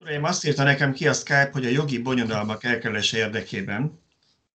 [0.00, 4.00] Uraim, azt írta nekem ki a Skype, hogy a jogi bonyodalmak elkerülése érdekében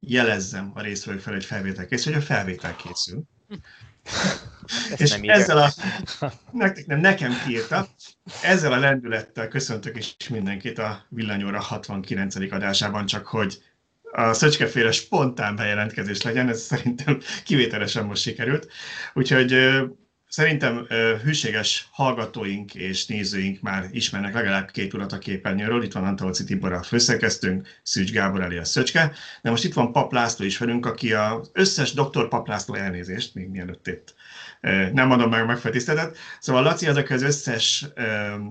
[0.01, 3.23] jelezzem a részvevők fel, hogy felvétel készül, hogy a felvétel készül.
[4.97, 5.73] és nem ezzel a,
[6.53, 7.89] nektek nem, nekem kiírta,
[8.43, 12.35] ezzel a lendülettel köszöntök is mindenkit a Villanyóra 69.
[12.35, 13.63] adásában, csak hogy
[14.13, 18.73] a szöcskeféle spontán bejelentkezés legyen, ez szerintem kivételesen most sikerült.
[19.15, 19.55] Úgyhogy
[20.35, 20.87] Szerintem
[21.23, 25.83] hűséges hallgatóink és nézőink már ismernek legalább két urat a képernyőről.
[25.83, 29.93] Itt van Antolci Tibor a főszerkesztőnk, Szűcs Gábor elé a Szöcske, de most itt van
[29.93, 34.15] Pap László is velünk, aki az összes doktor Pap László elnézést, még mielőtt itt
[34.93, 36.17] nem adom meg a megfetisztetet.
[36.41, 37.87] Szóval Laci azok az összes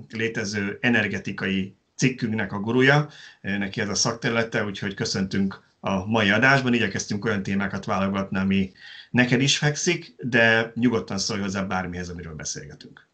[0.09, 3.09] létező energetikai cikkünknek a gurúja,
[3.41, 6.73] neki ez a szakterülete, úgyhogy köszöntünk a mai adásban.
[6.73, 8.71] Igyekeztünk olyan témákat válogatni, ami
[9.11, 13.07] neked is fekszik, de nyugodtan szólj hozzá bármihez, amiről beszélgetünk.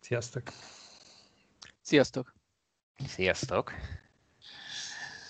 [0.00, 0.42] Sziasztok!
[1.82, 2.34] Sziasztok!
[3.08, 3.72] Sziasztok!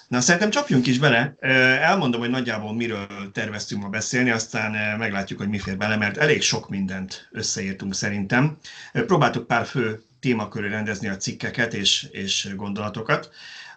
[0.09, 1.35] Na, szerintem csapjunk is bele.
[1.81, 6.43] Elmondom, hogy nagyjából miről terveztünk ma beszélni, aztán meglátjuk, hogy mi fér bele, mert elég
[6.43, 8.59] sok mindent összeírtunk szerintem.
[8.93, 13.31] Próbáltuk pár fő témakörre rendezni a cikkeket és, és gondolatokat.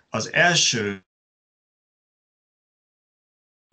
[0.09, 1.03] Az első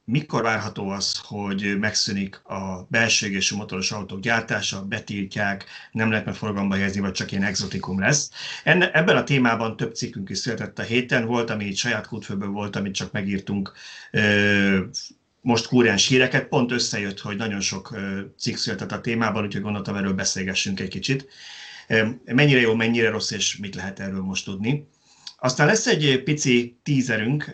[0.08, 6.34] mikor várható az, hogy megszűnik a belső égésű motoros autók gyártása, betiltják, nem lehet meg
[6.34, 8.30] forgalomba helyezni, vagy csak ilyen exotikum lesz.
[8.64, 12.48] Enne, ebben a témában több cikkünk is született a héten, volt, ami itt saját kútfőből
[12.48, 13.72] volt, amit csak megírtunk
[15.40, 17.96] most kúrens híreket, pont összejött, hogy nagyon sok
[18.38, 21.28] cikk született a témában, úgyhogy gondoltam, erről beszélgessünk egy kicsit.
[22.24, 24.88] Mennyire jó, mennyire rossz, és mit lehet erről most tudni.
[25.38, 27.50] Aztán lesz egy pici tízerünk,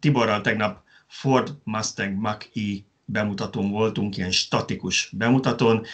[0.00, 0.83] Tiborral tegnap
[1.14, 5.84] Ford Mustang Mach-E bemutatón voltunk, ilyen statikus bemutatón,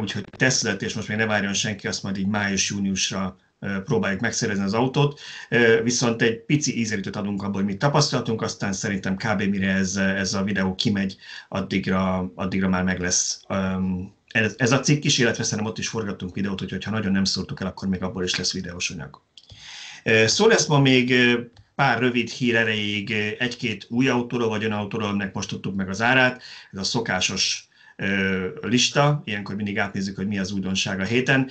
[0.00, 3.38] úgyhogy tesztlet, és most még ne várjon senki, azt majd így május-júniusra
[3.84, 5.20] próbáljuk megszerezni az autót,
[5.82, 9.42] viszont egy pici ízelítőt adunk abból, hogy mit tapasztaltunk, aztán szerintem kb.
[9.42, 11.16] mire ez, ez a videó kimegy,
[11.48, 13.40] addigra, addigra már meg lesz
[14.56, 17.60] ez, a cikk is, illetve szerintem ott is forgattunk videót, úgyhogy ha nagyon nem szóltuk
[17.60, 19.22] el, akkor még abból is lesz videós anyag.
[20.26, 21.14] Szó lesz ma még
[21.74, 26.02] pár rövid hír erejéig egy-két új autóról vagy olyan autóról, aminek most tudtuk meg az
[26.02, 26.42] árát.
[26.72, 27.68] Ez a szokásos
[28.60, 31.50] lista, ilyenkor mindig átnézzük, hogy mi az újdonság a héten.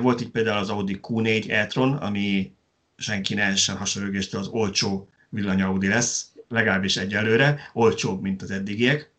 [0.00, 2.52] Volt itt például az Audi Q4 e-tron, ami
[2.96, 9.10] senki ne essen hasonlógéstől az olcsó villany Audi lesz, legalábbis egyelőre, olcsóbb, mint az eddigiek.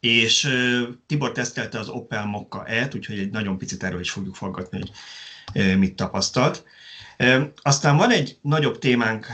[0.00, 0.48] És
[1.06, 4.90] Tibor tesztelte az Opel Mokka E-t, úgyhogy egy nagyon picit erről is fogjuk fogadni, hogy
[5.78, 6.64] mit tapasztalt.
[7.62, 9.26] Aztán van egy nagyobb témánk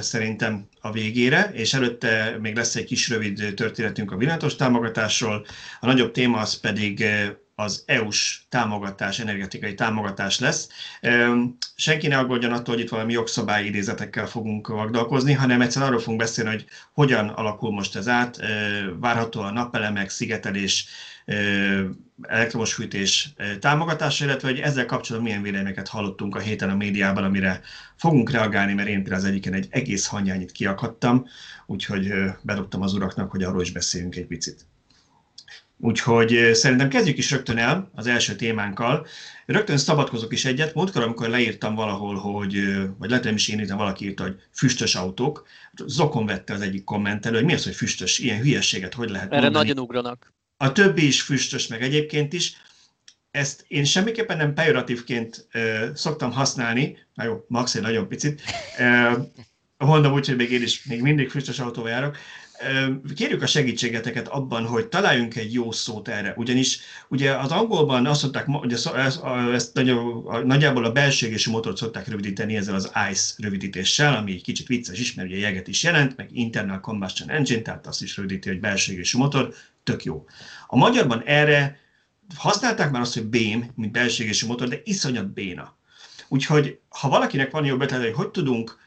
[0.00, 5.46] szerintem a végére, és előtte még lesz egy kis rövid történetünk a villanyos támogatásról.
[5.80, 7.04] A nagyobb téma az pedig
[7.56, 10.68] az EU-s támogatás, energetikai támogatás lesz.
[11.74, 16.20] Senki ne aggódjon attól, hogy itt valami jogszabályi idézetekkel fogunk vagdalkozni, hanem egyszerűen arról fogunk
[16.20, 18.40] beszélni, hogy hogyan alakul most ez át,
[19.00, 20.86] várható a napelemek, szigetelés,
[22.22, 27.60] elektromos fűtés támogatása, illetve hogy ezzel kapcsolatban milyen véleményeket hallottunk a héten a médiában, amire
[27.96, 31.26] fogunk reagálni, mert én például az egyiken egy egész hanyányit kiakadtam,
[31.66, 32.12] úgyhogy
[32.42, 34.66] bedobtam az uraknak, hogy arról is beszéljünk egy picit.
[35.78, 39.06] Úgyhogy szerintem kezdjük is rögtön el az első témánkkal.
[39.46, 40.74] Rögtön szabadkozok is egyet.
[40.74, 42.54] Múltkor, amikor leírtam valahol, hogy,
[42.98, 45.46] vagy lehet, nem is én írtam, valaki írta, hogy füstös autók.
[45.86, 49.40] Zokon vette az egyik kommentelő, hogy mi az, hogy füstös, ilyen hülyességet hogy lehet Erre
[49.40, 49.66] mondani.
[49.66, 50.33] nagyon ugranak.
[50.56, 52.56] A többi is füstös, meg egyébként is.
[53.30, 58.42] Ezt én semmiképpen nem pejoratívként uh, szoktam használni, na jó, max egy nagyon picit,
[58.78, 59.26] uh,
[59.76, 62.16] mondom úgy, hogy még én is még mindig füstös autóval járok,
[63.14, 68.36] Kérjük a segítségeteket abban, hogy találjunk egy jó szót erre, ugyanis ugye az angolban azt
[68.46, 68.90] hogy ezt,
[69.52, 69.74] ezt
[70.44, 75.14] nagyjából a belségési motort szokták rövidíteni ezzel az ICE rövidítéssel, ami egy kicsit vicces is,
[75.14, 79.16] mert ugye jeget is jelent, meg Internal Combustion Engine, tehát azt is rövidíti, hogy belségési
[79.16, 80.24] motor, tök jó.
[80.66, 81.78] A magyarban erre
[82.36, 85.76] használták már azt, hogy BÉM, mint belségési motor, de iszonyat béna.
[86.28, 88.78] Úgyhogy ha valakinek van jobb ötlete, hogy hogy tudunk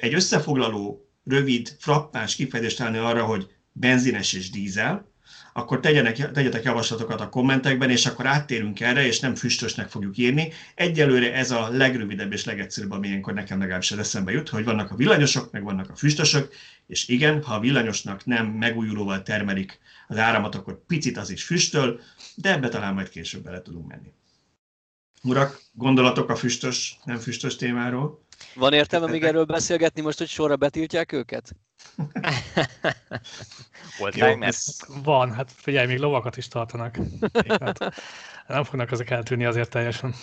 [0.00, 5.08] egy összefoglaló rövid, frappáns kifejezést találni arra, hogy benzines és dízel,
[5.52, 10.52] akkor tegyenek, tegyetek javaslatokat a kommentekben, és akkor áttérünk erre, és nem füstösnek fogjuk írni.
[10.74, 14.96] Egyelőre ez a legrövidebb és legegyszerűbb, ami ilyenkor nekem legalábbis eszembe jut, hogy vannak a
[14.96, 16.54] villanyosok, meg vannak a füstösök,
[16.86, 19.78] és igen, ha a villanyosnak nem megújulóval termelik
[20.10, 22.00] az áramot, akkor picit az is füstöl,
[22.34, 24.12] de ebbe talán majd később bele tudunk menni.
[25.22, 28.24] Urak, gondolatok a füstös, nem füstös témáról?
[28.54, 31.56] Van értelme még erről beszélgetni most, hogy sorra betiltják őket?
[33.98, 34.26] Volt Jó,
[35.02, 36.98] Van, hát figyelj, még lovakat is tartanak.
[37.60, 37.94] Hát,
[38.50, 40.14] Nem fognak ezek eltűnni azért teljesen.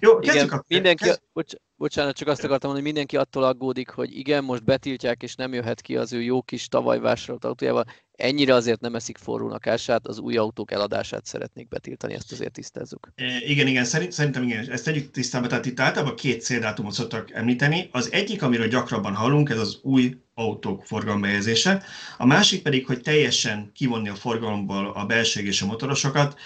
[0.00, 0.64] Jó, Igen, a...
[0.68, 1.20] mindenki, kezd...
[1.32, 5.34] bocs, bocsánat, csak azt akartam mondani, hogy mindenki attól aggódik, hogy igen, most betiltják, és
[5.34, 7.84] nem jöhet ki az ő jó kis tavaly vásárolt autójával.
[8.12, 13.08] Ennyire azért nem eszik forrónak ását, az új autók eladását szeretnék betiltani, ezt azért tisztázzuk.
[13.46, 17.88] Igen, igen, szerint, szerintem igen, ezt tegyük tisztába, tehát itt általában két céldátumot szoktak említeni.
[17.92, 21.82] Az egyik, amiről gyakrabban hallunk, ez az új autók forgalombehelyezése.
[22.18, 26.38] A másik pedig, hogy teljesen kivonni a forgalomból a belső és a motorosokat.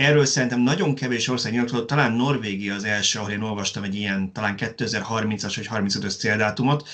[0.00, 4.32] Erről szerintem nagyon kevés ország nyilatkozott, talán Norvégia az első, ahol én olvastam egy ilyen
[4.32, 6.88] talán 2030-as vagy 35-ös céldátumot,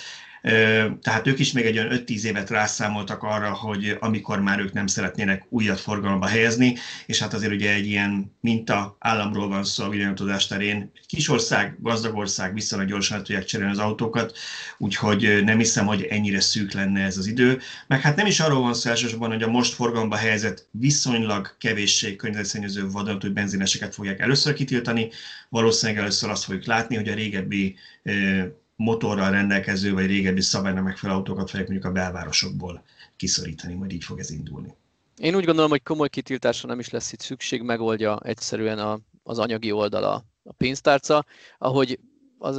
[1.00, 4.86] tehát ők is még egy olyan 5-10 évet rászámoltak arra, hogy amikor már ők nem
[4.86, 6.76] szeretnének újat forgalomba helyezni,
[7.06, 10.90] és hát azért ugye egy ilyen minta államról van szó a videótudás terén.
[10.94, 14.38] Egy kis ország, gazdag ország viszonylag gyorsan tudják cserélni az autókat,
[14.78, 17.58] úgyhogy nem hiszem, hogy ennyire szűk lenne ez az idő.
[17.86, 22.16] Meg hát nem is arról van szó elsősorban, hogy a most forgalomba helyezett viszonylag kevéssé
[22.16, 25.10] környezetszennyező vadonatúj benzineseket fogják először kitiltani,
[25.48, 27.76] valószínűleg először azt fogjuk látni, hogy a régebbi
[28.76, 32.84] motorral rendelkező, vagy régebbi szabálynak megfelelő autókat fogják mondjuk a belvárosokból
[33.16, 34.74] kiszorítani, majd így fog ez indulni.
[35.16, 39.38] Én úgy gondolom, hogy komoly kitiltásra nem is lesz itt szükség, megoldja egyszerűen a, az
[39.38, 41.24] anyagi oldala a pénztárca,
[41.58, 41.98] ahogy
[42.38, 42.58] az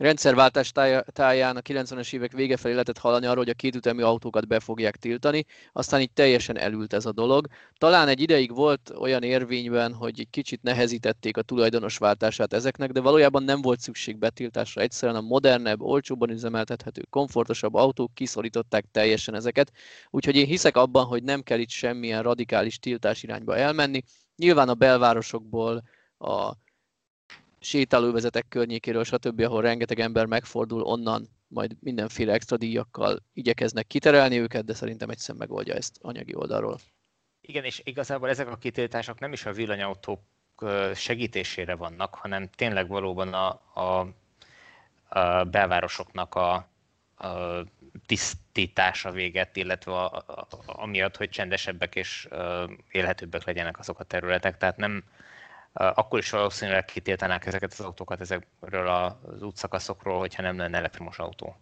[0.00, 0.72] rendszerváltás
[1.12, 4.96] táján a 90-es évek vége felé lehetett hallani arról, hogy a kétütemű autókat be fogják
[4.96, 7.46] tiltani, aztán így teljesen elült ez a dolog.
[7.78, 13.00] Talán egy ideig volt olyan érvényben, hogy egy kicsit nehezítették a tulajdonos váltását ezeknek, de
[13.00, 14.82] valójában nem volt szükség betiltásra.
[14.82, 19.72] Egyszerűen a modernebb, olcsóban üzemeltethető, komfortosabb autók kiszorították teljesen ezeket.
[20.10, 24.02] Úgyhogy én hiszek abban, hogy nem kell itt semmilyen radikális tiltás irányba elmenni.
[24.36, 25.82] Nyilván a belvárosokból
[26.18, 26.52] a
[27.60, 34.64] sétálóvezetek környékéről, stb., ahol rengeteg ember megfordul, onnan majd mindenféle extra díjakkal igyekeznek kiterelni őket,
[34.64, 36.78] de szerintem egyszer megoldja ezt anyagi oldalról.
[37.40, 40.20] Igen, és igazából ezek a kitiltások nem is a villanyautók
[40.94, 44.06] segítésére vannak, hanem tényleg valóban a, a,
[45.08, 46.54] a belvárosoknak a,
[47.16, 47.64] a
[48.06, 52.28] tisztítása véget, illetve a, a, amiatt, hogy csendesebbek és
[52.90, 54.56] élhetőbbek legyenek azok a területek.
[54.56, 55.04] Tehát nem,
[55.72, 61.56] akkor is valószínűleg kitiltanák ezeket az autókat ezekről az útszakaszokról, hogyha nem lenne elektromos autó.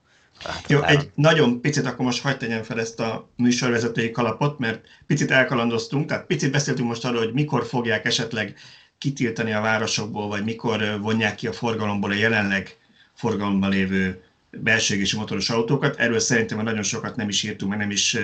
[0.44, 4.86] Hát, Jó, egy nagyon picit akkor most hagyd tegyem fel ezt a műsorvezetői kalapot, mert
[5.06, 8.56] picit elkalandoztunk, tehát picit beszéltünk most arról, hogy mikor fogják esetleg
[8.98, 12.76] kitiltani a városokból, vagy mikor vonják ki a forgalomból a jelenleg
[13.14, 15.98] forgalomban lévő belségési motoros autókat.
[15.98, 18.16] Erről szerintem nagyon sokat nem is írtunk, meg nem is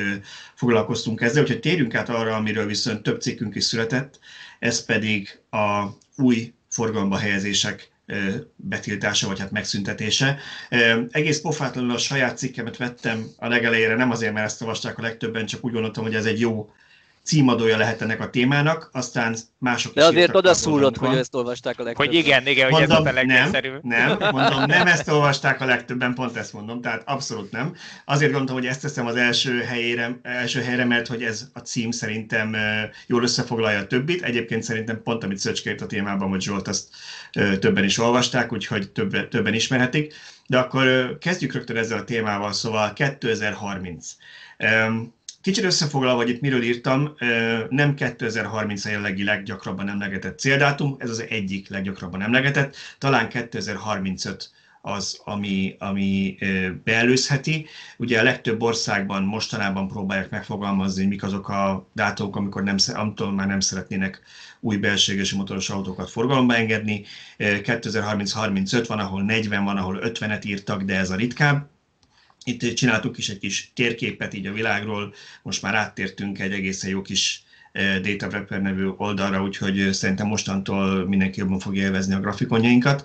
[0.54, 4.18] foglalkoztunk ezzel, úgyhogy térjünk át arra, amiről viszont több cikkünk is született,
[4.58, 5.84] ez pedig a
[6.16, 7.92] új forgalomba helyezések
[8.56, 10.38] betiltása, vagy hát megszüntetése.
[11.10, 15.46] Egész pofátlanul a saját cikkemet vettem a legelejére, nem azért, mert ezt olvasták a legtöbben,
[15.46, 16.72] csak úgy gondoltam, hogy ez egy jó
[17.24, 21.82] címadója lehet ennek a témának, aztán mások De azért oda szúrod, hogy ezt olvasták a
[21.82, 22.06] legtöbben.
[22.06, 23.84] Hogy igen, igen, hogy mondom, ez a legegyszerűbb.
[23.84, 27.74] Nem, nem, mondom, nem ezt olvasták a legtöbben, pont ezt mondom, tehát abszolút nem.
[28.04, 31.90] Azért gondoltam, hogy ezt teszem az első helyére, első helyre, mert hogy ez a cím
[31.90, 32.56] szerintem
[33.06, 34.22] jól összefoglalja a többit.
[34.22, 36.88] Egyébként szerintem pont, amit Szöcskért a témában, hogy Zsolt, azt
[37.32, 40.14] többen is olvasták, úgyhogy többen, többen ismerhetik.
[40.46, 44.06] De akkor kezdjük rögtön ezzel a témával, szóval 2030.
[45.44, 47.14] Kicsit összefoglalva, hogy itt miről írtam,
[47.68, 54.50] nem 2030 a jellegi leggyakrabban emlegetett céldátum, ez az egyik leggyakrabban emlegetett, talán 2035
[54.80, 56.38] az, ami, ami
[56.84, 57.66] beelőzheti.
[57.96, 63.30] Ugye a legtöbb országban mostanában próbálják megfogalmazni, hogy mik azok a dátumok, amikor nem, amitől
[63.30, 64.20] már nem szeretnének
[64.60, 67.04] új belséges motoros autókat forgalomba engedni.
[67.38, 71.73] 2030-35 van, ahol 40 van, ahol 50-et írtak, de ez a ritkább.
[72.44, 77.02] Itt csináltuk is egy kis térképet így a világról, most már áttértünk egy egészen jó
[77.02, 82.20] kis eh, Data Prepper nevű oldalra, úgyhogy eh, szerintem mostantól mindenki jobban fogja élvezni a
[82.20, 83.04] grafikonjainkat.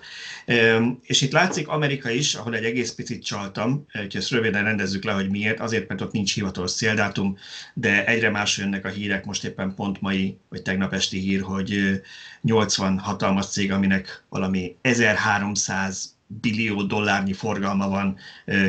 [1.02, 5.12] És itt látszik Amerika is, ahol egy egész picit csaltam, úgyhogy ezt röviden rendezzük le,
[5.12, 5.60] hogy miért.
[5.60, 7.38] Azért, mert ott nincs hivatalos céldátum,
[7.74, 12.00] de egyre más jönnek a hírek, most éppen pont mai, vagy tegnap esti hír, hogy
[12.40, 18.16] 80 hatalmas cég, aminek valami 1300 billió dollárnyi forgalma van,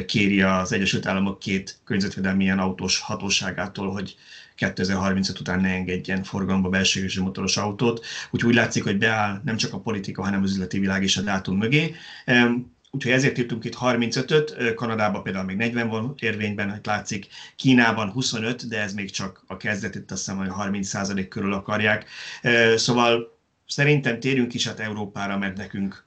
[0.05, 4.15] kéri az Egyesült Államok két környezetvédelmi ilyen autós hatóságától, hogy
[4.55, 8.05] 2035 után ne engedjen forgalomba belső motoros autót.
[8.29, 11.21] Úgyhogy úgy látszik, hogy beáll nem csak a politika, hanem az üzleti világ is a
[11.21, 11.95] dátum mögé.
[12.91, 18.67] Úgyhogy ezért írtunk itt 35-öt, Kanadában például még 40 van érvényben, hogy látszik, Kínában 25,
[18.67, 22.05] de ez még csak a kezdet, itt azt hiszem, hogy 30 körül akarják.
[22.75, 23.37] Szóval
[23.67, 26.03] szerintem térjünk is át Európára, mert nekünk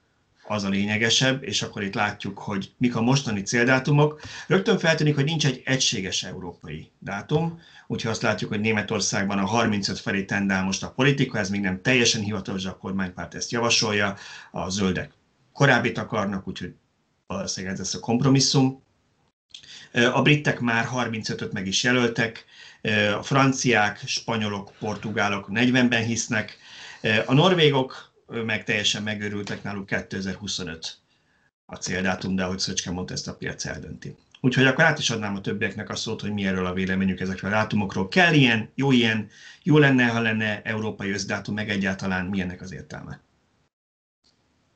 [0.47, 4.21] az a lényegesebb, és akkor itt látjuk, hogy mik a mostani céldátumok.
[4.47, 9.99] Rögtön feltűnik, hogy nincs egy egységes európai dátum, úgyhogy azt látjuk, hogy Németországban a 35
[9.99, 14.17] felé tendál most a politika, ez még nem teljesen hivatalos, a kormánypárt ezt javasolja,
[14.51, 15.13] a zöldek
[15.53, 16.75] korábbit akarnak, úgyhogy
[17.27, 18.83] valószínűleg ez lesz a kompromisszum.
[20.13, 22.45] A britek már 35-öt meg is jelöltek,
[23.19, 26.59] a franciák, spanyolok, portugálok 40-ben hisznek,
[27.27, 30.97] a norvégok meg teljesen megőrültek náluk 2025
[31.67, 34.17] a céldátum, de ahogy Szöcske mondta, ezt a piac eldönti.
[34.41, 37.51] Úgyhogy akkor át is adnám a többieknek a szót, hogy mi erről a véleményük ezekről
[37.51, 38.09] a dátumokról.
[38.09, 39.29] Kell ilyen, jó ilyen,
[39.63, 43.21] jó lenne, ha lenne európai összdátum, meg egyáltalán milyennek az értelme.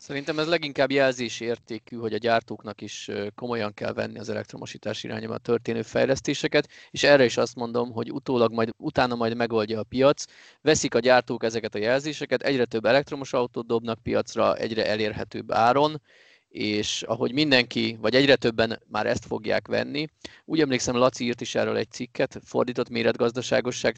[0.09, 5.39] Szerintem ez leginkább jelzési értékű, hogy a gyártóknak is komolyan kell venni az elektromosítás irányába
[5.39, 10.25] történő fejlesztéseket, és erre is azt mondom, hogy utólag majd, utána majd megoldja a piac.
[10.61, 16.03] Veszik a gyártók ezeket a jelzéseket, egyre több elektromos autót dobnak piacra, egyre elérhetőbb áron,
[16.49, 20.07] és ahogy mindenki, vagy egyre többen már ezt fogják venni.
[20.45, 23.97] Úgy emlékszem, Laci írt is erről egy cikket, fordított méretgazdaságosság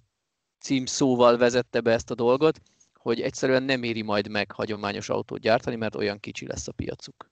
[0.60, 2.60] címszóval vezette be ezt a dolgot,
[3.02, 7.30] hogy egyszerűen nem éri majd meg hagyományos autót gyártani, mert olyan kicsi lesz a piacuk.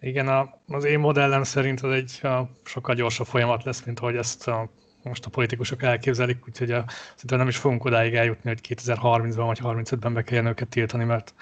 [0.00, 4.16] Igen, a, az én modellem szerint ez egy a, sokkal gyorsabb folyamat lesz, mint ahogy
[4.16, 4.70] ezt a,
[5.02, 9.60] most a politikusok elképzelik, úgyhogy a, szerintem nem is fogunk odáig eljutni, hogy 2030-ban vagy
[9.62, 11.34] 35-ben be kelljen őket tiltani, mert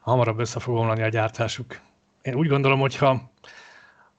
[0.00, 1.80] hamarabb össze fog omlani a gyártásuk.
[2.22, 3.30] Én úgy gondolom, hogy ha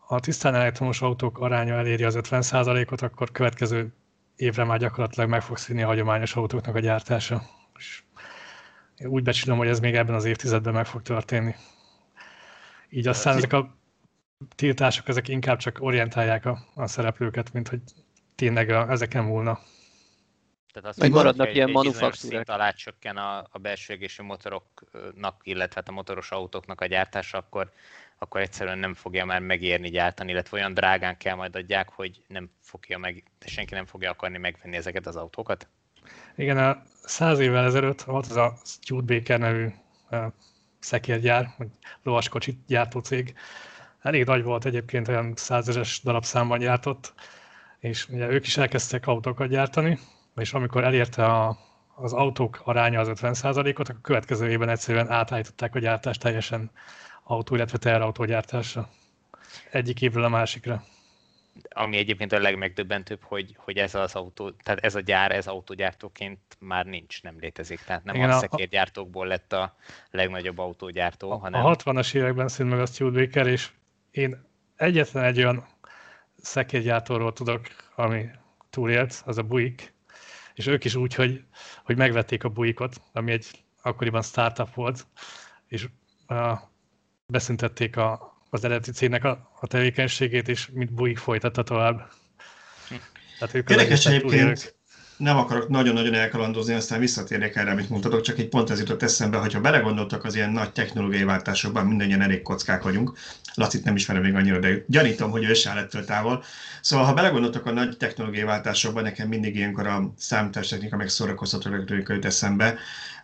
[0.07, 3.93] a tisztán elektromos autók aránya eléri az 50%-ot, akkor következő
[4.35, 7.41] évre már gyakorlatilag meg fog színni a hagyományos autóknak a gyártása.
[7.77, 8.03] És
[9.05, 11.55] úgy becsülöm, hogy ez még ebben az évtizedben meg fog történni.
[12.89, 13.75] Így aztán ezek a
[14.55, 17.81] tiltások, ezek inkább csak orientálják a, a szereplőket, mint hogy
[18.35, 19.59] tényleg a, ezeken múlna.
[20.73, 22.49] Tehát azt mondom, maradnak hogy ilyen egy manufaktúrák.
[22.49, 27.71] alá csökken a, a belső égésű motoroknak, illetve hát a motoros autóknak a gyártása, akkor,
[28.17, 32.49] akkor egyszerűen nem fogja már megérni gyártani, illetve olyan drágán kell majd adják, hogy nem
[32.61, 35.67] fogja meg, senki nem fogja akarni megvenni ezeket az autókat.
[36.35, 39.67] Igen, a száz évvel ezelőtt volt az a Studebaker nevű
[40.11, 40.25] uh,
[40.79, 41.67] szekérgyár, vagy
[42.03, 43.35] lovaskocsit gyártó cég.
[44.01, 47.13] Elég nagy volt egyébként, olyan százeres darabszámban gyártott,
[47.79, 49.99] és ugye ők is elkezdtek autókat gyártani,
[50.35, 51.57] és amikor elérte a,
[51.95, 56.71] az autók aránya az 50%-ot, akkor a következő évben egyszerűen átállították a gyártást teljesen
[57.23, 58.89] autó, illetve teherautógyártásra.
[59.71, 60.83] Egyik évről a másikra.
[61.69, 66.39] Ami egyébként a legmegdöbbentőbb, hogy, hogy ez az autó, tehát ez a gyár, ez autógyártóként
[66.59, 67.79] már nincs, nem létezik.
[67.83, 69.75] Tehát nem Igen, a a- szekérgyártókból lett a
[70.11, 73.69] legnagyobb autógyártó, hanem A 60-as években szűnt meg a Studebaker, és
[74.11, 74.45] én
[74.75, 75.67] egyetlen egy olyan
[76.37, 77.61] szekérgyártóról tudok,
[77.95, 78.29] ami
[78.69, 79.93] túlélt, az a Buick,
[80.53, 81.43] és ők is úgy, hogy,
[81.83, 83.45] hogy megvették a Buickot, ami egy
[83.81, 85.07] akkoriban startup volt,
[85.67, 85.87] és
[86.27, 86.59] uh,
[87.25, 92.09] beszüntették a, az eredeti cégnek a, a tevékenységét, és mint Buick folytatta tovább.
[93.39, 94.75] Tehát ők Érdekes egyébként,
[95.17, 99.37] nem akarok nagyon-nagyon elkalandozni, aztán visszatérnék erre, amit mondtatok, csak egy pont ez jutott eszembe,
[99.37, 103.17] hogyha belegondoltak az ilyen nagy technológiai váltásokban, mindannyian elég kockák vagyunk.
[103.53, 106.43] Lacit nem ismerem még annyira, de gyanítom, hogy ő se áll ettől távol.
[106.81, 112.25] Szóval, ha belegondoltak a nagy technológiai váltásokban, nekem mindig ilyenkor a számítástechnika meg szórakoztató jut
[112.25, 112.75] eszembe,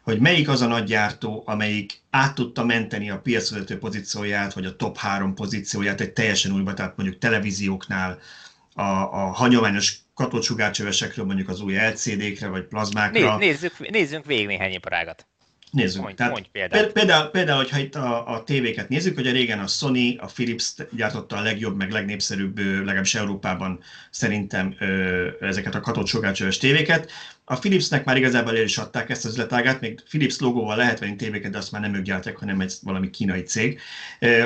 [0.04, 4.76] hogy melyik az a nagy gyártó, amelyik át tudta menteni a piacvezető pozícióját, vagy a
[4.76, 8.20] top három pozícióját egy teljesen újba, tehát mondjuk televízióknál,
[8.74, 13.38] a, a hagyományos katócsugárcsövesekről mondjuk az új LCD-kre vagy plazmákra.
[13.38, 15.28] Néz, nézzük, nézzünk végig néhány iparágat.
[15.72, 16.02] Nézzük.
[16.02, 16.82] Mondj, Tehát mondj példát.
[16.82, 20.26] Péld- Például, például, hogyha itt a, a tévéket nézzük, hogy a régen a Sony, a
[20.26, 23.80] Philips gyártotta a legjobb, meg legnépszerűbb, legalábbis Európában
[24.10, 27.12] szerintem ö, ezeket a katócsugárcsöves tévéket.
[27.52, 31.16] A Philipsnek már igazából el is adták ezt az üzletágát, még Philips logóval lehet venni
[31.16, 33.80] tévéket, de azt már nem ők gyártják, hanem egy valami kínai cég.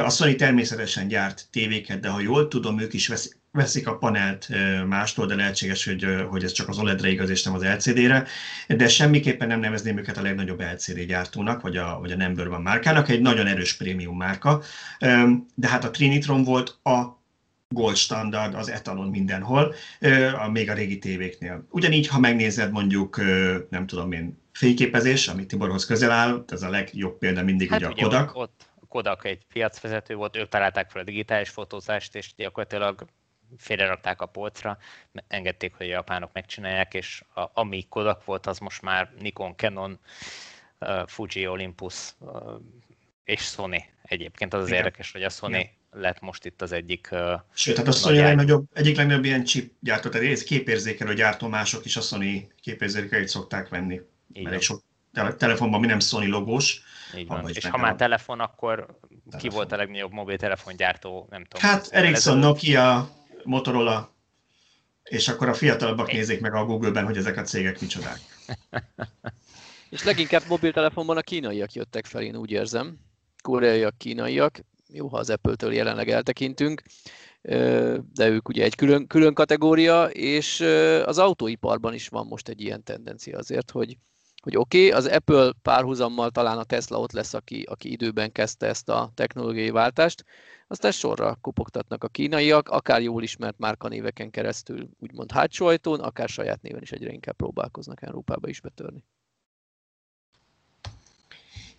[0.03, 4.47] A Sony természetesen gyárt tévéket, de ha jól tudom, ők is veszik, veszik a panelt
[4.87, 8.27] mástól, de lehetséges, hogy, hogy ez csak az OLED-re igaz, és nem az LCD-re,
[8.67, 12.57] de semmiképpen nem nevezném őket a legnagyobb LCD gyártónak, vagy a, vagy a Number One
[12.57, 14.61] márkának, egy nagyon erős prémium márka,
[15.55, 17.22] de hát a Trinitron volt a
[17.73, 19.75] gold standard, az etalon mindenhol,
[20.51, 21.65] még a régi tévéknél.
[21.69, 23.17] Ugyanígy, ha megnézed mondjuk,
[23.69, 27.87] nem tudom én, fényképezés, ami Tiborhoz közel áll, ez a legjobb példa mindig Hát ugye
[27.87, 28.35] a Kodak.
[28.35, 33.05] Ott, a Kodak egy piacvezető volt, ők találták fel a digitális fotózást, és gyakorlatilag
[33.57, 34.77] félrerakták a polcra,
[35.27, 39.99] engedték, hogy a japánok megcsinálják, és a, ami Kodak volt, az most már Nikon, Canon,
[41.05, 42.15] Fuji, Olympus
[43.23, 43.85] és Sony.
[44.03, 44.77] Egyébként az az Igen.
[44.77, 45.69] érdekes, hogy a Sony Igen.
[45.93, 47.09] Lett most itt az egyik
[47.53, 51.47] Sőt, hát a Sony a legnagyobb, egyik legnagyobb ilyen chip gyártó, tehát ez képérzékelő gyártó,
[51.47, 54.01] mások is a Sony képérzékelőit szokták venni.
[54.33, 54.59] így Elég van.
[54.59, 54.83] sok
[55.37, 56.81] telefonban mi nem Sony logós.
[57.17, 57.49] Így van.
[57.49, 59.39] És ha már telefon, akkor telefon.
[59.39, 61.69] ki volt a legnagyobb mobiltelefongyártó, nem tudom.
[61.69, 63.09] Hát Ericsson, Nokia,
[63.43, 64.13] Motorola,
[65.03, 68.19] és akkor a fiatalabbak nézzék meg a Google-ben, hogy ezek a cégek micsodák.
[69.89, 72.99] és leginkább mobiltelefonban a kínaiak jöttek fel, én úgy érzem.
[73.41, 74.59] Koreaiak, kínaiak.
[74.95, 76.81] Jó, ha az Apple-től jelenleg eltekintünk
[78.13, 80.59] de ők ugye egy külön, külön kategória, és
[81.05, 83.97] az autóiparban is van most egy ilyen tendencia azért, hogy,
[84.41, 88.67] hogy oké, okay, az Apple párhuzammal talán a Tesla ott lesz, aki, aki időben kezdte
[88.67, 90.25] ezt a technológiai váltást,
[90.67, 96.61] aztán sorra kopogtatnak a kínaiak, akár jól ismert márkanéveken keresztül, úgymond hátsó ajtón, akár saját
[96.61, 99.03] néven is egyre inkább próbálkoznak Európába is betörni.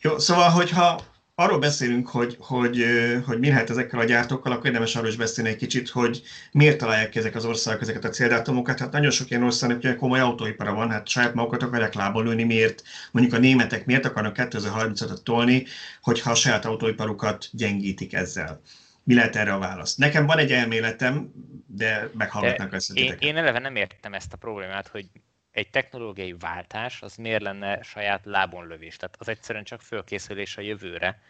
[0.01, 2.85] Jó, szóval, hogyha arról beszélünk, hogy, hogy,
[3.27, 6.23] hogy mi lehet ezekkel a gyártókkal, akkor érdemes arról is beszélni egy kicsit, hogy
[6.53, 8.79] miért találják ki ezek az országok ezeket a céldátumokat.
[8.79, 12.45] Hát nagyon sok ilyen országnak ugye komoly autóipara van, hát saját magukat akarják lából lőni,
[12.45, 15.67] miért mondjuk a németek miért akarnak 2030-at tolni,
[16.03, 18.61] hogyha a saját autóiparukat gyengítik ezzel.
[19.05, 19.95] Mi lehet erre a válasz?
[19.95, 21.33] Nekem van egy elméletem,
[21.67, 25.07] de meghallgatnak ezt a én, én eleve nem értem ezt a problémát, hogy
[25.55, 28.97] egy technológiai váltás az miért lenne saját lábonlövés?
[28.97, 31.21] Tehát az egyszerűen csak fölkészülés a jövőre.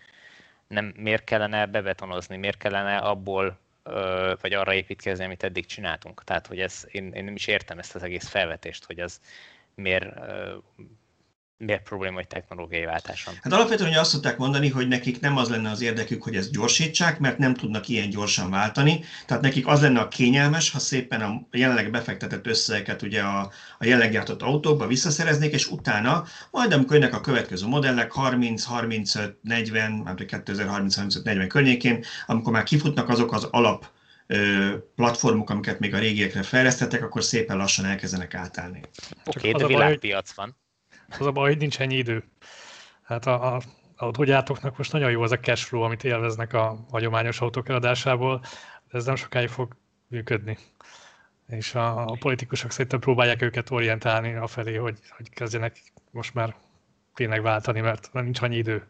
[0.66, 3.58] Nem, miért kellene bebetonozni, miért kellene abból
[4.40, 6.24] vagy arra építkezni, amit eddig csináltunk.
[6.24, 9.20] Tehát, hogy ez, én, én nem is értem ezt az egész felvetést, hogy az
[9.74, 10.14] miért
[11.56, 13.34] miért probléma egy technológiai váltáson?
[13.42, 16.52] Hát alapvetően hogy azt szokták mondani, hogy nekik nem az lenne az érdekük, hogy ezt
[16.52, 19.04] gyorsítsák, mert nem tudnak ilyen gyorsan váltani.
[19.26, 23.84] Tehát nekik az lenne a kényelmes, ha szépen a jelenleg befektetett összegeket ugye a, a
[23.84, 29.92] jelenleg gyártott autókba visszaszereznék, és utána, majd amikor jönnek a következő modellek, 30, 35, 40,
[29.92, 33.92] nem 2030, 35, 40 környékén, amikor már kifutnak azok az alap
[34.94, 38.80] platformok, amiket még a régiekre fejlesztettek, akkor szépen lassan elkezdenek átállni.
[39.24, 40.56] Oké, okay, de világpiac van.
[41.18, 42.24] Az a baj, hogy nincs ennyi idő.
[43.02, 43.60] Hát a, a
[43.96, 48.40] autógyártóknak most nagyon jó az a cash flow, amit élveznek a hagyományos autók eladásából,
[48.90, 50.58] de ez nem sokáig fog működni.
[51.48, 56.54] És a, a politikusok szerintem próbálják őket orientálni afelé, hogy, hogy kezdjenek most már
[57.14, 58.86] tényleg váltani, mert nincs annyi idő.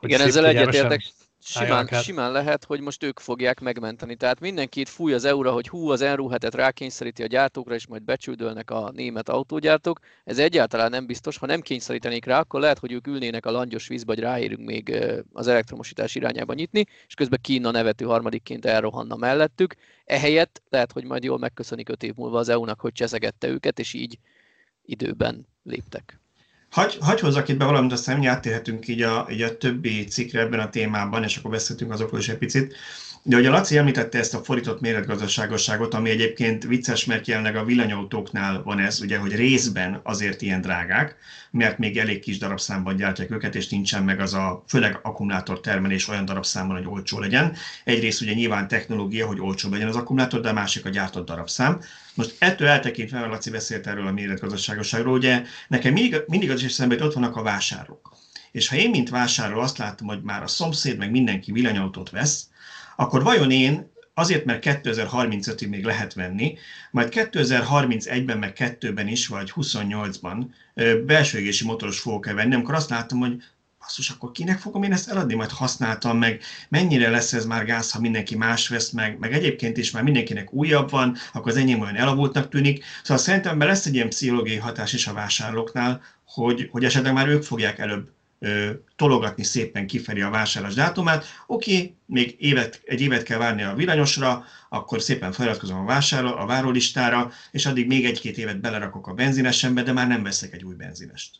[0.00, 1.02] Igen, ezzel egyetértek
[1.44, 4.16] simán, simán lehet, hogy most ők fogják megmenteni.
[4.16, 8.02] Tehát mindenki itt fúj az eura, hogy hú, az enruhetet rákényszeríti a gyártókra, és majd
[8.02, 9.98] becsődölnek a német autógyártók.
[10.24, 11.36] Ez egyáltalán nem biztos.
[11.36, 14.96] Ha nem kényszerítenék rá, akkor lehet, hogy ők ülnének a langyos vízbe, hogy ráérünk még
[15.32, 19.74] az elektromosítás irányába nyitni, és közben Kína nevető harmadikként elrohanna mellettük.
[20.04, 23.92] Ehelyett lehet, hogy majd jól megköszönik öt év múlva az EU-nak, hogy cseszegette őket, és
[23.92, 24.18] így
[24.82, 26.21] időben léptek.
[26.72, 30.60] Hagy, hagy hozzak itt be valamit, aztán áttérhetünk így a, így a többi cikkre ebben
[30.60, 32.74] a témában, és akkor beszéltünk azokról is egy picit.
[33.22, 38.62] De a Laci említette ezt a fordított méretgazdaságosságot, ami egyébként vicces, mert jelenleg a villanyautóknál
[38.62, 41.16] van ez, ugye, hogy részben azért ilyen drágák,
[41.50, 46.08] mert még elég kis darabszámban gyártják őket, és nincsen meg az a, főleg akkumulátor termelés
[46.08, 47.56] olyan darabszámban, hogy olcsó legyen.
[47.84, 51.80] Egyrészt ugye nyilván technológia, hogy olcsó legyen az akkumulátor, de a másik a gyártott darabszám.
[52.14, 56.66] Most ettől eltekintve, mert Laci beszélt erről a méretgazdaságosságról, ugye nekem mindig, mindig az is
[56.66, 58.16] eszembe, hogy ott vannak a vásárok.
[58.52, 62.48] És ha én, mint vásárló azt látom, hogy már a szomszéd meg mindenki villanyautót vesz,
[62.96, 66.58] akkor vajon én azért, mert 2035-ig még lehet venni,
[66.90, 70.44] majd 2031-ben, meg 2-ben is, vagy 28-ban
[71.06, 73.42] belső égési motoros fogok -e venni, amikor azt látom, hogy
[73.82, 77.90] basszus, akkor kinek fogom én ezt eladni, majd használtam meg, mennyire lesz ez már gáz,
[77.90, 81.80] ha mindenki más vesz meg, meg egyébként is már mindenkinek újabb van, akkor az enyém
[81.80, 82.84] olyan elavultnak tűnik.
[83.02, 87.28] Szóval szerintem be lesz egy ilyen pszichológiai hatás is a vásárlóknál, hogy, hogy esetleg már
[87.28, 88.10] ők fogják előbb
[88.96, 91.24] tologatni szépen kifelé a vásárlás dátumát.
[91.46, 96.46] Oké, még évet, egy évet kell várni a villanyosra, akkor szépen feliratkozom a, vásárló, a
[96.46, 100.74] várólistára, és addig még egy-két évet belerakok a benzinesembe, de már nem veszek egy új
[100.74, 101.30] benzinest.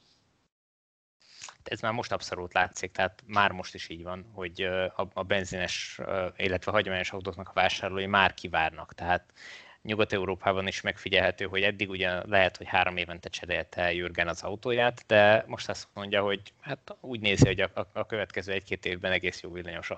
[1.68, 4.68] Ez már most abszolút látszik, tehát már most is így van, hogy
[5.12, 6.01] a benzines,
[6.37, 8.94] illetve hagyományos autóknak a vásárlói már kivárnak.
[8.94, 9.33] Tehát
[9.82, 15.44] Nyugat-Európában is megfigyelhető, hogy eddig ugye lehet, hogy három évente cserélte Jürgen az autóját, de
[15.46, 19.52] most azt mondja, hogy hát úgy nézi, hogy a, a következő egy-két évben egész jó
[19.52, 19.92] villanyos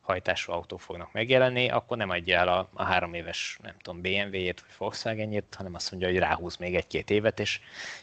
[0.00, 4.60] hajtású autók fognak megjelenni, akkor nem adja el a, a három éves, nem tudom, BMW-jét
[4.60, 7.60] vagy Volkswagen-jét, hanem azt mondja, hogy ráhúz még egy-két évet, és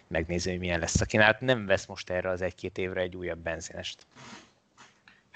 [0.08, 1.40] megnézi, hogy milyen lesz a kínálat.
[1.40, 4.06] Nem vesz most erre az egy-két évre egy újabb benzinest.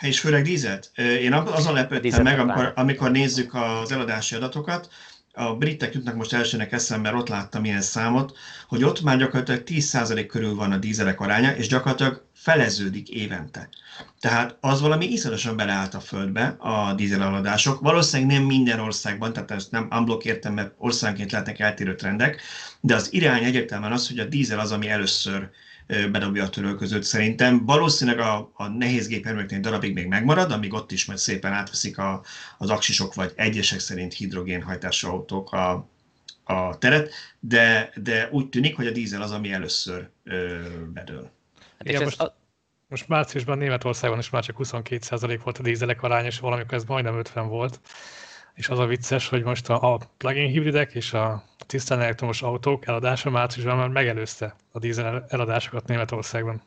[0.02, 0.92] És főleg dízelt.
[0.96, 4.90] Én azon lepődtem meg, amikor, amikor nézzük az eladási adatokat,
[5.34, 9.64] a britek jutnak most elsőnek eszembe, mert ott láttam ilyen számot, hogy ott már gyakorlatilag
[9.66, 13.70] 10% körül van a dízelek aránya, és gyakorlatilag feleződik évente.
[14.20, 17.80] Tehát az valami iszonyatosan beleállt a földbe a dízelaladások.
[17.80, 22.42] Valószínűleg nem minden országban, tehát ezt nem unblock értem, mert országként lehetnek eltérő trendek,
[22.80, 25.50] de az irány egyértelműen az, hogy a dízel az, ami először
[25.88, 27.66] bedobja a törölközőt szerintem.
[27.66, 32.24] Valószínűleg a, a nehéz gépjárműveknél darabig még megmarad, amíg ott is majd szépen átveszik a,
[32.58, 35.88] az aksisok, vagy egyesek szerint hidrogénhajtású autók a,
[36.44, 40.62] a teret, de, de úgy tűnik, hogy a dízel az, ami először ö,
[40.94, 41.32] bedől.
[41.60, 42.36] Hát Igen, most, a...
[42.88, 47.18] most márciusban Németországban is már csak 22% volt a dízelek arány, és valamikor ez majdnem
[47.18, 47.80] 50 volt.
[48.54, 52.88] És az a vicces, hogy most a, a plug-in hibridek és a tisztán elektromos autók
[52.88, 56.62] eladása márciusban már megelőzte a dízel eladásokat Németországban.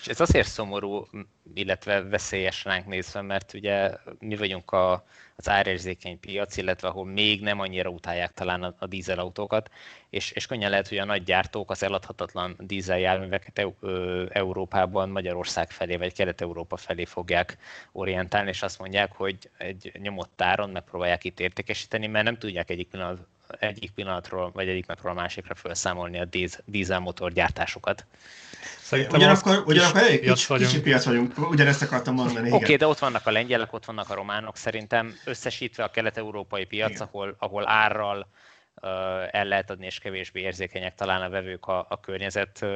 [0.00, 1.06] És ez azért szomorú,
[1.54, 5.04] illetve veszélyes ránk nézve, mert ugye mi vagyunk a,
[5.36, 9.70] az árérzékeny piac, illetve ahol még nem annyira utálják talán a, a dízelautókat,
[10.10, 13.66] és, és könnyen lehet, hogy a nagy gyártók az eladhatatlan dízeljárműveket
[14.28, 17.58] Európában, Magyarország felé, vagy Kelet-Európa felé fogják
[17.92, 22.88] orientálni, és azt mondják, hogy egy nyomott áron megpróbálják itt értékesíteni, mert nem tudják egyik
[22.88, 23.26] pillanat,
[23.58, 26.28] egyik pillanatról, vagy egyik napról a másikra felszámolni a
[26.64, 28.06] dízelmotor gyártásokat.
[28.82, 30.70] Szerintem ugyanakkor, ugyanakkor egy kicsi, vagyunk.
[30.70, 32.50] kicsi piac vagyunk, ugyanezt akartam mondani.
[32.50, 36.64] Oké, okay, de ott vannak a lengyelek, ott vannak a románok, szerintem összesítve a kelet-európai
[36.64, 38.26] piac, ahol, ahol árral
[39.30, 42.66] el lehet adni, és kevésbé érzékenyek talán a vevők a, a környezet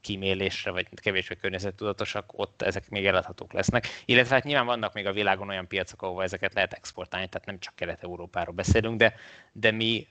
[0.00, 3.86] kímélésre, vagy kevésbé környezettudatosak, ott ezek még eladhatók lesznek.
[4.04, 7.58] Illetve hát nyilván vannak még a világon olyan piacok, ahol ezeket lehet exportálni, tehát nem
[7.58, 9.14] csak Kelet-Európáról beszélünk, de,
[9.52, 10.06] de mi,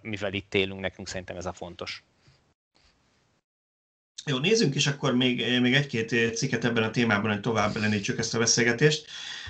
[0.00, 2.04] mivel itt élünk, nekünk szerintem ez a fontos.
[4.30, 8.34] Jó, nézzünk is akkor még, még egy-két cikket ebben a témában, hogy tovább lenítsük ezt
[8.34, 9.06] a beszélgetést.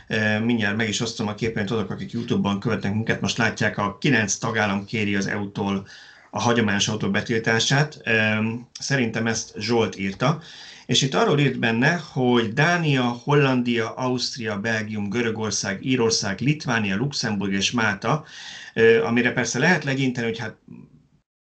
[0.07, 3.99] E, mindjárt meg is osztom a képen, azok, akik YouTube-ban követnek minket, most látják, a
[3.99, 5.87] kilenc tagállam kéri az EU-tól
[6.31, 8.03] a hagyományos autó betiltását.
[8.79, 10.41] Szerintem ezt Zsolt írta.
[10.87, 17.71] És itt arról írt benne, hogy Dánia, Hollandia, Ausztria, Belgium, Görögország, Írország, Litvánia, Luxemburg és
[17.71, 18.25] Máta,
[19.05, 20.57] amire persze lehet legyinteni, hogy hát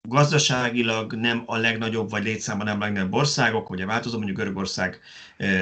[0.08, 5.00] gazdaságilag nem a legnagyobb, vagy létszámban nem a legnagyobb országok, ugye változó, mondjuk Görögország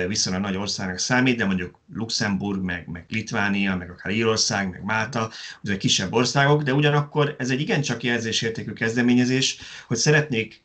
[0.07, 5.31] viszonylag nagy országnak számít, de mondjuk Luxemburg, meg, meg Litvánia, meg akár Írország, meg Málta,
[5.65, 10.63] ugye kisebb országok, de ugyanakkor ez egy igencsak jelzésértékű kezdeményezés, hogy szeretnék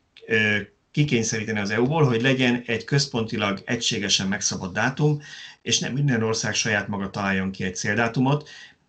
[0.90, 5.20] kikényszeríteni az EU-ból, hogy legyen egy központilag egységesen megszabott dátum,
[5.62, 8.48] és nem minden ország saját maga találjon ki egy céldátumot,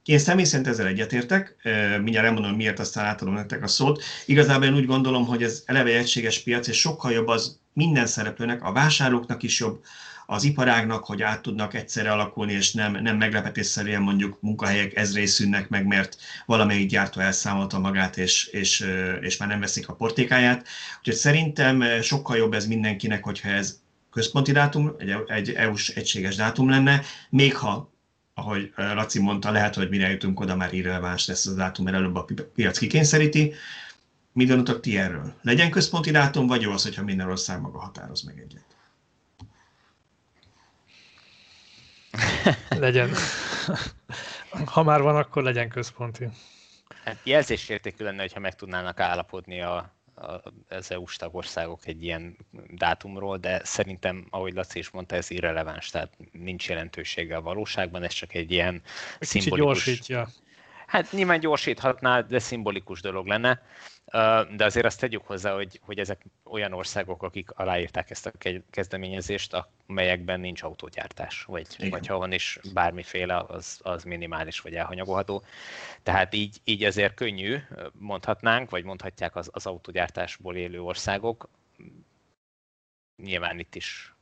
[0.09, 1.55] én személy szerint ezzel egyetértek,
[2.01, 4.03] mindjárt elmondom, miért aztán átadom nektek a szót.
[4.25, 8.63] Igazából én úgy gondolom, hogy ez eleve egységes piac, és sokkal jobb az minden szereplőnek,
[8.63, 9.83] a vásárlóknak is jobb,
[10.25, 15.69] az iparágnak, hogy át tudnak egyszerre alakulni, és nem, nem meglepetésszerűen mondjuk munkahelyek ezré szűnnek
[15.69, 18.87] meg, mert valamelyik gyártó elszámolta magát, és, és,
[19.21, 20.67] és már nem veszik a portékáját.
[20.97, 23.79] Úgyhogy szerintem sokkal jobb ez mindenkinek, hogyha ez
[24.11, 27.97] központi dátum, egy, egy EU-s egységes dátum lenne, még ha
[28.39, 32.15] ahogy Laci mondta, lehet, hogy mire jutunk oda, már irreleváns lesz az dátum, mert előbb
[32.15, 33.53] a piac kikényszeríti.
[34.31, 35.33] Mi gondoltok ti erről?
[35.41, 38.65] Legyen központi dátum, vagy jó az, hogyha minden ország maga határoz meg egyet?
[42.79, 43.09] legyen.
[44.65, 46.27] Ha már van, akkor legyen központi.
[47.03, 49.98] Hát jelzésértékű lenne, hogyha meg tudnának állapodni a,
[50.69, 52.37] az EU-s tagországok egy ilyen
[52.69, 58.13] dátumról, de szerintem, ahogy Laci is mondta, ez irreleváns, tehát nincs jelentősége a valóságban, ez
[58.13, 58.81] csak egy ilyen
[59.19, 59.85] egy szimbolikus...
[59.85, 60.27] gyorsítja.
[60.87, 63.61] Hát nyilván gyorsíthatná, de szimbolikus dolog lenne.
[64.55, 68.31] De azért azt tegyük hozzá, hogy, hogy ezek olyan országok, akik aláírták ezt a
[68.69, 75.43] kezdeményezést, amelyekben nincs autógyártás, vagy, vagy ha van is bármiféle, az, az minimális vagy elhanyagolható.
[76.03, 77.57] Tehát így, így ezért könnyű,
[77.93, 81.49] mondhatnánk, vagy mondhatják az, az autógyártásból élő országok.
[83.23, 84.13] Nyilván itt is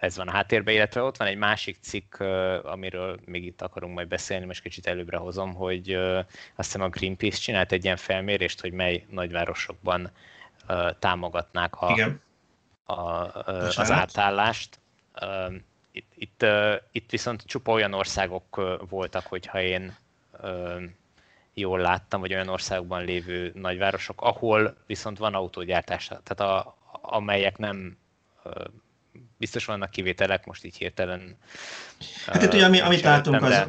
[0.00, 2.20] ez van a háttérben, illetve ott van egy másik cikk,
[2.62, 7.38] amiről még itt akarunk majd beszélni, most kicsit előbbre hozom, hogy azt hiszem a Greenpeace
[7.38, 10.10] csinált egy ilyen felmérést, hogy mely nagyvárosokban
[10.98, 12.20] támogatnák a, Igen.
[12.84, 13.02] a,
[13.76, 14.78] az átállást.
[15.92, 16.46] Itt, itt,
[16.92, 19.96] itt viszont csupa olyan országok voltak, hogyha én
[21.54, 27.98] jól láttam, vagy olyan országokban lévő nagyvárosok, ahol viszont van autógyártás, tehát a, amelyek nem
[29.44, 31.36] biztos vannak kivételek, most így hirtelen.
[32.26, 33.66] Hát itt ugye, ami, amit látunk, az,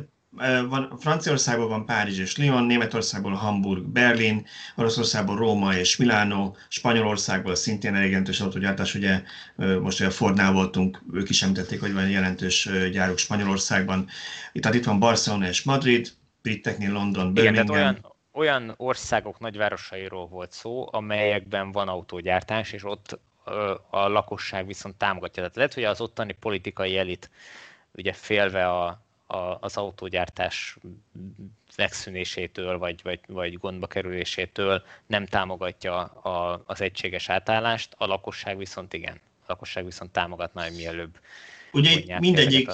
[0.69, 7.95] van, Franciaországban van Párizs és Lyon, Németországból Hamburg, Berlin, Oroszországból Róma és Milánó, Spanyolországból szintén
[7.95, 9.21] elég jelentős autógyártás, ugye
[9.81, 14.07] most a Fordnál voltunk, ők is említették, hogy van jelentős gyáruk Spanyolországban.
[14.51, 16.11] Itt, itt van Barcelona és Madrid,
[16.41, 17.65] briteknél London, Birmingham.
[17.65, 23.19] Igen, olyan, olyan országok nagyvárosairól volt szó, amelyekben van autógyártás, és ott
[23.89, 25.41] a lakosság viszont támogatja.
[25.41, 27.29] Tehát lehet, hogy az ottani politikai elit
[27.91, 28.85] ugye félve a,
[29.27, 30.77] a, az autógyártás
[31.77, 38.93] megszűnésétől, vagy, vagy, vagy gondba kerülésétől nem támogatja a, az egységes átállást, a lakosság viszont
[38.93, 39.21] igen.
[39.39, 41.19] A lakosság viszont támogatná, hogy mielőbb
[41.71, 42.71] Ugye mindegyik,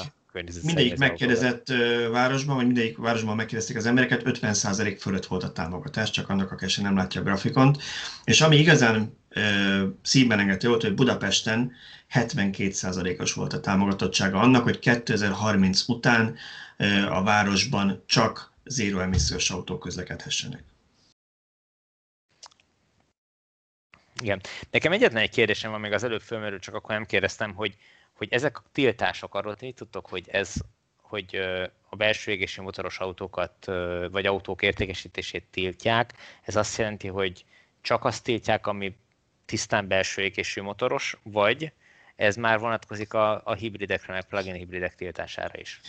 [0.64, 2.12] mindegyik megkérdezett autókat.
[2.12, 6.68] városban, vagy mindegyik városban megkérdezték az embereket, 50% fölött volt a támogatás, csak annak, aki
[6.68, 7.78] sem nem látja a grafikont.
[8.24, 9.18] És ami igazán
[10.02, 11.72] szívben engedő volt, hogy Budapesten
[12.14, 16.36] 72%-os volt a támogatottsága annak, hogy 2030 után
[17.10, 20.64] a városban csak zéro emissziós autók közlekedhessenek.
[24.22, 24.42] Igen.
[24.72, 27.76] Nekem egyetlen egy kérdésem van, még az előbb fölmerül, csak akkor nem kérdeztem, hogy,
[28.22, 30.54] hogy ezek a tiltások, arról ti tudtok, hogy ez
[30.98, 31.36] hogy
[31.90, 33.66] a belső égési motoros autókat,
[34.12, 36.14] vagy autók értékesítését tiltják.
[36.42, 37.46] Ez azt jelenti, hogy
[37.82, 38.96] csak azt tiltják, ami
[39.46, 41.72] tisztán belső égésű motoros, vagy
[42.16, 45.82] ez már vonatkozik a, a hibridekre, meg plug-in hibridek tiltására is?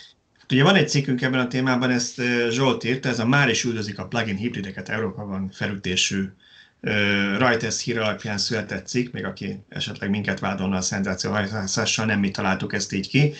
[0.49, 3.99] Ugye van egy cikkünk ebben a témában, ezt Zsolt írta, ez a már is üldözik
[3.99, 6.29] a plug-in hibrideket Európában felütésű
[7.37, 12.73] Reuters hír alapján született cikk, még aki esetleg minket vádolna a szenzációhajtással, nem mi találtuk
[12.73, 13.33] ezt így ki,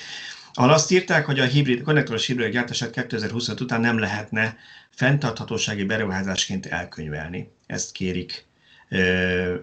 [0.53, 4.57] ahol azt írták, hogy a hibrid, konnektoros hibrid gyártását 2025 után nem lehetne
[4.89, 7.51] fenntarthatósági beruházásként elkönyvelni.
[7.65, 8.45] Ezt kérik,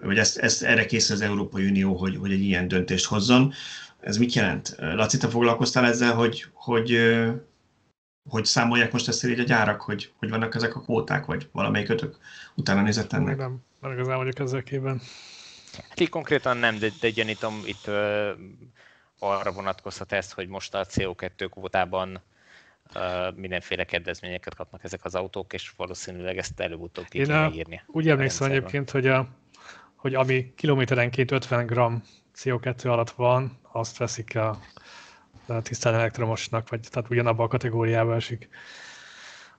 [0.01, 3.53] vagy ezt, ezt erre készül az Európai Unió, hogy, hogy egy ilyen döntést hozzon.
[3.99, 4.75] Ez mit jelent?
[4.79, 6.99] Laci, te foglalkoztál ezzel, hogy, hogy,
[8.29, 11.89] hogy számolják most ezt így a gyárak, hogy, hogy vannak ezek a kvóták, vagy valamelyik
[11.89, 12.17] ötök
[12.55, 13.37] utána nézett ennek?
[13.37, 15.01] Nem, nem igazán vagyok ezzel képben.
[15.89, 18.31] Hát így konkrétan nem, de, de gyanítom itt ö,
[19.19, 22.21] arra vonatkozhat ez, hogy most a CO2 kvótában
[22.93, 27.81] ö, mindenféle kedvezményeket kapnak ezek az autók, és valószínűleg ezt előbb-utóbb ki kéne írni.
[27.87, 29.27] Úgy emlékszem egyébként, hogy, a,
[29.95, 32.01] hogy ami kilométerenként 50 g
[32.37, 34.59] CO2 alatt van, azt veszik a,
[35.45, 38.49] a tisztán elektromosnak, vagy tehát ugyanabban a kategóriába esik.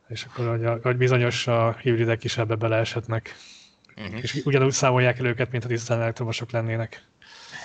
[0.09, 3.37] És akkor, hogy, hogy bizonyos a hibridek is ebbe beleeshetnek.
[3.97, 4.23] Uh-huh.
[4.23, 7.03] És ugyanúgy számolják el őket, mint a tisztán elektromosok lennének.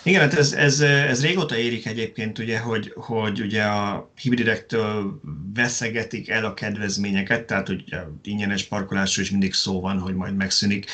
[0.04, 5.22] Igen, hát ez, ez, ez régóta érik egyébként, ugye, hogy, hogy ugye a hibridektől
[5.54, 7.84] veszegetik el a kedvezményeket, tehát hogy
[8.24, 10.90] ingyenes parkolásról is mindig szó van, hogy majd megszűnik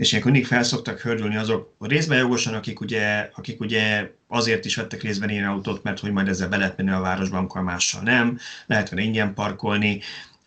[0.00, 5.02] és ilyenkor mindig felszoktak hördülni azok részben jogosan, akik ugye, akik ugye azért is vettek
[5.02, 8.38] részben ilyen autót, mert hogy majd ezzel be lehet menni a városban, amikor mással nem,
[8.66, 10.00] lehet vele ingyen parkolni,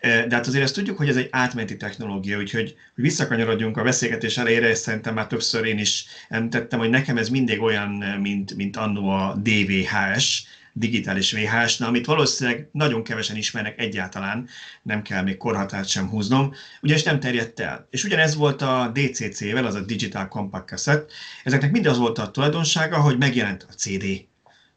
[0.04, 4.38] de hát azért ezt tudjuk, hogy ez egy átmeneti technológia, úgyhogy hogy visszakanyarodjunk a beszélgetés
[4.38, 7.90] elejére, és szerintem már többször én is említettem, hogy nekem ez mindig olyan,
[8.22, 14.48] mint, mint annó a DVHS, digitális VHS, na, amit valószínűleg nagyon kevesen ismernek egyáltalán,
[14.82, 17.88] nem kell még korhatárt sem húznom, ugyanis nem terjedt el.
[17.90, 21.14] És ugyanez volt a DCC-vel, az a Digital Compact Cassette,
[21.44, 24.26] ezeknek mind az volt a tulajdonsága, hogy megjelent a CD,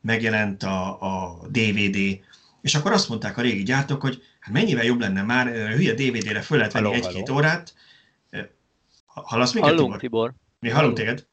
[0.00, 1.96] megjelent a, a DVD,
[2.62, 5.94] és akkor azt mondták a régi gyártók, hogy hát mennyivel jobb lenne már, a hülye
[5.94, 7.74] DVD-re föl lehet venni egy-két órát.
[9.06, 10.28] Hallasz minket, Hallunk, Tibor?
[10.28, 10.34] Tibor.
[10.58, 11.26] Mi hallunk téged?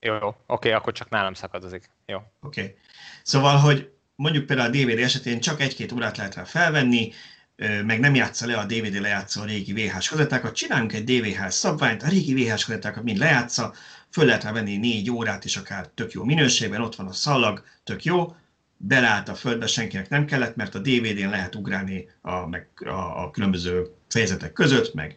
[0.00, 0.36] Jó, jó.
[0.46, 1.90] Oké, akkor csak nálam szakadozik.
[2.06, 2.16] Jó.
[2.16, 2.60] Oké.
[2.60, 2.76] Okay.
[3.22, 7.12] Szóval, hogy mondjuk például a DVD esetén csak egy-két órát lehet rá felvenni,
[7.84, 12.02] meg nem játsza le a DVD lejátszó a régi VHS kazettákat, csinálunk egy DVH szabványt,
[12.02, 13.74] a régi VHS kazettákat mind lejátsza,
[14.10, 17.64] föl lehet rá venni négy órát is akár tök jó minőségben, ott van a szalag,
[17.84, 18.34] tök jó,
[18.82, 23.30] beleállt a földbe, senkinek nem kellett, mert a DVD-n lehet ugrálni a, meg a, a
[23.30, 25.14] különböző fejezetek között, meg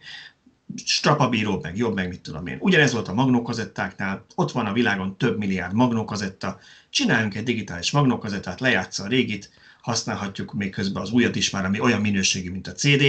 [0.84, 2.56] strapabíró, meg jobb, meg mit tudom én.
[2.60, 6.58] Ugyanez volt a magnókazettáknál, ott van a világon több milliárd magnókazetta,
[6.90, 9.50] csináljunk egy digitális magnókazettát, lejátsza a régit,
[9.80, 13.02] használhatjuk még közben az újat is már, ami olyan minőségű, mint a CD.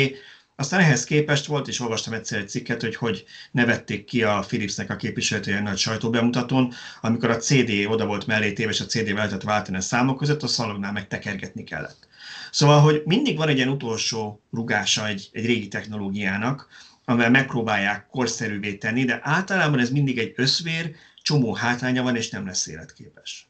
[0.57, 4.89] Aztán ehhez képest volt, és olvastam egyszer egy cikket, hogy hogy nevették ki a Philipsnek
[4.89, 9.43] a képviselője nagy sajtóbemutatón, amikor a CD oda volt mellé téve, és a CD-vel lehetett
[9.43, 12.07] váltani a számok között, a szalagnál meg tekergetni kellett.
[12.51, 16.67] Szóval, hogy mindig van egy ilyen utolsó rugása egy, egy régi technológiának,
[17.05, 22.45] amivel megpróbálják korszerűvé tenni, de általában ez mindig egy összvér, csomó hátránya van, és nem
[22.45, 23.47] lesz életképes.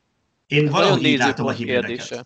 [0.47, 2.25] Én valahogy így látom a hibrideket.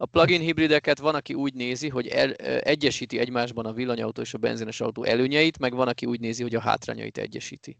[0.00, 4.38] A plug-in hibrideket van, aki úgy nézi, hogy el, egyesíti egymásban a villanyautó és a
[4.38, 7.78] benzines autó előnyeit, meg van, aki úgy nézi, hogy a hátrányait egyesíti.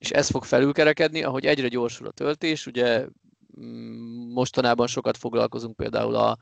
[0.00, 3.06] És ez fog felülkerekedni, ahogy egyre gyorsul a töltés, ugye
[3.60, 6.36] mm, mostanában sokat foglalkozunk például a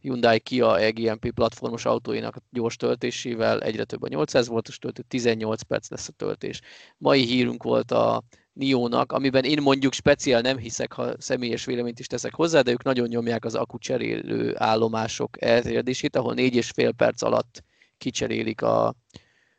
[0.00, 5.90] Hyundai Kia EGMP platformos autóinak gyors töltésével, egyre több a 800 voltos töltő, 18 perc
[5.90, 6.60] lesz a töltés.
[6.98, 8.22] Mai hírünk volt a
[8.56, 12.82] Niónak, amiben én mondjuk speciál nem hiszek, ha személyes véleményt is teszek hozzá, de ők
[12.82, 17.62] nagyon nyomják az akucserélő állomások elterjedését, ahol négy és fél perc alatt
[17.98, 18.94] kicserélik a,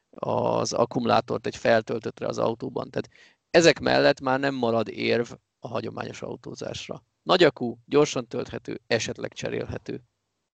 [0.09, 2.89] az akkumulátort egy feltöltöttre az autóban.
[2.89, 3.09] Tehát
[3.49, 7.03] ezek mellett már nem marad érv a hagyományos autózásra.
[7.23, 10.03] Nagy akú, gyorsan tölthető, esetleg cserélhető.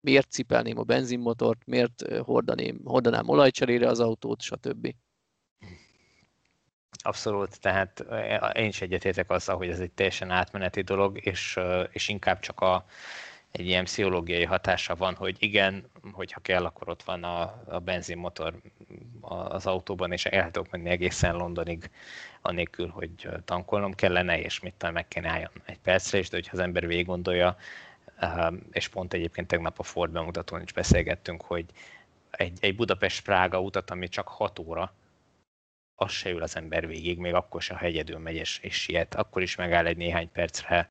[0.01, 4.95] miért cipelném a benzinmotort, miért hordaném, hordanám olajcserére az autót, stb.
[7.03, 8.05] Abszolút, tehát
[8.55, 11.59] én is egyetértek azzal, hogy ez egy teljesen átmeneti dolog, és,
[11.91, 12.85] és inkább csak a,
[13.51, 18.55] egy ilyen pszichológiai hatása van, hogy igen, hogyha kell, akkor ott van a, a benzinmotor
[19.21, 21.91] az autóban, és el tudok menni egészen Londonig,
[22.41, 26.57] anélkül, hogy tankolnom kellene, és mit tudom, meg kell álljon egy percre is, de hogyha
[26.57, 27.57] az ember végig gondolja,
[28.73, 31.65] és pont egyébként tegnap a Ford bemutatón is beszélgettünk, hogy
[32.31, 34.93] egy, egy Budapest-Prága utat, ami csak 6 óra,
[36.03, 39.15] az se ül az ember végig, még akkor se, ha egyedül megy és, és siet,
[39.15, 40.89] akkor is megáll egy néhány percre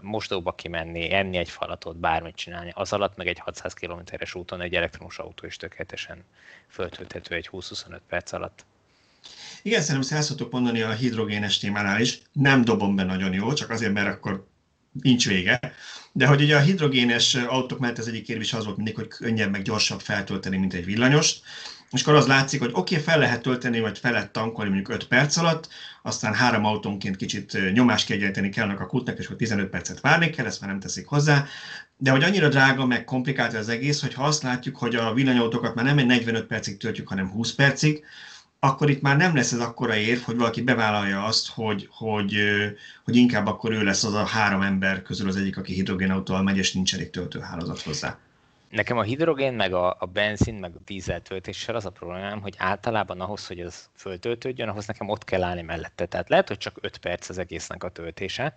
[0.00, 2.70] mosdóba kimenni, enni egy falatot, bármit csinálni.
[2.74, 6.24] Az alatt meg egy 600 km-es úton egy elektromos autó is tökéletesen
[6.68, 8.64] föltölthető egy 20-25 perc alatt.
[9.62, 12.20] Igen, szerintem ezt el mondani a hidrogénes témánál is.
[12.32, 14.46] Nem dobom be nagyon jó, csak azért, mert akkor
[15.02, 15.60] nincs vége.
[16.12, 19.50] De hogy ugye a hidrogénes autók mellett ez egyik kérdés az volt mindig, hogy könnyebb
[19.50, 21.44] meg gyorsabb feltölteni, mint egy villanyost.
[21.90, 24.94] És akkor az látszik, hogy oké, okay, fel lehet tölteni, vagy fel lehet tankolni mondjuk
[24.94, 25.68] 5 perc alatt,
[26.02, 30.46] aztán három autónként kicsit nyomást kiegyenlíteni kellnek a kutnak, és akkor 15 percet várni kell,
[30.46, 31.46] ezt már nem teszik hozzá.
[31.96, 35.74] De hogy annyira drága, meg komplikált az egész, hogy ha azt látjuk, hogy a villanyautókat
[35.74, 38.04] már nem egy 45 percig töltjük, hanem 20 percig,
[38.58, 42.36] akkor itt már nem lesz ez akkora érv, hogy valaki bevállalja azt, hogy, hogy,
[43.04, 46.56] hogy inkább akkor ő lesz az a három ember közül az egyik, aki hidrogénautóval megy,
[46.56, 48.18] és nincs elég töltőhálózat hozzá.
[48.76, 52.54] Nekem a hidrogén, meg a, a benzin, meg a dízel töltéssel az a problémám, hogy
[52.58, 56.06] általában ahhoz, hogy az föltöltődjön, ahhoz nekem ott kell állni mellette.
[56.06, 58.54] Tehát lehet, hogy csak 5 perc az egésznek a töltése,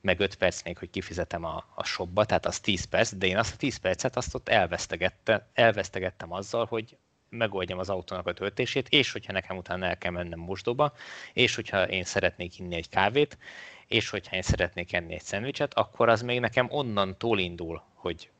[0.00, 3.36] meg 5 perc még, hogy kifizetem a, a shopba, tehát az 10 perc, de én
[3.36, 6.96] azt a 10 percet azt ott elvesztegettem, elvesztegettem azzal, hogy
[7.28, 10.92] megoldjam az autónak a töltését, és hogyha nekem utána el kell mennem mosdóba,
[11.32, 13.38] és hogyha én szeretnék inni egy kávét,
[13.86, 18.30] és hogyha én szeretnék enni egy szendvicset, akkor az még nekem onnantól indul, hogy,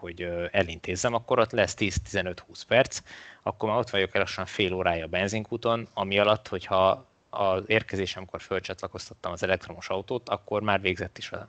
[0.00, 3.00] hogy elintézzem, akkor ott lesz 10-15-20 perc,
[3.42, 8.40] akkor már ott vagyok el lassan fél órája a benzinkúton, ami alatt, hogyha az érkezésemkor
[8.40, 11.48] fölcsatlakoztattam az elektromos autót, akkor már végzett is a,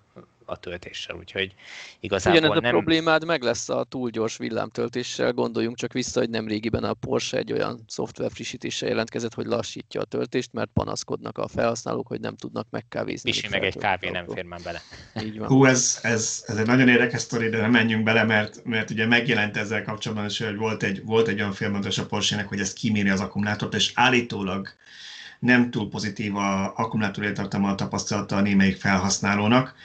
[0.52, 1.54] a töltéssel, úgyhogy
[2.00, 2.70] igazából Ugyanez nem...
[2.70, 6.94] a problémád meg lesz a túl gyors villámtöltéssel, gondoljunk csak vissza, hogy nem régiben a
[6.94, 12.20] Porsche egy olyan szoftver frissítéssel jelentkezett, hogy lassítja a töltést, mert panaszkodnak a felhasználók, hogy
[12.20, 13.30] nem tudnak megkávézni.
[13.30, 14.82] Misi meg egy kávé nem fér már bele.
[15.24, 15.48] Így van.
[15.48, 19.06] Hú, ez, ez, ez egy nagyon érdekes sztori, de nem menjünk bele, mert, mert ugye
[19.06, 22.74] megjelent ezzel kapcsolatban is, hogy volt egy, volt egy olyan filmondos a Porsche-nek, hogy ez
[22.74, 24.70] kiméri az akkumulátort, és állítólag
[25.42, 29.76] nem túl pozitív a akkumulátor a tapasztalata a némelyik felhasználónak.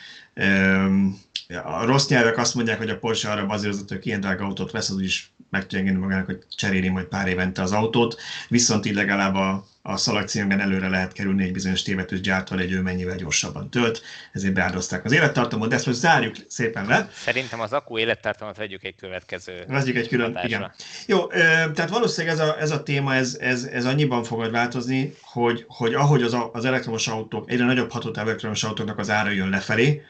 [1.65, 4.91] A rossz nyelvek azt mondják, hogy a Porsche arra bazírozott, hogy ilyen drága autót vesz,
[4.91, 8.95] az is meg tudja engedni magának, hogy cseréli majd pár évente az autót, viszont így
[8.95, 13.71] legalább a, a szalagcímben előre lehet kerülni egy bizonyos tévetős gyártól, egy ő mennyivel gyorsabban
[13.71, 17.09] tölt, ezért beáldozták az élettartamot, de ezt most zárjuk szépen le.
[17.13, 20.49] Szerintem az akku élettartamot vegyük egy következő Vegyük egy külön, hatásra.
[20.49, 20.73] igen.
[21.07, 25.65] Jó, tehát valószínűleg ez a, ez a téma, ez, ez, ez annyiban fog változni, hogy,
[25.69, 30.03] hogy ahogy az, az elektromos autók, egyre nagyobb hatótávú elektromos autóknak az ára jön lefelé,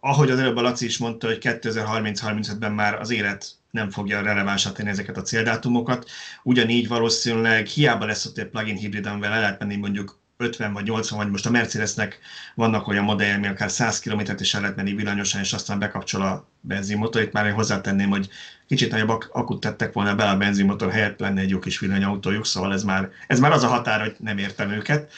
[0.00, 4.72] ahogy az előbb a Laci is mondta, hogy 2030-35-ben már az élet nem fogja relevánsá
[4.72, 6.10] tenni ezeket a céldátumokat.
[6.42, 10.84] Ugyanígy valószínűleg hiába lesz ott egy plug-in hibrid, amivel el lehet menni mondjuk 50 vagy
[10.84, 12.18] 80, vagy most a Mercedesnek
[12.54, 16.22] vannak olyan modellek, ami akár 100 km-t is el lehet menni villanyosan, és aztán bekapcsol
[16.22, 17.22] a benzinmotor.
[17.22, 18.28] Itt már én hozzátenném, hogy
[18.66, 22.72] kicsit nagyobb akut tettek volna bele a benzinmotor helyett, lenne egy jó kis villanyautójuk, szóval
[22.72, 25.12] ez már, ez már az a határ, hogy nem értem őket.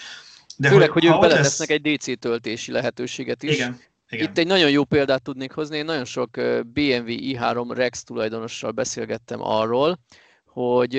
[0.57, 1.79] De Főleg, hogy, hogy ők beletesznek lesz...
[1.85, 3.55] egy DC töltési lehetőséget is.
[3.55, 4.29] Igen, igen.
[4.29, 5.77] Itt egy nagyon jó példát tudnék hozni.
[5.77, 6.31] Én nagyon sok
[6.65, 9.99] BMW i3 Rex tulajdonossal beszélgettem arról,
[10.45, 10.95] hogy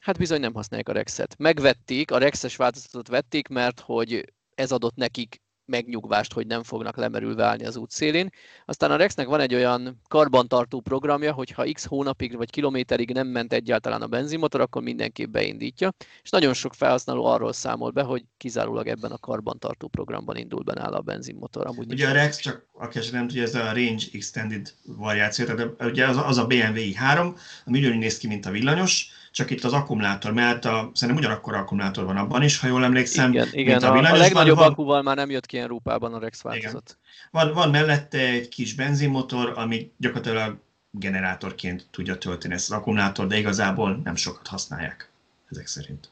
[0.00, 1.34] hát bizony nem használják a Rexet.
[1.38, 7.44] Megvették, a Rexes változatot vették, mert hogy ez adott nekik megnyugvást, hogy nem fognak lemerülve
[7.44, 8.30] állni az útszélén.
[8.64, 13.26] Aztán a Rexnek van egy olyan karbantartó programja, hogy ha x hónapig vagy kilométerig nem
[13.26, 15.92] ment egyáltalán a benzinmotor, akkor mindenképp beindítja.
[16.22, 20.74] És nagyon sok felhasználó arról számol be, hogy kizárólag ebben a karbantartó programban indul be
[20.74, 21.66] nála a benzinmotor.
[21.66, 26.06] Amúgy ugye a Rex, csak aki nem tudja, ez a Range Extended variáció, tehát ugye
[26.06, 29.72] az, az a BMW i3, ami ugyanúgy néz ki, mint a villanyos, csak itt az
[29.72, 33.32] akkumulátor, mert a, szerintem ugyanakkor akkumulátor van abban is, ha jól emlékszem.
[33.32, 36.18] Igen, igen a, a, a legnagyobb van, akkuval már nem jött ki ilyen rúpában a
[36.18, 36.98] Rex változat.
[37.30, 40.58] Van, van mellette egy kis benzinmotor, ami gyakorlatilag
[40.90, 45.10] generátorként tudja tölteni ezt az akkumulátor, de igazából nem sokat használják
[45.50, 46.10] ezek szerint.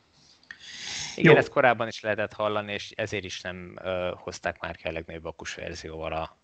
[1.16, 1.38] Igen, Jó.
[1.38, 5.24] ezt korábban is lehetett hallani, és ezért is nem uh, hozták már ki a legnagyobb
[5.24, 6.36] akkus verzióval a,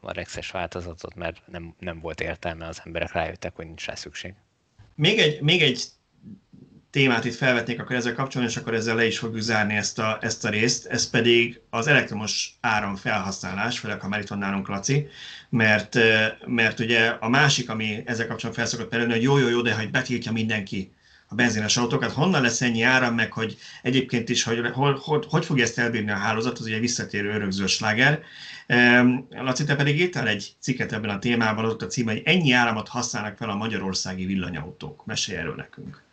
[0.00, 4.34] a Rexes változatot, mert nem, nem volt értelme, az emberek rájöttek, hogy nincs rá szükség.
[4.94, 5.80] Még egy, még egy
[6.90, 10.18] témát itt felvetnék, akkor ezzel kapcsolatban, és akkor ezzel le is fogjuk zárni ezt a,
[10.20, 10.86] ezt a részt.
[10.86, 15.06] Ez pedig az elektromos áram felhasználás, főleg ha már itt van nálunk Laci,
[15.48, 15.98] mert,
[16.46, 19.90] mert ugye a másik, ami ezzel kapcsolatban felszokott perülni, hogy jó, jó, jó, de hogy
[19.90, 20.92] betiltja mindenki
[21.28, 25.44] a benzines autókat, honnan lesz ennyi áram, meg hogy egyébként is, hogy hogy, hogy, hogy
[25.44, 28.22] fogja ezt elbírni a hálózat, az ugye visszatérő örökző sláger.
[29.30, 32.88] Laci, te pedig írtál egy cikket ebben a témában, ott a cím, hogy ennyi áramot
[32.88, 35.04] használnak fel a magyarországi villanyautók.
[35.04, 36.04] Mesélj erről nekünk.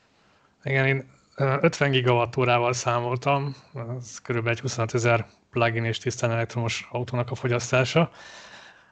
[0.64, 3.56] Igen, én 50 gigawattórával számoltam,
[4.00, 4.48] ez kb.
[4.48, 8.12] egy 25 ezer plug-in és tisztán elektromos autónak a fogyasztása.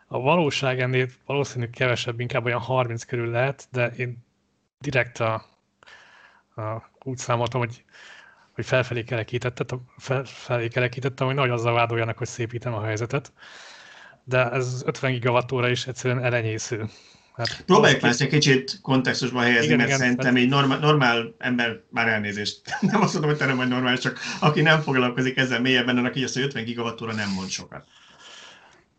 [0.07, 4.25] A valóság ennél valószínűleg kevesebb, inkább olyan 30 körül lehet, de én
[4.79, 5.45] direkt a,
[6.55, 7.83] a, úgy számoltam, hogy,
[8.51, 13.33] hogy felfelé kerekítettem, felfelé kerekítettem, hogy nagy azzal vádoljanak, hogy szépítem a helyzetet.
[14.23, 16.89] De ez 50 gigawattóra is egyszerűen elenyésző.
[17.49, 21.81] Hát, Próbáljuk ezt egy kicsit kontextusba helyezni, igen, mert igen, szerintem egy normál, normál ember,
[21.89, 22.61] már elnézést,
[22.91, 26.15] nem azt mondom, hogy te nem vagy normális, csak aki nem foglalkozik ezzel mélyebben, annak
[26.15, 27.85] így azt, hogy 50 gigawattóra nem mond sokat.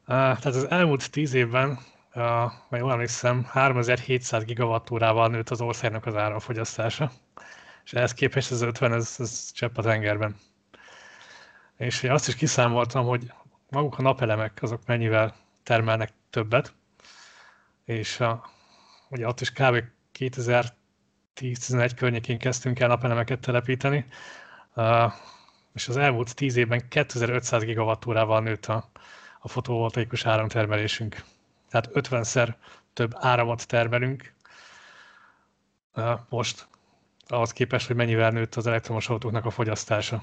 [0.07, 1.79] Tehát az elmúlt 10 évben,
[2.13, 7.13] ha jól emlékszem, 3700 gigawattórával nőtt az országnak az áramfogyasztása,
[7.85, 10.37] és ehhez képest ez 50, ez, ez csepp a tengerben.
[11.77, 13.33] És azt is kiszámoltam, hogy
[13.71, 16.73] maguk a napelemek azok mennyivel termelnek többet,
[17.93, 18.51] és a,
[19.09, 19.85] ugye ott is kb.
[20.19, 24.07] 2010-11 környékén kezdtünk el napelemeket telepíteni,
[25.75, 28.91] és az elmúlt 10 évben 2500 gigawattórával nőtt a,
[29.41, 31.25] a fotovoltaikus áramtermelésünk.
[31.71, 32.55] Tehát 50-szer
[32.93, 34.33] több áramot termelünk
[36.29, 36.69] most,
[37.27, 40.23] ahhoz képest, hogy mennyivel nőtt az elektromos autóknak a fogyasztása.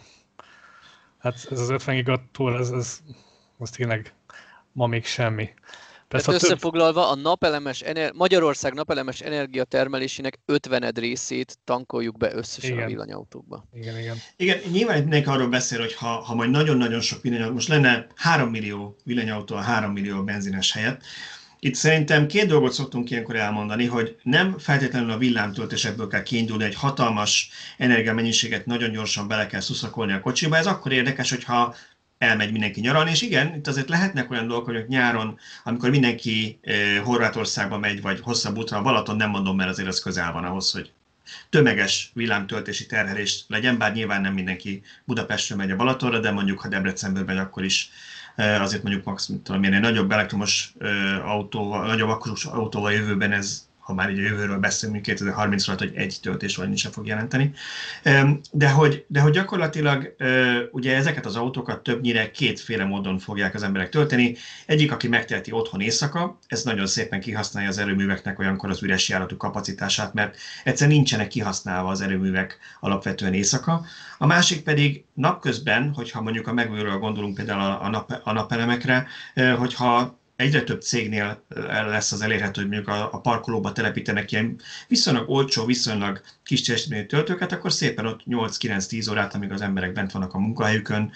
[1.18, 3.02] Hát ez az 50 gigawattól, ez, ez,
[3.60, 4.14] ez tényleg
[4.72, 5.54] ma még semmi.
[6.10, 12.84] Tehát összefoglalva, a napelemes ener- Magyarország napelemes energiatermelésének 50 részét tankoljuk be összesen igen.
[12.84, 13.64] a villanyautókba.
[13.74, 14.18] Igen, igen.
[14.36, 18.08] Igen, nyilván itt mindenki arról beszél, hogy ha, ha majd nagyon-nagyon sok villanyautó, most lenne
[18.16, 21.02] 3 millió villanyautó a 3 millió benzines helyett,
[21.62, 26.76] itt szerintem két dolgot szoktunk ilyenkor elmondani, hogy nem feltétlenül a villámtöltésekből kell kiindulni, egy
[26.76, 30.58] hatalmas energiamennyiséget nagyon gyorsan bele kell szuszakolni a kocsiba.
[30.58, 31.76] Ez akkor érdekes, hogyha
[32.20, 36.60] elmegy mindenki nyaralni, és igen, itt azért lehetnek olyan dolgok, hogy nyáron, amikor mindenki
[37.04, 40.72] Horvátországba megy, vagy hosszabb útra a Balaton, nem mondom, mert azért az közel van ahhoz,
[40.72, 40.92] hogy
[41.50, 46.68] tömeges villámtöltési terhelés legyen, bár nyilván nem mindenki Budapestről megy a Balatonra, de mondjuk ha
[46.68, 47.90] Debrecenből megy, akkor is
[48.36, 50.74] azért mondjuk max, tudom én, egy nagyobb elektromos
[51.24, 56.56] autóval, nagyobb akkus autóval jövőben ez ha már így jövőről beszélünk, 2030-ra, hogy egy töltés
[56.56, 57.54] vagy sem fog jelenteni.
[58.52, 60.16] De hogy, de hogy gyakorlatilag
[60.72, 64.36] ugye ezeket az autókat többnyire kétféle módon fogják az emberek tölteni.
[64.66, 69.38] Egyik, aki megteheti otthon éjszaka, ez nagyon szépen kihasználja az erőműveknek olyankor az üres járatú
[69.38, 73.86] kapacitását, mert egyszer nincsenek kihasználva az erőművek alapvetően éjszaka.
[74.18, 79.08] A másik pedig napközben, hogyha mondjuk a megújulóra gondolunk például a, nap, a napelemekre,
[79.58, 85.30] hogyha egyre több cégnél lesz az elérhető, hogy mondjuk a, a parkolóba telepítenek ilyen viszonylag
[85.30, 90.34] olcsó, viszonylag kis teljesítményű töltőket, akkor szépen ott 8-9-10 órát, amíg az emberek bent vannak
[90.34, 91.12] a munkahelyükön,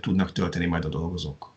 [0.00, 1.52] tudnak tölteni majd a dolgozók.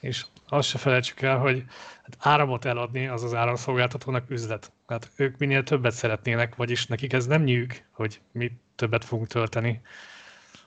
[0.00, 1.64] És azt se felejtsük el, hogy
[2.02, 4.72] hát áramot eladni az az áramszolgáltatónak üzlet.
[4.86, 9.80] Hát ők minél többet szeretnének, vagyis nekik ez nem nyűg, hogy mi többet fogunk tölteni,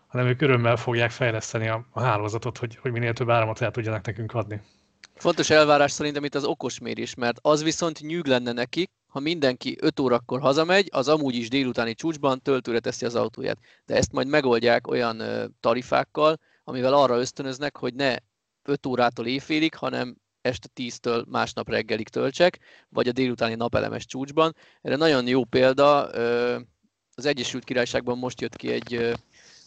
[0.07, 4.05] hanem ők örömmel fogják fejleszteni a, a hálózatot, hogy, hogy minél több áramot el tudjanak
[4.05, 4.61] nekünk adni.
[5.19, 9.99] Fontos elvárás szerintem itt az okosmérés, mert az viszont nyűg lenne nekik, ha mindenki 5
[9.99, 13.57] órakor hazamegy, az amúgy is délutáni csúcsban töltőre teszi az autóját.
[13.85, 15.21] De ezt majd megoldják olyan
[15.59, 18.15] tarifákkal, amivel arra ösztönöznek, hogy ne
[18.63, 22.59] 5 órától éjfélig, hanem este 10-től másnap reggelig töltsek,
[22.89, 24.55] vagy a délutáni napelemes csúcsban.
[24.81, 26.05] Erre nagyon jó példa,
[27.15, 29.15] az Egyesült Királyságban most jött ki egy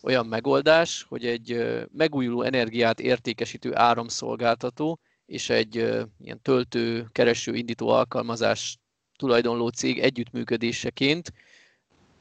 [0.02, 5.00] olyan megoldás, hogy egy megújuló energiát értékesítő áramszolgáltató
[5.32, 5.74] és egy
[6.20, 8.78] ilyen töltő, kereső, indító alkalmazás
[9.16, 11.32] tulajdonló cég együttműködéseként.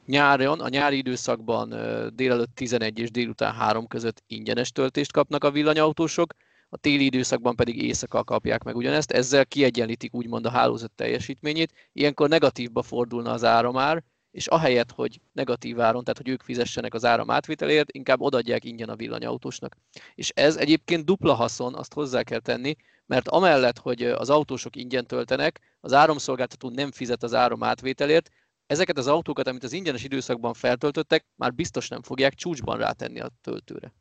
[0.06, 1.70] Nyáron, a nyári időszakban
[2.14, 6.34] délelőtt 11 és délután 3 között ingyenes töltést kapnak a villanyautósok,
[6.70, 12.30] a téli időszakban pedig éjszaka kapják meg ugyanezt, ezzel kiegyenlítik úgymond a hálózat teljesítményét, ilyenkor
[12.30, 17.30] negatívba fordulna az áramár, és ahelyett, hogy negatív áron, tehát hogy ők fizessenek az áram
[17.30, 19.78] átvitelért, inkább odaadják ingyen a villanyautósnak.
[20.16, 22.76] És ez egyébként dupla haszon, azt hozzá kell tenni,
[23.06, 28.30] mert amellett, hogy az autósok ingyen töltenek, az áramszolgáltató nem fizet az áram átvételért,
[28.68, 33.32] ezeket az autókat, amit az ingyenes időszakban feltöltöttek, már biztos nem fogják csúcsban rátenni a
[33.42, 33.94] töltőre.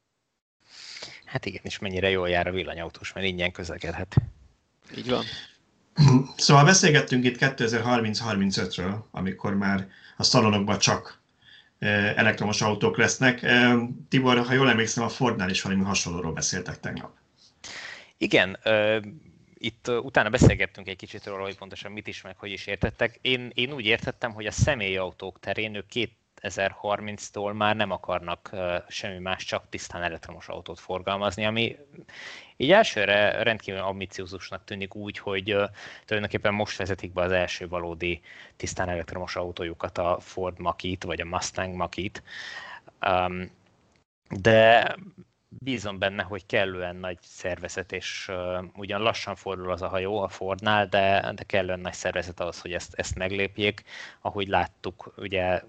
[1.25, 4.17] Hát igen, és mennyire jól jár a villanyautós, mert ingyen közlekedhet.
[4.97, 5.25] Így van.
[6.37, 11.21] Szóval beszélgettünk itt 2030-35-ről, amikor már a szalonokban csak
[11.79, 13.47] elektromos autók lesznek.
[14.09, 17.19] Tibor, ha jól emlékszem, a Fordnál is valami hasonlóról beszéltek tegnap.
[18.21, 18.59] Igen,
[19.55, 23.19] itt utána beszélgettünk egy kicsit róla, hogy pontosan mit is, meg hogy is értettek.
[23.21, 26.13] Én, én úgy értettem, hogy a személyautók terén ők két
[26.43, 28.51] 2030-tól már nem akarnak
[28.89, 31.77] semmi más, csak tisztán elektromos autót forgalmazni, ami
[32.57, 35.45] így elsőre rendkívül ambiciózusnak tűnik úgy, hogy
[36.05, 38.21] tulajdonképpen most vezetik be az első valódi
[38.57, 42.23] tisztán elektromos autójukat, a Ford Makit vagy a Mustang Makit.
[44.31, 44.95] De
[45.59, 50.29] bízom benne, hogy kellően nagy szervezet, és uh, ugyan lassan fordul az a hajó a
[50.29, 53.85] Fordnál, de, de kellően nagy szervezet ahhoz, hogy ezt, ezt meglépjék.
[54.21, 55.63] Ahogy láttuk, ugye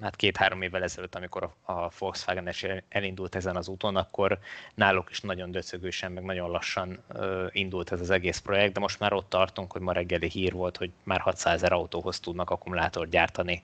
[0.00, 4.38] hát két-három évvel ezelőtt, amikor a Volkswagen is elindult ezen az úton, akkor
[4.74, 7.02] náluk is nagyon döcögősen, meg nagyon lassan
[7.50, 10.76] indult ez az egész projekt, de most már ott tartunk, hogy ma reggeli hír volt,
[10.76, 13.62] hogy már 600 ezer autóhoz tudnak akkumulátort gyártani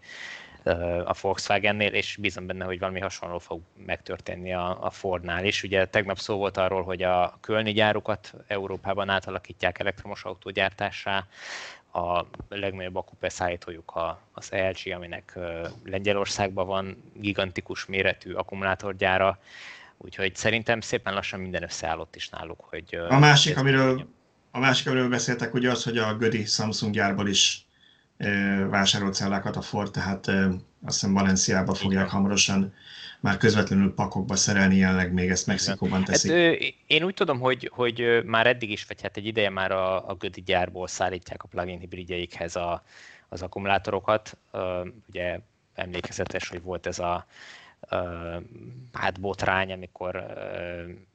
[1.05, 5.63] a Volkswagennél, és bízom benne, hogy valami hasonló fog megtörténni a, a Fordnál is.
[5.63, 11.27] Ugye tegnap szó volt arról, hogy a kölni gyárukat Európában átalakítják elektromos autógyártásá,
[11.97, 15.39] a legnagyobb akkubeszállítójuk az LG, aminek
[15.85, 19.39] Lengyelországban van gigantikus méretű akkumulátorgyára,
[19.97, 22.61] úgyhogy szerintem szépen lassan minden összeállott is náluk.
[22.71, 24.07] Hogy a másik, amiről,
[24.51, 27.66] a másik, amiről beszéltek, ugye az, hogy a Gödi Samsung gyárból is
[28.69, 30.27] vásárolt cellákat a Ford, tehát
[30.85, 32.75] azt hiszem Valenciába fogják hamarosan
[33.21, 36.33] már közvetlenül pakokba szerelni, jelenleg még ezt Mexikóban hát, teszik.
[36.33, 40.09] Hát, én úgy tudom, hogy, hogy már eddig is, vagy hát egy ideje már a,
[40.09, 42.83] a Gödi gyárból szállítják a plug-in hibridjeikhez a,
[43.29, 44.39] az akkumulátorokat.
[45.09, 45.41] Ugye
[45.75, 47.27] emlékezetes, hogy volt ez a
[48.93, 50.27] hát botrány, amikor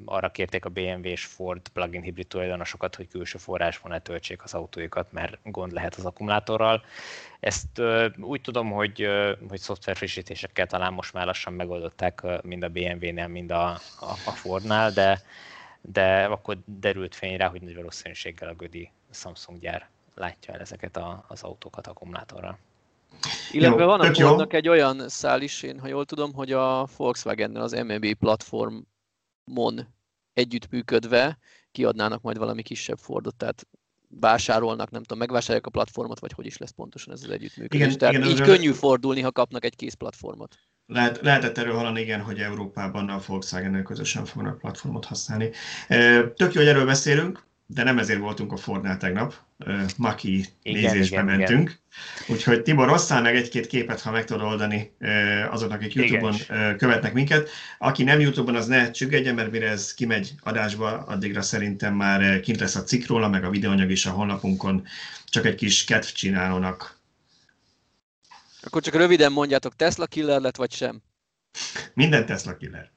[0.06, 4.54] arra kérték a BMW és Ford plug-in hibrid tulajdonosokat, hogy külső forrásból ne töltsék az
[4.54, 6.84] autóikat, mert gond lehet az akkumulátorral.
[7.40, 7.82] Ezt
[8.18, 9.08] úgy tudom, hogy,
[9.50, 13.70] hogy szoftver frissítésekkel talán most már lassan megoldották mind a BMW-nél, mind a,
[14.00, 15.22] a Fordnál, de,
[15.82, 20.98] de akkor derült fény rá, hogy nagy valószínűséggel a Gödi Samsung gyár látja el ezeket
[20.98, 22.58] a, az autókat akkumulátorral.
[23.52, 26.88] Illetve jó, van a Fordnak egy olyan szál is, én ha jól tudom, hogy a
[26.98, 29.88] Volkswagen-nel az MEB platformon
[30.34, 31.38] együttműködve
[31.72, 33.68] kiadnának majd valami kisebb Fordot, tehát
[34.20, 37.86] vásárolnak, nem tudom, megvásárolják a platformot, vagy hogy is lesz pontosan ez az együttműködés.
[37.86, 40.56] Igen, Tehát igen, így könnyű fordulni, ha kapnak egy kész platformot.
[40.86, 45.50] Lehet, lehetett erről hallani, igen, hogy Európában a volkswagen közösen fognak platformot használni.
[46.36, 49.36] Tök jó, hogy erről beszélünk de nem ezért voltunk a Fordnál tegnap,
[49.98, 51.70] Maki igen, nézésbe igen, mentünk.
[51.70, 52.36] Igen.
[52.36, 54.92] Úgyhogy Tibor, osszál meg egy-két képet, ha meg tudod oldani
[55.50, 56.78] azoknak, akik YouTube-on igen.
[56.78, 57.50] követnek minket.
[57.78, 62.60] Aki nem YouTube-on, az ne csüggedjen, mert mire ez kimegy adásba, addigra szerintem már kint
[62.60, 64.88] lesz a cikk róla, meg a videóanyag is a honlapunkon.
[65.26, 67.00] Csak egy kis kedv csinálónak.
[68.64, 71.02] Akkor csak röviden mondjátok, Tesla killer lett, vagy sem?
[71.94, 72.92] Minden Tesla killer.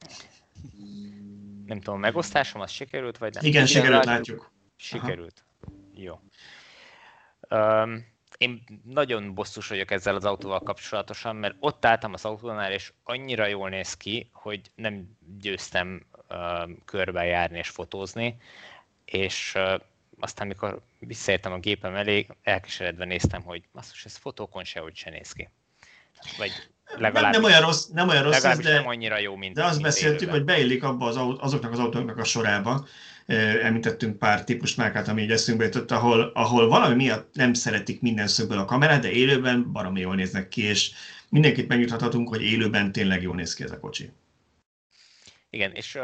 [1.65, 3.45] Nem tudom, megosztásom az sikerült, vagy nem?
[3.45, 4.53] Igen, sikerült, látjuk.
[4.75, 5.43] Sikerült.
[5.61, 5.75] Aha.
[5.93, 6.19] Jó.
[7.49, 12.93] Um, én nagyon bosszus vagyok ezzel az autóval kapcsolatosan, mert ott álltam az autónál, és
[13.03, 18.37] annyira jól néz ki, hogy nem győztem uh, körbejárni és fotózni,
[19.05, 19.81] és uh,
[20.19, 25.31] aztán, mikor visszaértem a gépem elé, elkeseredve néztem, hogy basszus, ez fotókon sehogy se néz
[25.31, 25.49] ki.
[26.37, 26.51] Vagy
[26.97, 29.63] legalábbis, nem, nem olyan rossz, nem olyan rossz ez, de, nem annyira jó, mint De
[29.63, 30.35] azt mint beszéltük, élőben.
[30.35, 32.87] hogy beillik abba az, azoknak az autóknak a sorába,
[33.61, 38.27] említettünk pár típus márkát, ami így eszünkbe jutott, ahol, ahol valami miatt nem szeretik minden
[38.27, 40.91] szögből a kamerát, de élőben baromi jól néznek ki, és
[41.29, 44.11] mindenkit megnyugtathatunk, hogy élőben tényleg jól néz ki ez a kocsi.
[45.49, 45.99] Igen, és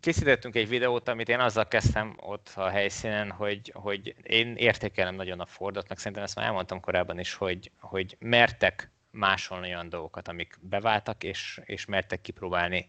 [0.00, 5.40] készítettünk egy videót, amit én azzal kezdtem ott a helyszínen, hogy, hogy én értékelem nagyon
[5.40, 10.28] a Fordot, meg szerintem ezt már elmondtam korábban is, hogy, hogy mertek másolni olyan dolgokat,
[10.28, 12.88] amik beváltak, és, és mertek kipróbálni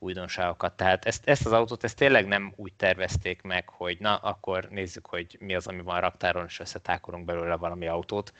[0.00, 0.72] újdonságokat.
[0.76, 5.06] Tehát ezt, ezt az autót ezt tényleg nem úgy tervezték meg, hogy na, akkor nézzük,
[5.06, 8.32] hogy mi az, ami van raktáron, és összetákolunk belőle valami autót,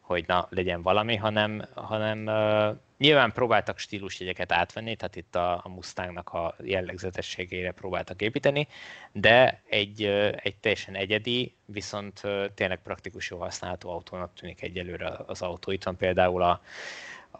[0.00, 5.68] hogy na, legyen valami, hanem, hanem uh, nyilván próbáltak stílusjegyeket átvenni, tehát itt a, a
[5.68, 8.68] Mustangnak a jellegzetességére próbáltak építeni,
[9.12, 15.12] de egy, uh, egy teljesen egyedi, viszont uh, tényleg praktikus, jó használható autónak tűnik egyelőre
[15.26, 15.70] az autó.
[15.70, 16.60] Itt van például a,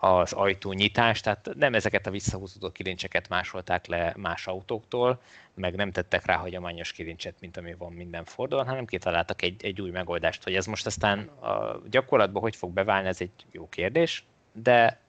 [0.00, 5.20] az ajtó nyitást, tehát nem ezeket a visszahúzódó kilincseket másolták le más autóktól,
[5.54, 9.80] meg nem tettek rá hagyományos kilincset, mint ami van minden Fordon, hanem kitaláltak egy, egy
[9.80, 14.24] új megoldást, hogy ez most aztán a gyakorlatban hogy fog beválni, ez egy jó kérdés,
[14.52, 15.00] de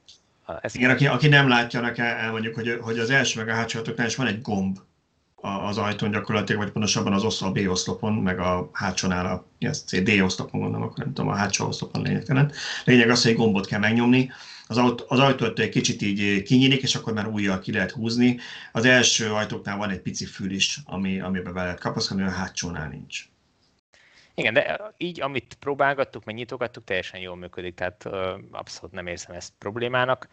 [0.62, 3.80] ez Igen, aki, aki nem látja, el, elmondjuk, hogy, hogy az első meg a hátsó
[4.06, 4.78] is van egy gomb,
[5.42, 10.04] az ajtón gyakorlatilag, vagy pontosabban az oszlop, a B oszlopon, meg a hátsónál a C,
[10.04, 12.52] D oszlopon gondolom, akkor nem tudom, a hátsó oszlopon lényegtelen.
[12.86, 14.32] Lényeg az, hogy egy gombot kell megnyomni,
[14.68, 18.40] az, autó, az ajtó egy kicsit így kinyílik, és akkor már újjal ki lehet húzni.
[18.72, 22.88] Az első ajtóknál van egy pici fül is, ami, amiben be lehet kapaszkodni, a hátsónál
[22.88, 23.24] nincs.
[24.34, 28.06] Igen, de így, amit próbálgattuk, meg nyitogattuk, teljesen jól működik, tehát
[28.52, 30.28] abszolút nem érzem ezt problémának.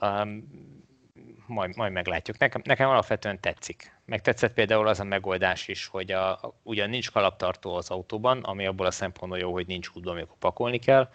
[0.00, 0.48] Um,
[1.46, 2.38] majd, majd meglátjuk.
[2.38, 3.95] Nekem, nekem alapvetően tetszik.
[4.06, 8.42] Meg tetszett például az a megoldás is, hogy a, a, ugyan nincs kalaptartó az autóban,
[8.42, 11.08] ami abból a szempontból jó, hogy nincs útban, amikor pakolni kell,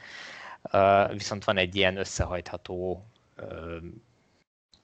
[0.73, 3.05] uh, viszont van egy ilyen összehajtható
[3.37, 3.75] uh,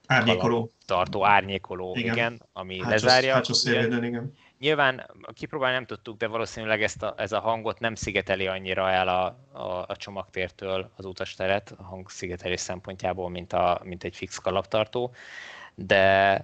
[0.06, 0.70] árnyékoló.
[0.86, 3.34] tartó árnyékoló, igen, igen ami hátsó, lezárja.
[3.34, 4.34] Hátsó szélvédőn, igen.
[4.58, 9.08] Nyilván kipróbálni nem tudtuk, de valószínűleg ezt a, ez a hangot nem szigeteli annyira el
[9.08, 15.14] a, a, a csomagtértől az utasteret a hangszigetelés szempontjából, mint, a, mint egy fix kalaptartó,
[15.80, 16.38] de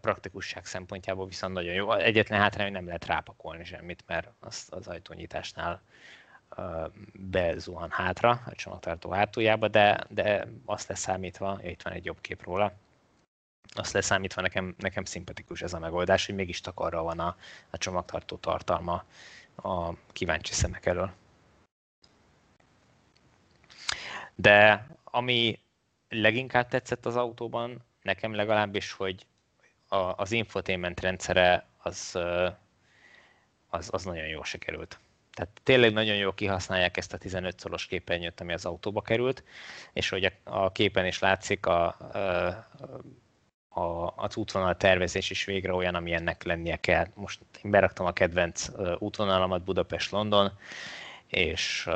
[0.00, 1.92] praktikusság szempontjából viszont nagyon jó.
[1.92, 5.82] Egyetlen hátrány, hogy nem lehet rápakolni semmit, mert az, az ajtónyitásnál
[7.12, 12.72] bezuhan hátra, a csomagtartó hátuljába, de, de azt leszámítva, itt van egy jobb kép róla,
[13.74, 17.36] azt leszámítva nekem, nekem szimpatikus ez a megoldás, hogy mégis takarra van a,
[17.70, 19.04] a csomagtartó tartalma
[19.56, 21.12] a kíváncsi szemek elől.
[24.34, 25.58] De ami
[26.08, 29.26] leginkább tetszett az autóban, nekem legalábbis, hogy
[29.88, 32.18] a, az infotainment rendszere az,
[33.68, 34.98] az, az nagyon jól sikerült.
[35.34, 39.44] Tehát tényleg nagyon jól kihasználják ezt a 15 szoros képernyőt, ami az autóba került,
[39.92, 42.68] és hogy a képen is látszik, a, a
[43.78, 47.06] a, az útvonal tervezés is végre olyan, ami ennek lennie kell.
[47.14, 48.68] Most én beraktam a kedvenc
[48.98, 50.52] útvonalamat Budapest-London,
[51.26, 51.88] és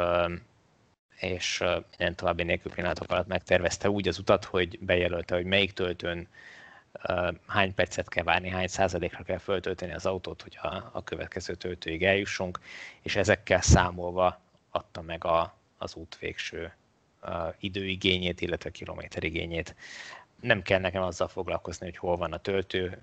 [1.23, 1.59] és
[1.89, 6.29] minden további nélkül pillanatok alatt megtervezte úgy az utat, hogy bejelölte, hogy melyik töltőn
[7.47, 12.05] hány percet kell várni, hány százalékra kell föltölteni az autót, hogy a, a következő töltőig
[12.05, 12.61] eljussunk,
[13.03, 16.73] és ezekkel számolva adta meg a, az út végső
[17.59, 19.75] időigényét, illetve kilométerigényét
[20.41, 23.03] nem kell nekem azzal foglalkozni, hogy hol van a töltő,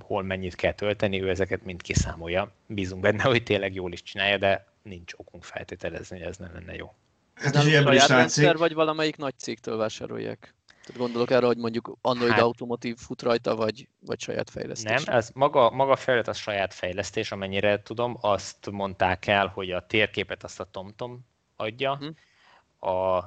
[0.00, 2.52] hol mennyit kell tölteni, ő ezeket mind kiszámolja.
[2.66, 6.74] Bízunk benne, hogy tényleg jól is csinálja, de nincs okunk feltételezni, hogy ez nem lenne
[6.74, 6.94] jó.
[7.34, 10.54] Hát ez a saját rendszer, vagy valamelyik nagy cégtől vásárolják?
[10.88, 15.04] Tehát gondolok erre, hogy mondjuk Android hát, Automotive fut rajta, vagy, vagy saját fejlesztés?
[15.04, 18.18] Nem, ez maga, maga felület az saját fejlesztés, amennyire tudom.
[18.20, 21.26] Azt mondták el, hogy a térképet azt a TomTom
[21.56, 22.88] adja, hm.
[22.90, 23.24] a,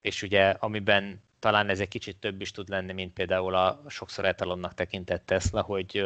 [0.00, 4.24] és ugye amiben talán ez egy kicsit több is tud lenni, mint például a sokszor
[4.24, 6.04] etalonnak tekintett Tesla, hogy,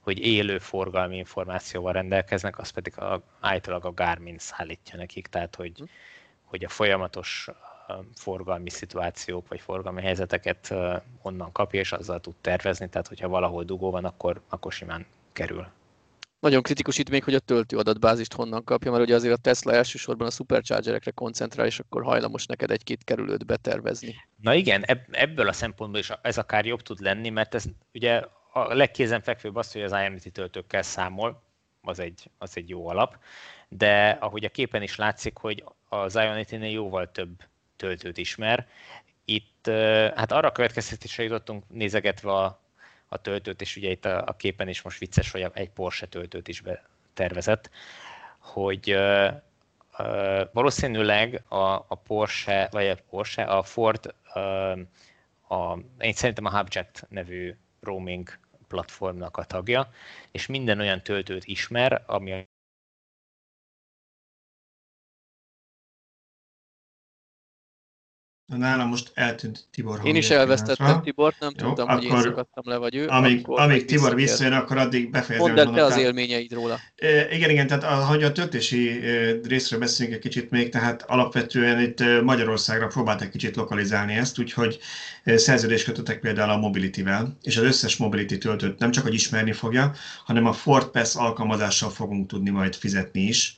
[0.00, 5.72] hogy élő forgalmi információval rendelkeznek, az pedig a, általában a Garmin szállítja nekik, tehát hogy,
[5.76, 5.84] hm.
[6.44, 7.48] hogy a folyamatos
[8.14, 10.74] forgalmi szituációk vagy forgalmi helyzeteket
[11.22, 15.66] onnan kapja, és azzal tud tervezni, tehát hogyha valahol dugó van, akkor, akkor simán kerül.
[16.40, 19.72] Nagyon kritikus itt még, hogy a töltő adatbázist honnan kapja, mert ugye azért a Tesla
[19.72, 24.14] elsősorban a superchargerekre koncentrál, és akkor hajlamos neked egy-két kerülőt betervezni.
[24.40, 28.74] Na igen, ebből a szempontból is ez akár jobb tud lenni, mert ez ugye a
[28.74, 31.42] legkézenfekvőbb az, hogy az IMT töltőkkel számol,
[31.82, 33.16] az egy, az egy jó alap,
[33.68, 37.42] de ahogy a képen is látszik, hogy az Ionity-nél jóval több
[37.76, 38.68] töltőt ismer.
[39.24, 39.66] Itt
[40.14, 42.60] hát arra következtetésre jutottunk nézegetve a
[43.12, 46.48] a töltőt, és ugye itt a, a képen is most vicces, hogy egy Porsche töltőt
[46.48, 46.62] is
[47.14, 47.70] tervezett,
[48.38, 49.32] hogy uh,
[50.52, 54.78] valószínűleg a, a Porsche, vagy a Porsche, a Ford, uh,
[55.48, 59.92] a, én szerintem a Hubjet nevű roaming platformnak a tagja,
[60.30, 62.48] és minden olyan töltőt ismer, ami
[68.56, 72.76] Nálam most eltűnt Tibor Én is elvesztettem Tibort, nem Jó, tudtam, hogy én szakadtam le,
[72.76, 73.06] vagy ő.
[73.08, 75.54] Amíg, amíg Tibor visszajön, akkor addig befejezem.
[75.54, 76.78] Mondd el te az élményeid róla.
[76.96, 79.00] E, igen, igen, tehát ahogy a töltési
[79.44, 84.78] részről beszélünk egy kicsit még, tehát alapvetően itt Magyarországra próbáltak kicsit lokalizálni ezt, úgyhogy
[85.24, 89.92] szerződést kötöttek például a Mobility-vel, és az összes Mobility töltőt nem csak, hogy ismerni fogja,
[90.24, 93.56] hanem a Ford Pass alkalmazással fogunk tudni majd fizetni is.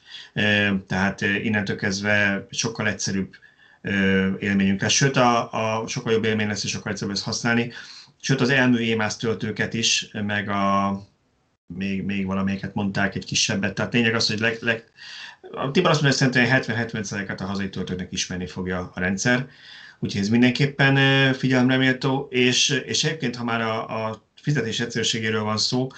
[0.87, 3.35] Tehát innentől kezdve sokkal egyszerűbb
[4.39, 4.89] élményünk.
[4.89, 7.73] Sőt, a, a sokkal jobb élmény lesz, és sokkal egyszerűbb ezt használni.
[8.21, 11.01] Sőt, az elmű émász töltőket is, meg a
[11.67, 13.75] még, még valamelyiket mondták, egy kisebbet.
[13.75, 14.85] Tehát lényeg az, hogy leg, leg,
[15.51, 19.49] a Tibor azt mondja, hogy szerintem 70-70%-et a hazai töltőknek ismerni fogja a rendszer.
[19.99, 25.59] Úgyhogy ez mindenképpen figyelemre méltó, és, és egyébként, ha már a, a fizetés egyszerűségéről van
[25.59, 25.89] szó.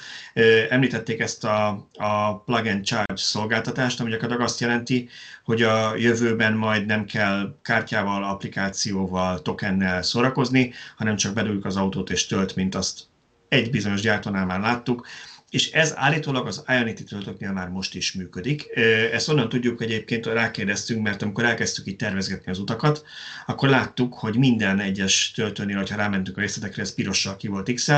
[0.69, 5.09] Említették ezt a, a plug and charge szolgáltatást, ami gyakorlatilag azt jelenti,
[5.45, 12.11] hogy a jövőben majd nem kell kártyával, applikációval, tokennel szórakozni, hanem csak bedugjuk az autót
[12.11, 13.01] és tölt, mint azt
[13.49, 15.07] egy bizonyos gyártónál már láttuk,
[15.55, 18.77] és ez állítólag az Ionity töltőknél már most is működik.
[19.13, 23.05] Ezt onnan tudjuk egyébként, rákérdeztünk, mert amikor elkezdtük itt tervezgetni az utakat,
[23.47, 27.89] akkor láttuk, hogy minden egyes töltőnél, ha rámentünk a részletekre, ez pirossal ki volt x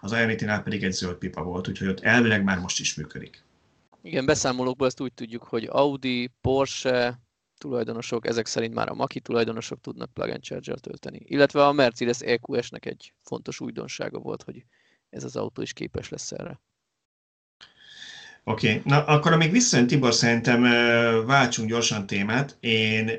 [0.00, 3.42] az Ionity-nál pedig egy zöld pipa volt, úgyhogy ott elvileg már most is működik.
[4.02, 7.20] Igen, beszámolókból ezt úgy tudjuk, hogy Audi, Porsche,
[7.58, 11.20] tulajdonosok, ezek szerint már a Maki tulajdonosok tudnak plug and charger tölteni.
[11.24, 14.64] Illetve a Mercedes EQS-nek egy fontos újdonsága volt, hogy
[15.10, 16.60] ez az autó is képes lesz erre.
[18.44, 18.82] Oké, okay.
[18.84, 20.62] na akkor amíg visszajön Tibor, szerintem
[21.26, 22.56] váltsunk gyorsan témát.
[22.60, 23.10] Én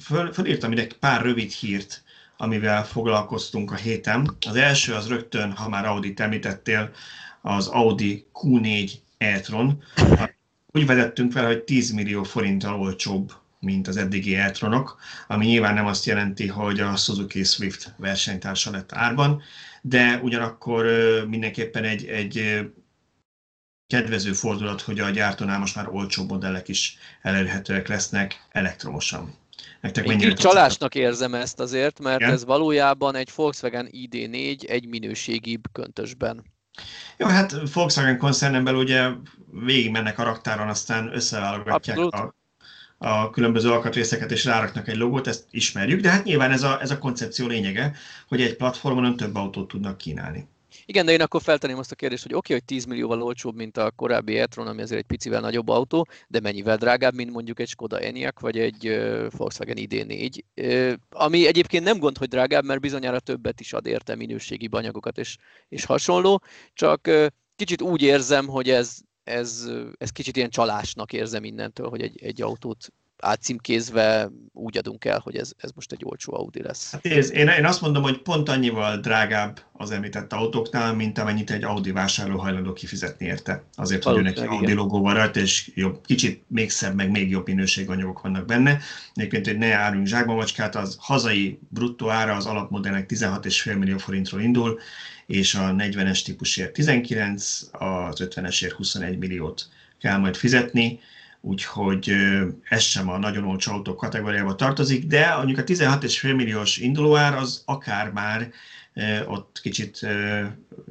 [0.00, 2.02] föl, fölírtam ide pár rövid hírt,
[2.36, 4.36] amivel foglalkoztunk a héten.
[4.48, 6.90] Az első az rögtön, ha már Audi említettél,
[7.40, 9.82] az Audi Q4 e-tron.
[10.72, 15.86] Úgy vedettünk fel, hogy 10 millió forinttal olcsóbb, mint az eddigi e-tronok, ami nyilván nem
[15.86, 19.42] azt jelenti, hogy a Suzuki Swift versenytársa lett árban,
[19.82, 20.86] de ugyanakkor
[21.28, 22.60] mindenképpen egy, egy
[23.92, 29.34] kedvező fordulat, hogy a gyártónál most már olcsóbb modellek is elérhetőek lesznek elektromosan.
[29.80, 32.32] Nektek Én kicsit csalásnak érzem ezt azért, mert Igen?
[32.32, 36.44] ez valójában egy Volkswagen ID4 egy minőségibb köntösben.
[37.16, 39.08] Jó, hát Volkswagen koncernen belül ugye
[39.64, 42.34] végigmennek a raktáron, aztán összeválogatják a,
[42.98, 46.90] a különböző alkatrészeket és ráraknak egy logót, ezt ismerjük, de hát nyilván ez a, ez
[46.90, 47.96] a koncepció lényege,
[48.28, 50.48] hogy egy platformon több autót tudnak kínálni.
[50.92, 53.56] Igen, de én akkor feltenném azt a kérdést, hogy oké, okay, hogy 10 millióval olcsóbb,
[53.56, 57.60] mint a korábbi e-tron, ami azért egy picivel nagyobb autó, de mennyivel drágább, mint mondjuk
[57.60, 59.00] egy Skoda Enyaq vagy egy
[59.36, 64.14] Volkswagen ID4, uh, ami egyébként nem gond, hogy drágább, mert bizonyára többet is ad érte
[64.14, 65.36] minőségi anyagokat és,
[65.68, 67.10] és hasonló, csak
[67.56, 72.42] kicsit úgy érzem, hogy ez, ez, ez kicsit ilyen csalásnak érzem innentől, hogy egy, egy
[72.42, 76.92] autót átcímkézve úgy adunk el, hogy ez, ez most egy olcsó Audi lesz.
[76.92, 81.50] Hát ez, én, én azt mondom, hogy pont annyival drágább az említett autóknál, mint amennyit
[81.50, 83.62] egy Audi vásárló hajlandó kifizetni érte.
[83.74, 87.46] Azért, hogy neki Audi logó van rajta, és jobb, kicsit még szebb, meg még jobb
[87.46, 88.80] minőségű anyagok vannak benne.
[89.14, 94.40] Egyébként, hogy ne árunk zsákba macskát, az hazai bruttó ára az alapmodellnek 16,5 millió forintról
[94.40, 94.78] indul,
[95.26, 99.68] és a 40-es típusért 19, az 50-esért 21 milliót
[100.00, 101.00] kell majd fizetni
[101.44, 102.12] úgyhogy
[102.68, 107.62] ez sem a nagyon olcsó autók kategóriába tartozik, de mondjuk a 16,5 milliós indulóár az
[107.66, 108.50] akár már
[109.26, 110.06] ott kicsit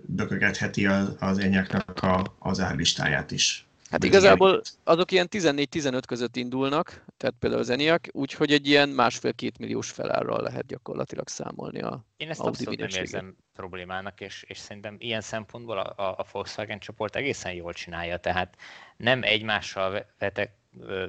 [0.02, 0.86] bökögetheti
[1.20, 2.06] az enyáknak
[2.40, 3.66] az árlistáját is.
[3.92, 9.58] Hát igazából azok ilyen 14-15 között indulnak, tehát például az ENIAC, úgyhogy egy ilyen másfél-két
[9.58, 14.58] milliós felárral lehet gyakorlatilag számolni a Én ezt Audi abszolút nem érzem problémának, és, és
[14.58, 18.56] szerintem ilyen szempontból a, a Volkswagen csoport egészen jól csinálja, tehát
[18.98, 20.52] nem egymással vetek,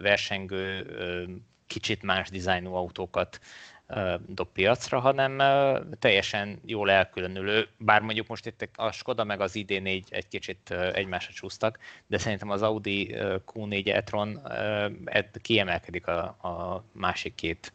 [0.00, 0.86] versengő,
[1.66, 3.40] kicsit más dizájnú autókat
[4.26, 5.36] dob piacra, hanem
[5.98, 11.32] teljesen jól elkülönülő, bár mondjuk most itt a Skoda meg az ID4 egy kicsit egymásra
[11.32, 13.14] csúsztak, de szerintem az Audi
[13.46, 14.42] Q4 e-tron
[15.42, 17.72] kiemelkedik a, a másik két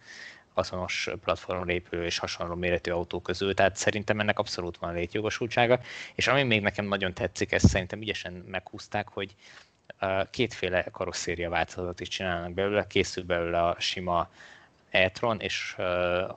[0.53, 5.79] azonos platformon épülő és hasonló méretű autó közül, tehát szerintem ennek abszolút van létjogosultsága,
[6.15, 9.35] és ami még nekem nagyon tetszik, ezt szerintem ügyesen meghúzták, hogy
[10.29, 14.29] kétféle karosszéria változatot is csinálnak belőle, készül belőle a sima
[14.89, 15.75] e-tron és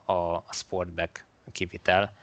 [0.05, 2.13] a Sportback kivitel,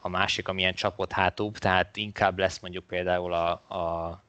[0.00, 4.22] a másik, amilyen csapott hátúbb, tehát inkább lesz mondjuk például a, a,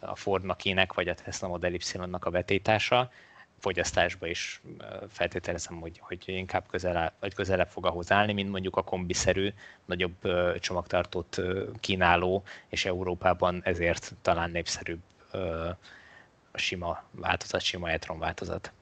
[0.00, 3.10] a Ford Makinek vagy a Tesla Model Y-nak a betétása,
[3.58, 4.60] fogyasztásba is
[5.08, 9.52] feltételezem, hogy, hogy inkább közel, vagy közelebb fog ahhoz állni, mint mondjuk a kombiszerű,
[9.84, 10.14] nagyobb
[10.58, 11.40] csomagtartót
[11.80, 15.00] kínáló, és Európában ezért talán népszerűbb
[16.50, 18.72] a sima változat, sima e változat.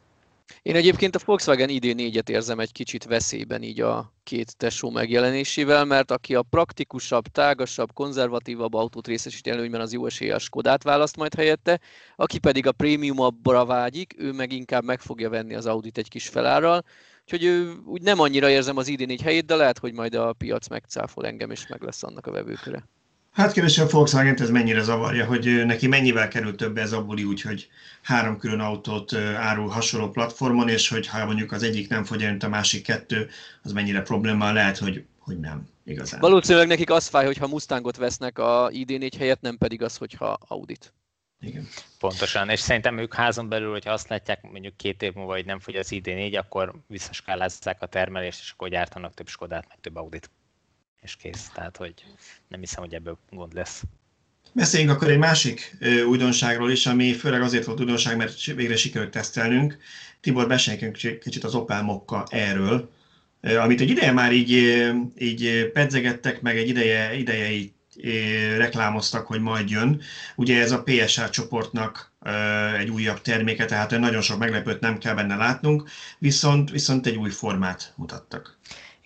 [0.68, 6.10] Én egyébként a Volkswagen ID4-et érzem egy kicsit veszélyben így a két tesó megjelenésével, mert
[6.10, 11.80] aki a praktikusabb, tágasabb, konzervatívabb autót részesít előnyben az jó eséllyel Skodát választ majd helyette,
[12.16, 16.28] aki pedig a prémiumabbra vágyik, ő meg inkább meg fogja venni az Audit egy kis
[16.28, 16.84] felárral,
[17.22, 17.44] úgyhogy
[17.84, 21.50] úgy nem annyira érzem az ID4 helyét, de lehet, hogy majd a piac megcáfol engem,
[21.50, 22.88] és meg lesz annak a vevőköre.
[23.32, 27.24] Hát kérdés, a volkswagen ez mennyire zavarja, hogy neki mennyivel kerül több ez a buli,
[27.24, 27.68] úgyhogy
[28.02, 32.48] három külön autót árul hasonló platformon, és hogy ha mondjuk az egyik nem fogy a
[32.48, 33.28] másik kettő,
[33.62, 36.20] az mennyire probléma, lehet, hogy, hogy nem igazán.
[36.20, 40.92] Valószínűleg nekik az fáj, hogyha Mustangot vesznek a ID4 helyett, nem pedig az, hogyha Audit.
[41.40, 41.68] Igen.
[41.98, 45.60] Pontosan, és szerintem ők házon belül, hogyha azt látják mondjuk két év múlva, hogy nem
[45.60, 50.30] fogy az ID4, akkor visszaskálázzák a termelést, és akkor gyártanak több Skodát, meg több Audit
[51.02, 51.50] és kész.
[51.54, 51.94] Tehát, hogy
[52.48, 53.82] nem hiszem, hogy ebből gond lesz.
[54.52, 59.10] Beszéljünk akkor egy másik ö, újdonságról is, ami főleg azért volt újdonság, mert végre sikerült
[59.10, 59.78] tesztelnünk.
[60.20, 62.90] Tibor, beszéljünk kicsit az Opel Mokka erről,
[63.40, 64.50] amit egy ideje már így,
[65.18, 67.72] így pedzegettek, meg egy ideje, ideje így,
[68.56, 70.00] reklámoztak, hogy majd jön.
[70.36, 72.12] Ugye ez a PSA csoportnak
[72.78, 75.88] egy újabb terméke, tehát nagyon sok meglepőt nem kell benne látnunk,
[76.18, 78.58] viszont, viszont egy új formát mutattak.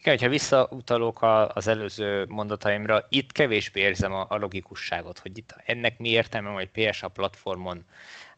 [0.02, 1.22] Igen, hogyha visszautalok
[1.54, 6.68] az előző mondataimra, itt kevésbé érzem a, a logikusságot, hogy itt ennek mi értelme, hogy
[6.68, 7.84] PSA platformon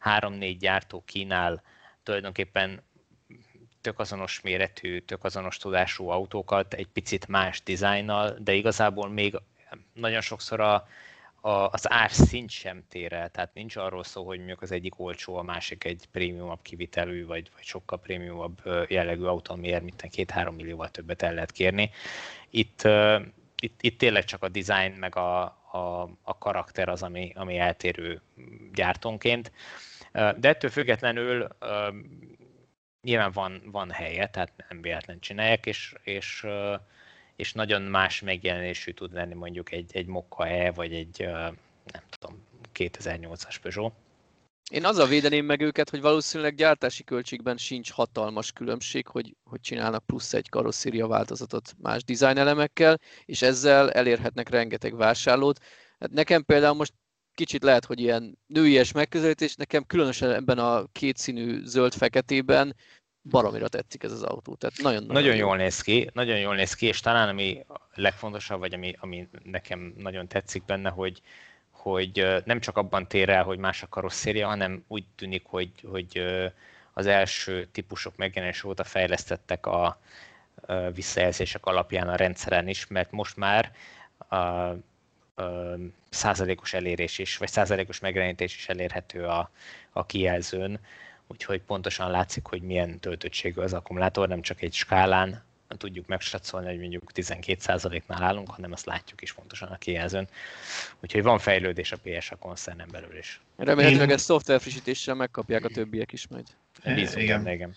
[0.03, 1.63] 3-4 gyártó kínál
[2.03, 2.83] tulajdonképpen
[3.81, 9.39] tök azonos méretű, tök azonos tudású autókat, egy picit más dizájnnal, de igazából még
[9.93, 10.87] nagyon sokszor a,
[11.45, 14.99] a, az ár szint sem tér el, tehát nincs arról szó, hogy mondjuk az egyik
[14.99, 20.55] olcsó, a másik egy prémiumabb kivitelű, vagy, vagy sokkal prémiumabb jellegű autó, amiért mint két-három
[20.55, 21.91] millióval többet el lehet kérni.
[22.49, 22.87] Itt,
[23.59, 25.41] itt, itt tényleg csak a design meg a,
[25.71, 28.21] a, a karakter az, ami, ami eltérő
[28.73, 29.51] gyártónként.
[30.11, 31.47] De ettől függetlenül
[33.01, 36.45] nyilván van, van helye, tehát nem véletlen csinálják, és, és,
[37.35, 41.19] és nagyon más megjelenésű tud lenni mondjuk egy, egy Mokka E, vagy egy
[41.91, 43.93] nem tudom, 2008-as Peugeot.
[44.71, 50.05] Én azzal védeném meg őket, hogy valószínűleg gyártási költségben sincs hatalmas különbség, hogy, hogy csinálnak
[50.05, 55.59] plusz egy karosszéria változatot más design elemekkel, és ezzel elérhetnek rengeteg vásárlót.
[55.99, 56.93] Hát nekem például most
[57.33, 62.75] kicsit lehet, hogy ilyen nőies megközelítés, nekem különösen ebben a kétszínű zöld-feketében
[63.29, 64.55] baromira tetszik ez az autó.
[64.55, 68.59] Tehát nagyon, nagyon, nagyon jól néz ki, nagyon jól néz ki, és talán ami legfontosabb,
[68.59, 71.21] vagy ami, ami nekem nagyon tetszik benne, hogy,
[71.71, 76.23] hogy nem csak abban tér el, hogy más a karosszéria, hanem úgy tűnik, hogy, hogy
[76.93, 79.99] az első típusok megjelenés óta fejlesztettek a
[80.93, 83.71] visszajelzések alapján a rendszeren is, mert most már
[84.29, 84.35] a,
[86.09, 89.49] százalékos elérés is, vagy százalékos megjelenítés is elérhető a,
[89.91, 90.79] a kijelzőn,
[91.27, 95.43] úgyhogy pontosan látszik, hogy milyen töltöttségű az akkumulátor, nem csak egy skálán
[95.77, 100.27] tudjuk megsatszolni, hogy mondjuk 12%-nál állunk, hanem azt látjuk is pontosan a kijelzőn.
[100.99, 103.41] Úgyhogy van fejlődés a PSA koncernen belül is.
[103.57, 106.45] Remélhetőleg ezt szoftver frissítéssel megkapják a többiek is majd.
[106.83, 107.43] Bízunk igen.
[107.43, 107.75] Benne, igen.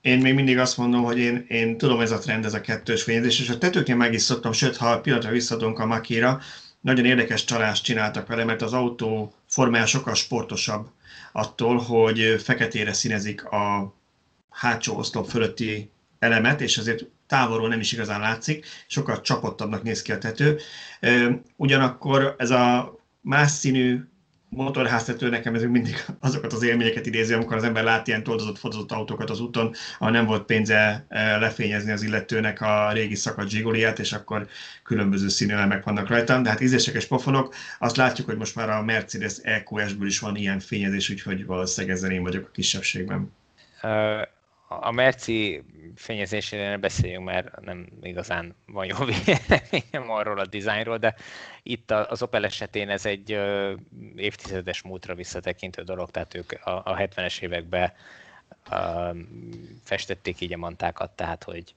[0.00, 3.02] Én még mindig azt mondom, hogy én, én tudom ez a trend, ez a kettős
[3.02, 6.40] fényezés, és a tetőkén meg is szoktam, sőt, ha a pillanatra visszadunk a Makira,
[6.80, 10.90] nagyon érdekes csalást csináltak vele, mert az autó formája sokkal sportosabb
[11.32, 13.94] attól, hogy feketére színezik a
[14.50, 20.12] hátsó oszlop fölötti elemet, és azért távolról nem is igazán látszik, sokkal csapottabbnak néz ki
[20.12, 20.58] a tető.
[21.56, 24.09] Ugyanakkor ez a más színű
[24.50, 28.92] motorháztető nekem ez mindig azokat az élményeket idézi, amikor az ember lát ilyen toldozott, fotozott
[28.92, 33.98] autókat az úton, ahol nem volt pénze eh, lefényezni az illetőnek a régi szakadt zsigoliát,
[33.98, 34.46] és akkor
[34.82, 36.40] különböző színű elemek vannak rajta.
[36.40, 40.36] De hát ízések és pofonok, azt látjuk, hogy most már a Mercedes EQS-ből is van
[40.36, 43.32] ilyen fényezés, úgyhogy valószínűleg ezzel én vagyok a kisebbségben
[44.72, 45.62] a Merci
[45.94, 51.14] fényezésére ne beszéljünk, mert nem igazán van jó véleményem arról a dizájnról, de
[51.62, 53.40] itt az Opel esetén ez egy
[54.16, 57.92] évtizedes múltra visszatekintő dolog, tehát ők a 70-es években
[59.82, 61.74] festették így a mantákat, tehát hogy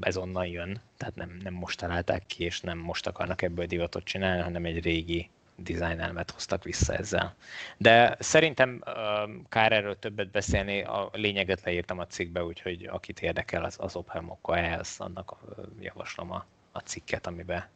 [0.00, 4.04] ez onnan jön, tehát nem, nem most találták ki, és nem most akarnak ebből divatot
[4.04, 5.30] csinálni, hanem egy régi
[5.62, 7.34] design elemet hoztak vissza ezzel.
[7.76, 8.82] De szerintem
[9.48, 14.20] kár erről többet beszélni, a lényeget leírtam a cikkbe, úgyhogy akit érdekel, az, az Opel
[14.20, 15.36] Mokka ehhez, annak
[15.80, 17.68] javaslom a, a cikket, amiben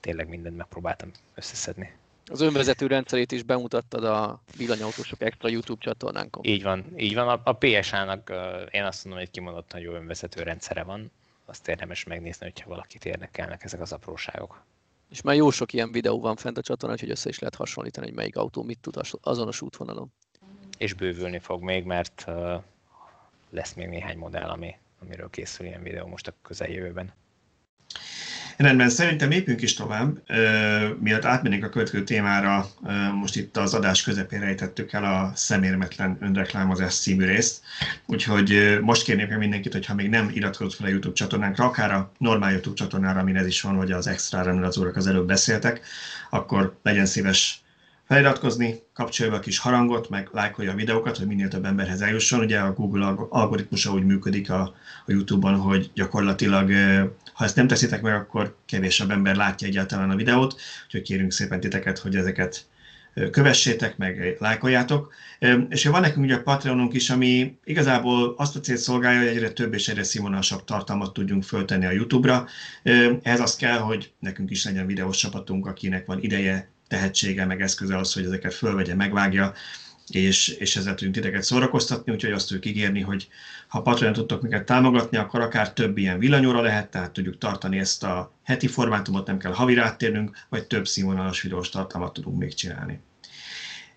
[0.00, 1.92] tényleg mindent megpróbáltam összeszedni.
[2.26, 6.44] Az önvezető rendszerét is bemutattad a villanyautósok extra YouTube csatornánkon.
[6.44, 7.28] Így van, így van.
[7.28, 8.32] A, a PSA-nak
[8.70, 11.10] én azt mondom, hogy kimondottan jó önvezető rendszere van.
[11.44, 14.64] Azt érdemes megnézni, hogyha valakit érdekelnek ezek az apróságok.
[15.12, 18.06] És már jó sok ilyen videó van fent a csatornán, hogy össze is lehet hasonlítani,
[18.06, 20.12] hogy melyik autó mit tud azonos útvonalon.
[20.78, 22.26] És bővülni fog még, mert
[23.50, 27.12] lesz még néhány modell, ami, amiről készül ilyen videó most a közeljövőben.
[28.56, 30.22] Rendben, szerintem lépjünk is tovább.
[31.00, 32.66] Miatt átmennénk a következő témára,
[33.20, 37.62] most itt az adás közepén rejtettük el a szemérmetlen önreklámozás című részt.
[38.06, 41.92] Úgyhogy most kérnék meg mindenkit, hogy ha még nem iratkozott fel a YouTube csatornánkra, akár
[41.92, 45.80] a normál YouTube csatornára, amin ez is van, vagy az extra úrak az előbb beszéltek,
[46.30, 47.62] akkor legyen szíves
[48.08, 52.40] feliratkozni, kapcsolja a kis harangot, meg lájkolja a videókat, hogy minél több emberhez eljusson.
[52.40, 54.60] Ugye a Google algoritmusa úgy működik a,
[55.06, 56.70] a YouTube-on, hogy gyakorlatilag
[57.32, 61.60] ha ezt nem teszitek meg, akkor kevésebb ember látja egyáltalán a videót, úgyhogy kérünk szépen
[61.60, 62.66] titeket, hogy ezeket
[63.30, 65.12] kövessétek, meg lájkoljátok.
[65.68, 69.50] És van nekünk ugye a Patreonunk is, ami igazából azt a célt szolgálja, hogy egyre
[69.50, 72.46] több és egyre színvonalasabb tartalmat tudjunk föltenni a YouTube-ra.
[73.22, 77.96] Ez az kell, hogy nekünk is legyen videós csapatunk, akinek van ideje, tehetsége, meg eszköze
[77.96, 79.52] az, hogy ezeket fölvegye, megvágja,
[80.14, 83.28] és, és ezzel tudunk titeket szórakoztatni, úgyhogy azt tudjuk ígérni, hogy
[83.68, 88.04] ha Patreon tudtok minket támogatni, akkor akár több ilyen villanyóra lehet, tehát tudjuk tartani ezt
[88.04, 93.00] a heti formátumot, nem kell havira áttérnünk, vagy több színvonalas videós tartalmat tudunk még csinálni.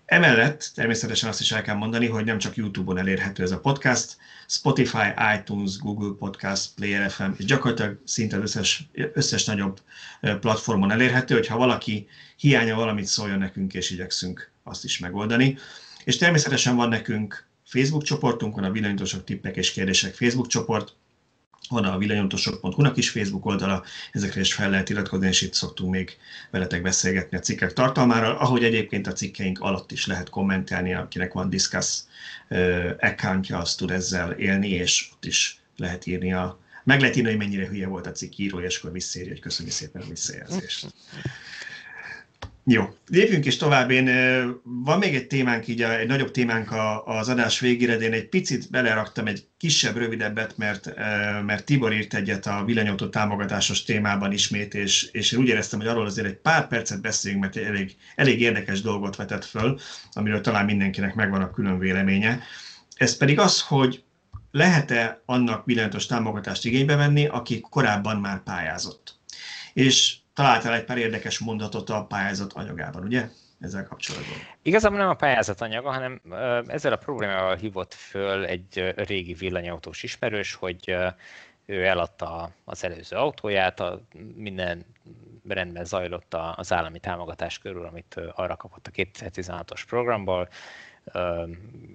[0.06, 4.16] Emellett természetesen azt is el kell mondani, hogy nem csak YouTube-on elérhető ez a podcast,
[4.46, 5.06] Spotify,
[5.38, 9.80] iTunes, Google Podcast, Player FM, és gyakorlatilag szinte összes, összes nagyobb
[10.20, 12.06] platformon elérhető, hogyha valaki
[12.36, 15.58] hiánya valamit szóljon nekünk, és igyekszünk azt is megoldani.
[16.06, 20.94] És természetesen van nekünk Facebook csoportunk, van a Villanyosok Tippek és Kérdések Facebook csoport,
[21.68, 26.16] van a villanyomtosok.hu-nak is Facebook oldala, ezekre is fel lehet iratkozni, és itt szoktunk még
[26.50, 31.50] veletek beszélgetni a cikkek tartalmáról, ahogy egyébként a cikkeink alatt is lehet kommentelni, akinek van
[31.50, 32.00] Discuss
[32.98, 37.38] accountja, az tud ezzel élni, és ott is lehet írni a meg lehet írni, hogy
[37.38, 40.94] mennyire hülye volt a cikk írója, és akkor visszaírja, hogy köszönjük szépen a visszajelzést.
[42.68, 43.90] Jó, lépjünk is tovább.
[43.90, 44.04] Én,
[44.62, 46.70] van még egy témánk, így egy nagyobb témánk
[47.04, 50.94] az adás végére, de én egy picit beleraktam egy kisebb, rövidebbet, mert,
[51.44, 55.88] mert Tibor írt egyet a villanyautó támogatásos témában ismét, és, és én úgy éreztem, hogy
[55.88, 59.78] arról azért egy pár percet beszéljünk, mert elég, elég érdekes dolgot vetett föl,
[60.12, 62.42] amiről talán mindenkinek megvan a külön véleménye.
[62.96, 64.02] Ez pedig az, hogy
[64.50, 69.14] lehet-e annak villanyatos támogatást igénybe venni, aki korábban már pályázott.
[69.72, 73.28] És találtál egy pár érdekes mondatot a pályázat anyagában, ugye?
[73.60, 74.36] Ezzel kapcsolatban.
[74.62, 76.20] Igazából nem a pályázat anyaga, hanem
[76.66, 80.96] ezzel a problémával hívott föl egy régi villanyautós ismerős, hogy
[81.66, 84.00] ő eladta az előző autóját, a,
[84.34, 84.86] minden
[85.48, 90.48] rendben zajlott az állami támogatás körül, amit arra kapott a 2016-os programból,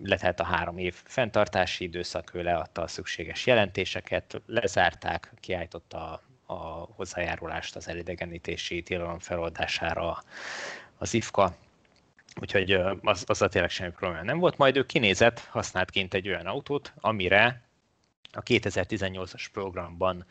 [0.03, 6.21] letelt a három év fenntartási időszak, ő leadta a szükséges jelentéseket, lezárták, kiállította
[6.51, 10.23] a hozzájárulást az elidegenítési tilalom feloldására
[10.97, 11.55] az IFKA,
[12.41, 12.71] úgyhogy
[13.01, 14.57] az, a tényleg semmi probléma nem volt.
[14.57, 17.61] Majd ő kinézett, használt kint egy olyan autót, amire
[18.31, 20.25] a 2018-as programban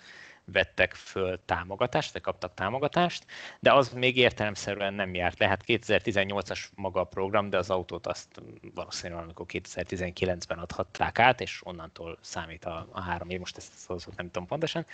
[0.52, 3.24] vettek föl támogatást, vagy kaptak támogatást,
[3.60, 5.46] de az még értelemszerűen nem járt le.
[5.46, 8.42] Hát 2018-as maga a program, de az autót azt
[8.74, 14.14] valószínűleg amikor 2019-ben adhatták át, és onnantól számít a, a három év, most ezt szóval
[14.16, 14.86] nem tudom pontosan.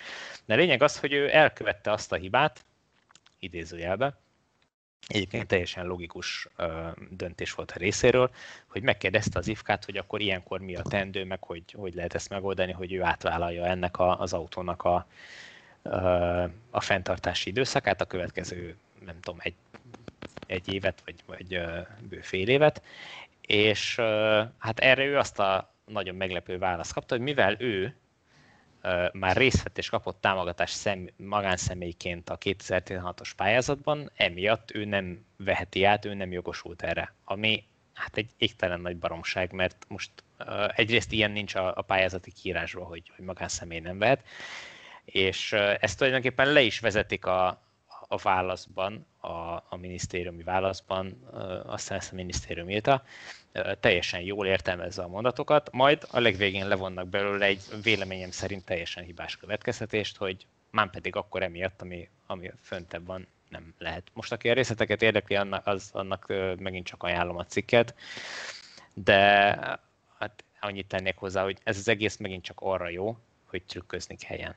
[0.44, 2.64] De lényeg az, hogy ő elkövette azt a hibát,
[3.38, 4.18] idézőjelbe,
[5.06, 8.30] Egyébként teljesen logikus ö, döntés volt a részéről,
[8.66, 12.28] hogy megkérdezte az ifkát, hogy akkor ilyenkor mi a tendő, meg hogy, hogy lehet ezt
[12.28, 15.06] megoldani, hogy ő átvállalja ennek a, az autónak a,
[16.70, 19.54] a fenntartási időszakát, a következő, nem tudom, egy,
[20.46, 21.60] egy évet, vagy, vagy
[22.08, 22.82] bő fél évet,
[23.40, 23.94] és
[24.58, 27.94] hát erre ő azt a nagyon meglepő választ kapta, hogy mivel ő
[29.12, 36.04] már részt és kapott támogatást szem, magánszemélyként a 2016-os pályázatban, emiatt ő nem veheti át,
[36.04, 37.14] ő nem jogosult erre.
[37.24, 37.64] Ami
[37.94, 40.10] hát egy égtelen nagy baromság, mert most
[40.74, 44.24] egyrészt ilyen nincs a, a pályázati kiírásban, hogy, hogy magánszemély nem vehet,
[45.04, 47.65] és ezt tulajdonképpen le is vezetik a,
[48.08, 49.28] a válaszban, a,
[49.68, 51.28] a minisztériumi válaszban,
[51.66, 53.02] aztán ezt a minisztérium írta,
[53.80, 59.36] teljesen jól értelmezze a mondatokat, majd a legvégén levonnak belőle egy véleményem szerint teljesen hibás
[59.36, 64.10] következtetést, hogy már pedig akkor emiatt, ami, ami föntebb van, nem lehet.
[64.12, 66.26] Most aki a részleteket érdekli, annak, az, annak
[66.58, 67.94] megint csak ajánlom a cikket,
[68.94, 69.20] de
[70.18, 74.54] hát annyit tennék hozzá, hogy ez az egész megint csak arra jó, hogy trükközni kelljen.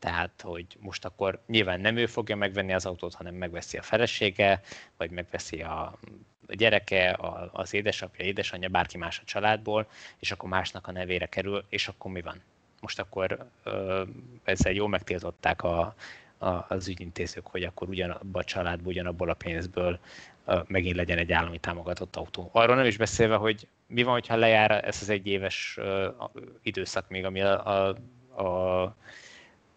[0.00, 4.60] Tehát, hogy most akkor nyilván nem ő fogja megvenni az autót, hanem megveszi a felesége,
[4.96, 5.98] vagy megveszi a
[6.48, 7.18] gyereke,
[7.52, 9.86] az édesapja, édesanyja, bárki más a családból,
[10.18, 12.42] és akkor másnak a nevére kerül, és akkor mi van?
[12.80, 13.48] Most akkor
[14.44, 15.94] ezzel jól megtiltották a,
[16.38, 19.98] a, az ügyintézők, hogy akkor ugyanabban a családból, ugyanabból a pénzből
[20.66, 22.50] megint legyen egy állami támogatott autó.
[22.52, 25.78] Arról nem is beszélve, hogy mi van, hogyha lejár ez az egy éves
[26.62, 27.96] időszak még, ami a, a,
[28.42, 28.94] a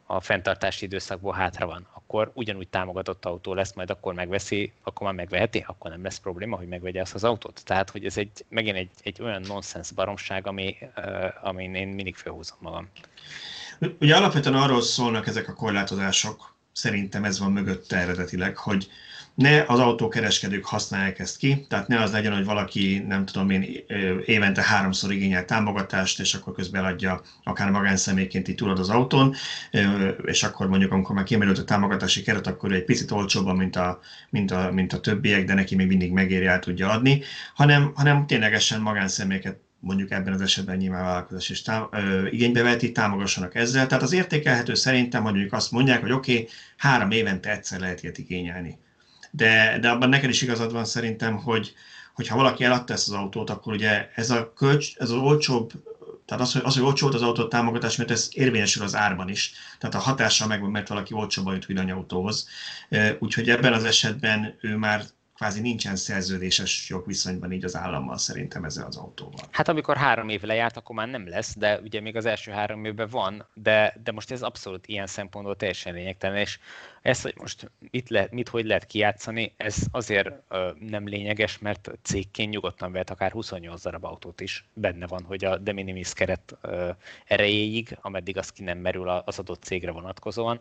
[0.05, 5.15] a fenntartási időszakból hátra van, akkor ugyanúgy támogatott autó lesz, majd akkor megveszi, akkor már
[5.15, 7.61] megveheti, akkor nem lesz probléma, hogy megvegye azt az autót.
[7.65, 12.15] Tehát, hogy ez egy, megint egy, egy olyan nonsens baromság, ami, uh, amin én mindig
[12.15, 12.89] felhúzom magam.
[13.99, 18.87] Ugye alapvetően arról szólnak ezek a korlátozások, szerintem ez van mögötte eredetileg, hogy
[19.35, 23.83] ne az autókereskedők használják ezt ki, tehát ne az legyen, hogy valaki, nem tudom én,
[24.25, 29.35] évente háromszor igényel támogatást, és akkor közben adja akár magánszemélyként így túlad az autón,
[30.25, 33.99] és akkor mondjuk, amikor már kimerült a támogatási keret, akkor egy picit olcsóbban, mint a,
[34.29, 37.21] mint a, mint a többiek, de neki még mindig megéri el tudja adni,
[37.53, 42.91] hanem, hanem ténylegesen magánszemélyeket mondjuk ebben az esetben nyilván vállalkozás is tá- ö, igénybe veheti,
[42.91, 43.87] támogassanak ezzel.
[43.87, 48.03] Tehát az értékelhető szerintem, hogy mondjuk azt mondják, hogy oké, okay, három évente egyszer lehet
[48.03, 48.77] ilyet igényelni
[49.35, 51.73] de, de abban neked is igazad van szerintem, hogy,
[52.13, 55.71] hogyha valaki eladta ezt az autót, akkor ugye ez a kölcs, ez az olcsóbb
[56.25, 59.29] tehát az, hogy, az, hogy olcsó volt az autó támogatás, mert ez érvényesül az árban
[59.29, 59.51] is.
[59.79, 62.47] Tehát a hatással megvan, mert valaki olcsóban jut villanyautóhoz.
[63.19, 65.03] Úgyhogy ebben az esetben ő már
[65.35, 69.47] kvázi nincsen szerződéses jogviszonyban így az állammal szerintem ezzel az autóval.
[69.51, 72.85] Hát amikor három év lejárt, akkor már nem lesz, de ugye még az első három
[72.85, 76.59] évben van, de, de most ez abszolút ilyen szempontból teljesen lényegtelen, és
[77.01, 81.91] ez, hogy most mit, lehet, mit hogy lehet kijátszani, ez azért ö, nem lényeges, mert
[82.01, 84.65] cégként nyugodtan vehet akár 28 darab autót is.
[84.73, 86.89] Benne van, hogy a de minimis keret ö,
[87.25, 90.59] erejéig, ameddig az ki nem merül az adott cégre vonatkozóan,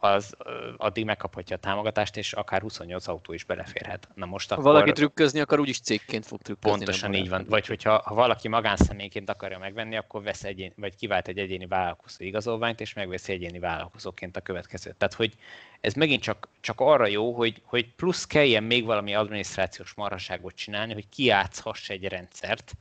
[0.00, 0.34] az
[0.76, 4.08] addig megkaphatja a támogatást, és akár 28 autó is beleférhet.
[4.14, 4.64] Na most akkor...
[4.64, 6.76] Ha valaki trükközni akar, úgyis cégként fog trükközni.
[6.76, 7.44] Pontosan így van.
[7.48, 12.24] Vagy hogyha ha valaki magánszemélyként akarja megvenni, akkor vesz egyén, vagy kivált egy egyéni vállalkozó
[12.24, 14.96] igazolványt, és megveszi egyéni vállalkozóként a következőt.
[14.96, 15.34] Tehát, hogy
[15.80, 20.92] ez megint csak, csak arra jó, hogy, hogy plusz kelljen még valami adminisztrációs marhaságot csinálni,
[20.92, 22.72] hogy kiátszhass egy rendszert.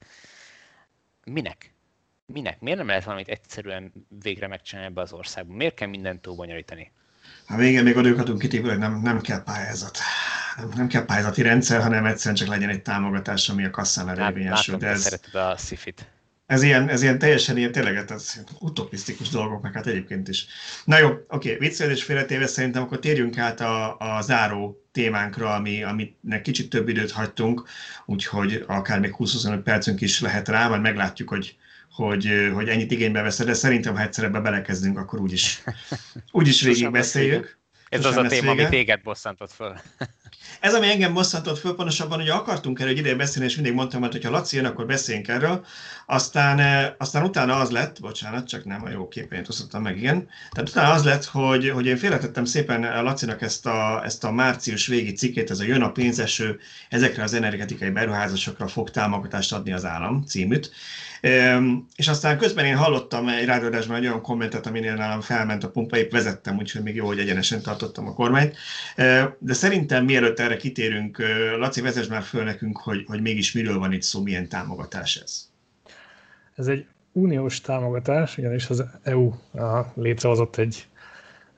[1.24, 1.74] Minek?
[2.26, 2.59] Minek?
[2.59, 3.91] Miért nem lehet valamit egyszerűen
[4.22, 5.55] végre megcsinálni ebbe az országban?
[5.55, 6.91] Miért kell mindent túl bonyolítani?
[7.51, 9.97] A végén még adókatunk kitépül, hogy nem, nem kell pályázat.
[10.57, 14.77] Nem, nem kell pályázati rendszer, hanem egyszerűen csak legyen egy támogatás, ami a kasszánál érvényesül.
[14.77, 16.09] De ez, szereted a szifit.
[16.45, 20.45] Ez ilyen, ez ilyen teljesen ilyen tényleg hát ez utopisztikus dolgok, meg hát egyébként is.
[20.85, 26.41] Na jó, oké, viccelés félretéve szerintem akkor térjünk át a, a záró témánkra, ami, aminek
[26.41, 27.67] kicsit több időt hagytunk,
[28.05, 31.55] úgyhogy akár még 20-25 percünk is lehet rá, majd meglátjuk, hogy
[31.91, 35.63] hogy, hogy ennyit igénybe veszed, de szerintem, ha egyszer ebbe belekezdünk, akkor úgyis,
[36.31, 37.59] úgyis végig beszéljük.
[37.89, 39.73] Ez az a téma, ami téged bosszantott föl.
[40.59, 44.01] Ez, ami engem bosszantott föl, pontosabban, hogy akartunk erről egy ideje beszélni, és mindig mondtam,
[44.01, 45.65] hogy ha Laci jön, akkor beszéljünk erről.
[46.05, 50.27] Aztán, aztán utána az lett, bocsánat, csak nem a jó képen osztottam meg, igen.
[50.51, 54.87] Tehát utána az lett, hogy, hogy én félretettem szépen Lacinak ezt a, ezt a március
[54.87, 59.85] végi cikkét, ez a Jön a pénzeső, ezekre az energetikai beruházásokra fog támogatást adni az
[59.85, 60.71] állam címűt.
[61.95, 65.97] És aztán közben én hallottam egy rádióadásban egy olyan kommentet, aminél nálam felment a pumpa,
[65.97, 68.57] épp vezettem, úgyhogy még jó, hogy egyenesen tartottam a kormányt.
[69.38, 71.22] De szerintem mielőtt erre kitérünk,
[71.57, 75.49] Laci, vezess már föl nekünk, hogy, hogy mégis miről van itt szó, milyen támogatás ez.
[76.55, 79.34] Ez egy uniós támogatás, ugyanis az EU
[79.93, 80.88] létrehozott egy,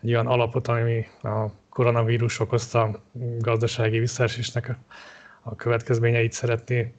[0.01, 3.03] egy olyan alapot, ami a koronavírus okozta
[3.39, 4.77] gazdasági visszaesésnek
[5.41, 6.93] a következményeit szeretné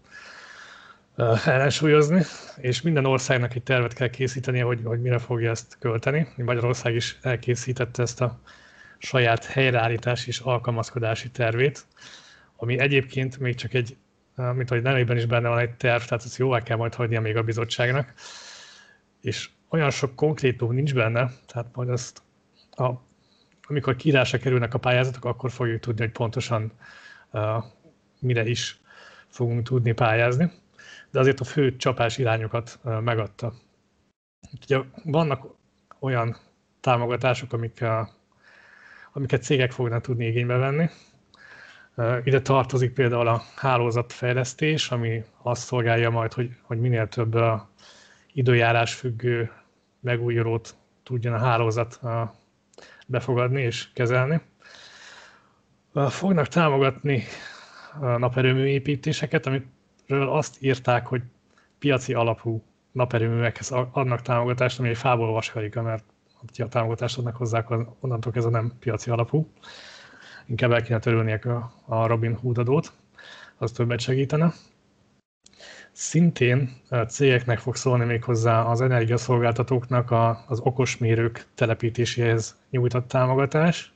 [1.44, 2.22] ellensúlyozni,
[2.56, 6.28] és minden országnak egy tervet kell készítenie, hogy, hogy mire fogja ezt költeni.
[6.36, 8.40] Magyarország is elkészítette ezt a
[8.98, 11.84] saját helyreállítás és alkalmazkodási tervét,
[12.56, 13.96] ami egyébként még csak egy,
[14.54, 17.36] mint ahogy nevében is benne van egy terv, tehát ezt jóvá kell majd hagynia még
[17.36, 18.12] a bizottságnak,
[19.20, 22.22] és olyan sok konkrétum nincs benne, tehát majd azt,
[22.70, 22.90] a,
[23.66, 26.72] amikor kiírásra kerülnek a pályázatok, akkor fogjuk tudni, hogy pontosan
[27.30, 27.64] uh,
[28.20, 28.80] mire is
[29.28, 30.50] fogunk tudni pályázni
[31.14, 33.52] de azért a fő csapás irányokat megadta.
[34.62, 35.46] Ugye vannak
[35.98, 36.36] olyan
[36.80, 38.08] támogatások, amik a,
[39.12, 40.88] amiket cégek fognak tudni igénybe venni.
[42.24, 47.36] Ide tartozik például a hálózatfejlesztés, ami azt szolgálja majd, hogy, hogy minél több
[48.32, 49.50] időjárás függő
[50.00, 52.00] megújulót tudjon a hálózat
[53.06, 54.40] befogadni és kezelni.
[56.08, 57.24] Fognak támogatni
[58.00, 59.66] naperőmű építéseket, amit
[60.06, 61.22] ről azt írták, hogy
[61.78, 66.04] piaci alapú naperőművekhez adnak támogatást, ami egy fából vaskarika, mert
[66.58, 67.64] ha támogatást adnak hozzá,
[68.00, 69.52] onnantól ez a nem piaci alapú.
[70.46, 72.92] Inkább el kéne törölniek a, Robin Hood adót,
[73.56, 74.52] az többet segítene.
[75.92, 83.92] Szintén cégeknek fog szólni még hozzá az energiaszolgáltatóknak a, az okosmérők telepítéséhez nyújtott támogatás.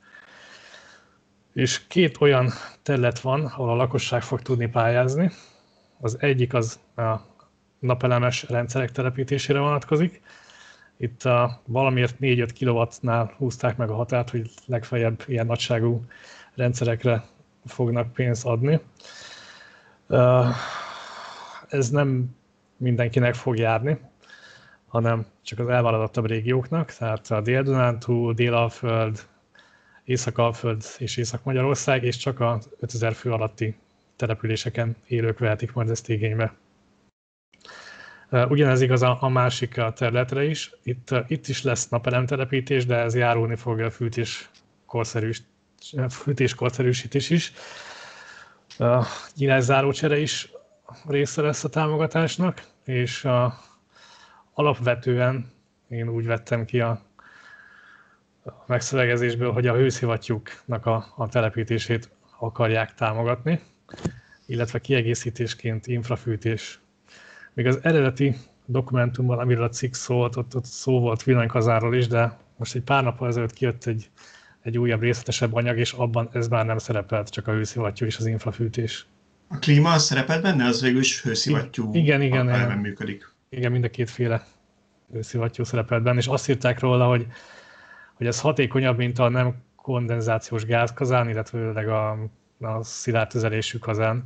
[1.52, 2.50] És két olyan
[2.82, 5.30] terület van, ahol a lakosság fog tudni pályázni.
[6.00, 7.16] Az egyik az a
[7.78, 10.22] napelemes rendszerek telepítésére vonatkozik.
[10.96, 16.04] Itt a valamiért 4-5 kW-nál húzták meg a határt, hogy legfeljebb ilyen nagyságú
[16.54, 17.24] rendszerekre
[17.64, 18.80] fognak pénzt adni.
[21.68, 22.36] Ez nem
[22.76, 23.98] mindenkinek fog járni,
[24.88, 29.26] hanem csak az elvállalottabb régióknak, tehát a Dél-Dunántúl, Dél-Alföld,
[30.04, 33.76] Észak-Alföld és Észak-Magyarország, és csak a 5000 fő alatti
[34.18, 36.54] településeken élők vehetik majd ezt igénybe.
[38.30, 40.72] Ugyanez igaz a, másik területre is.
[40.82, 44.50] Itt, itt is lesz napelemtelepítés, de ez járulni fog a fűtés,
[44.86, 45.42] korszerűs,
[46.10, 47.52] fűtés korszerűsítés is.
[48.78, 50.52] A nyílászárócsere is
[51.06, 53.58] része lesz a támogatásnak, és a,
[54.52, 55.50] alapvetően
[55.88, 57.00] én úgy vettem ki a,
[58.44, 63.60] a megszövegezésből, hogy a hőszivattyúknak a, a telepítését akarják támogatni
[64.46, 66.80] illetve kiegészítésként infrafűtés.
[67.54, 72.38] Még az eredeti dokumentumban, amiről a cikk szólt, ott, ott szó volt villanykazáról is, de
[72.56, 74.10] most egy pár nap ezelőtt kijött egy,
[74.62, 78.26] egy újabb részletesebb anyag, és abban ez már nem szerepelt, csak a hőszivattyú és az
[78.26, 79.06] infrafűtés.
[79.48, 82.78] A klíma szerepelt benne, az végül is hőszivattyú igen, igen, igen.
[82.78, 83.34] működik.
[83.48, 84.46] Igen, mind a kétféle
[85.12, 87.26] hőszivattyú szerepelt benne, és azt írták róla, hogy,
[88.14, 92.18] hogy ez hatékonyabb, mint a nem kondenzációs gázkazán, illetve a,
[92.60, 94.24] a szilárd tüzelésű kazán.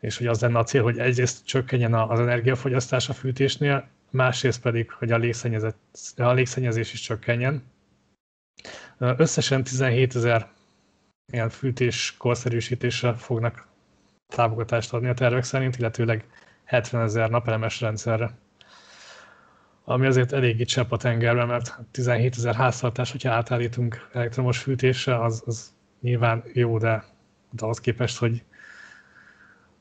[0.00, 4.90] És hogy az lenne a cél, hogy egyrészt csökkenjen az energiafogyasztás a fűtésnél, másrészt pedig,
[4.90, 5.20] hogy a,
[6.16, 7.64] a légszennyezés is csökkenjen.
[8.98, 10.48] Összesen 17 ezer
[11.32, 13.66] ilyen fűtés korszerűsítésre fognak
[14.26, 16.26] támogatást adni a tervek szerint, illetőleg
[16.64, 18.38] 70 ezer napelemes rendszerre.
[19.84, 25.42] Ami azért eléggé csepp a tengerben, mert 17 ezer háztartás, hogyha átállítunk elektromos fűtésre, az,
[25.46, 27.04] az nyilván jó, de,
[27.56, 28.42] de ahhoz képest, hogy,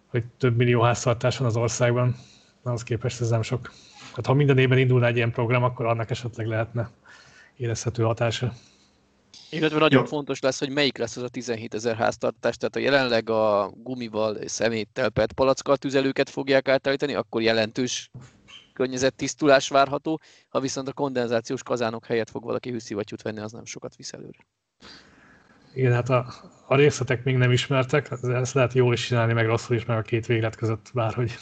[0.08, 2.16] hogy több millió háztartás van az országban,
[2.64, 3.72] ahhoz képest ez nem sok.
[4.16, 6.90] Hát ha minden évben indulna egy ilyen program, akkor annak esetleg lehetne
[7.58, 8.54] érezhető hatása.
[9.50, 10.08] Illetve nagyon Jó.
[10.08, 14.38] fontos lesz, hogy melyik lesz az a 17 ezer háztartás, tehát a jelenleg a gumival,
[14.48, 18.10] szeméttel, PET palackkal tüzelőket fogják átállítani, akkor jelentős
[18.74, 23.96] környezettisztulás várható, ha viszont a kondenzációs kazánok helyett fog valaki hűszivattyút venni, az nem sokat
[23.96, 24.48] visz előre.
[25.74, 26.34] Igen, hát a,
[26.68, 30.02] a részletek még nem ismertek, ezt lehet jól is csinálni, meg rosszul is, meg a
[30.02, 31.36] két véglet között bárhogy.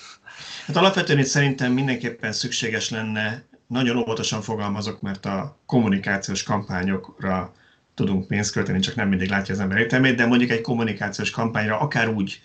[0.66, 7.54] Hát alapvetően itt szerintem mindenképpen szükséges lenne, nagyon óvatosan fogalmazok, mert a kommunikációs kampányokra
[7.94, 11.80] tudunk pénzt költeni, csak nem mindig látja az ember értelmét, de mondjuk egy kommunikációs kampányra
[11.80, 12.42] akár úgy,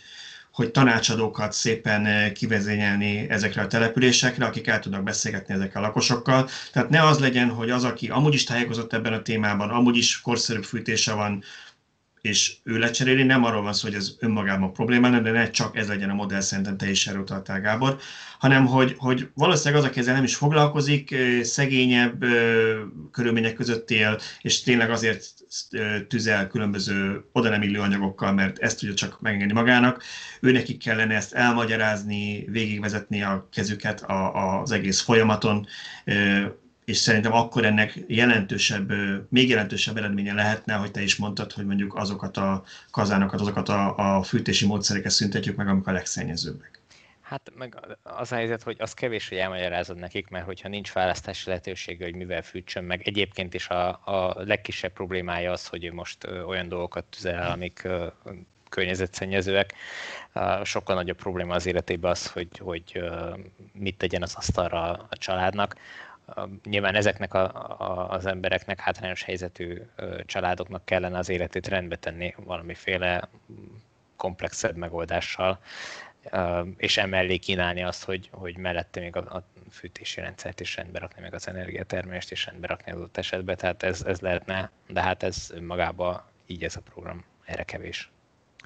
[0.56, 6.48] hogy tanácsadókat szépen eh, kivezényelni ezekre a településekre, akik el tudnak beszélgetni ezekkel a lakosokkal.
[6.72, 10.20] Tehát ne az legyen, hogy az, aki amúgy is tájékozott ebben a témában, amúgy is
[10.20, 11.42] korszerűbb fűtése van,
[12.26, 15.88] és ő lecseréli, nem arról van szó, hogy ez önmagában probléma, de ne csak ez
[15.88, 17.98] legyen a modell, szerintem te is utaltál, Gábor,
[18.38, 22.24] hanem hogy, hogy valószínűleg az, aki ezzel nem is foglalkozik, szegényebb
[23.12, 25.34] körülmények között él, és tényleg azért
[26.08, 30.02] tüzel különböző oda nem illő anyagokkal, mert ezt tudja csak megengedni magának.
[30.40, 35.66] Ő nekik kellene ezt elmagyarázni, végigvezetni a kezüket az egész folyamaton,
[36.86, 38.92] és szerintem akkor ennek jelentősebb,
[39.28, 44.16] még jelentősebb eredménye lehetne, hogy te is mondtad, hogy mondjuk azokat a kazánokat, azokat a,
[44.16, 46.80] a fűtési módszereket szüntetjük meg, amik a legszennyezőbbek.
[47.20, 51.48] Hát meg az a helyzet, hogy az kevés, hogy elmagyarázod nekik, mert hogyha nincs választási
[51.48, 53.02] lehetősége, hogy mivel fűtsön meg.
[53.04, 57.88] Egyébként is a, a legkisebb problémája az, hogy ő most olyan dolgokat tüzel, amik
[58.68, 59.74] környezetszennyezőek.
[60.62, 63.02] Sokkal nagyobb probléma az életében az, hogy, hogy
[63.72, 65.76] mit tegyen az asztalra a családnak
[66.64, 67.44] nyilván ezeknek a,
[67.78, 69.82] a, az embereknek, hátrányos helyzetű
[70.24, 73.28] családoknak kellene az életét rendbe tenni valamiféle
[74.16, 75.58] komplexebb megoldással,
[76.76, 81.22] és emellé kínálni azt, hogy, hogy mellette még a, a fűtési rendszert is rendbe rakni,
[81.22, 85.50] meg az energiatermelést is rendbe rakni adott esetben, tehát ez, ez lehetne, de hát ez
[85.54, 88.10] önmagában így ez a program erre kevés.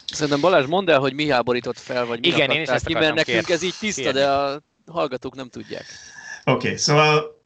[0.07, 2.93] Szerintem Balázs, mondd el, hogy mi háborított fel, vagy mi Igen, én is ezt ki,
[2.93, 4.19] mert nekünk kér, ez így tiszta, kérni.
[4.19, 5.85] de a hallgatók nem tudják.
[6.45, 7.40] Oké, okay, szóval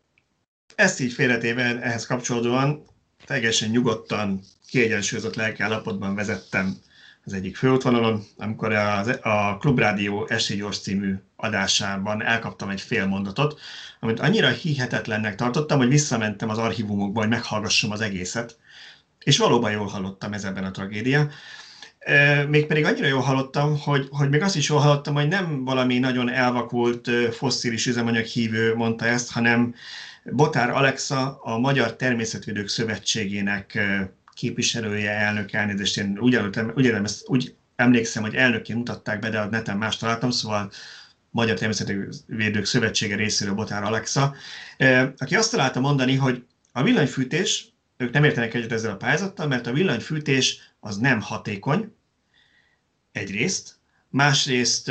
[0.74, 2.84] ezt így félretéve ehhez kapcsolódóan
[3.26, 6.76] teljesen nyugodtan, kiegyensúlyozott lelkiállapotban vezettem
[7.24, 13.60] az egyik főútvonalon, amikor a, a Klubrádió Esti Gyors című adásában elkaptam egy fél mondatot,
[14.00, 18.56] amit annyira hihetetlennek tartottam, hogy visszamentem az archívumokba, hogy meghallgassam az egészet,
[19.24, 21.28] és valóban jól hallottam ez ebben a tragédia.
[22.48, 26.30] Mégpedig annyira jól hallottam, hogy, hogy még azt is jól hallottam, hogy nem valami nagyon
[26.30, 29.74] elvakult fosszilis üzemanyag hívő mondta ezt, hanem
[30.32, 33.78] Botár Alexa, a Magyar Természetvédők Szövetségének
[34.34, 39.40] képviselője, elnök elnézést, én úgy, előttem, úgy, ezt, úgy emlékszem, hogy elnökként mutatták be, de
[39.40, 40.70] a neten más találtam, szóval
[41.30, 44.34] Magyar Természetvédők Szövetsége részéről Botár Alexa,
[45.16, 49.66] aki azt találta mondani, hogy a villanyfűtés, ők nem értenek egyet ezzel a pályázattal, mert
[49.66, 51.94] a villanyfűtés az nem hatékony,
[53.12, 53.74] egyrészt,
[54.08, 54.90] másrészt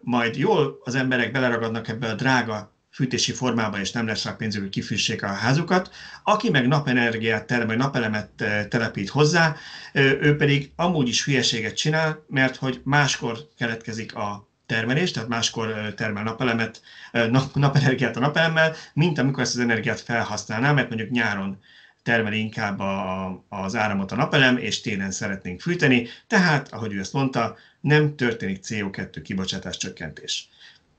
[0.00, 4.62] majd jól az emberek beleragadnak ebbe a drága fűtési formában, és nem lesz rá pénzük,
[4.62, 5.90] hogy kifűssék a házukat.
[6.22, 9.56] Aki meg napenergiát termel, napelemet eh, telepít hozzá,
[9.92, 16.22] ő pedig amúgy is hülyeséget csinál, mert hogy máskor keletkezik a termelés, tehát máskor termel
[16.22, 16.80] napelemet,
[17.12, 21.58] nap, napenergiát a napelemmel, mint amikor ezt az energiát felhasználná, mert mondjuk nyáron
[22.02, 27.12] termeli inkább a, az áramot a napelem, és télen szeretnénk fűteni, tehát, ahogy ő ezt
[27.12, 30.48] mondta, nem történik CO2 kibocsátás csökkentés.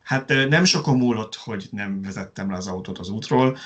[0.03, 3.57] Hát nem sokon múlott, hogy nem vezettem le az autót az útról,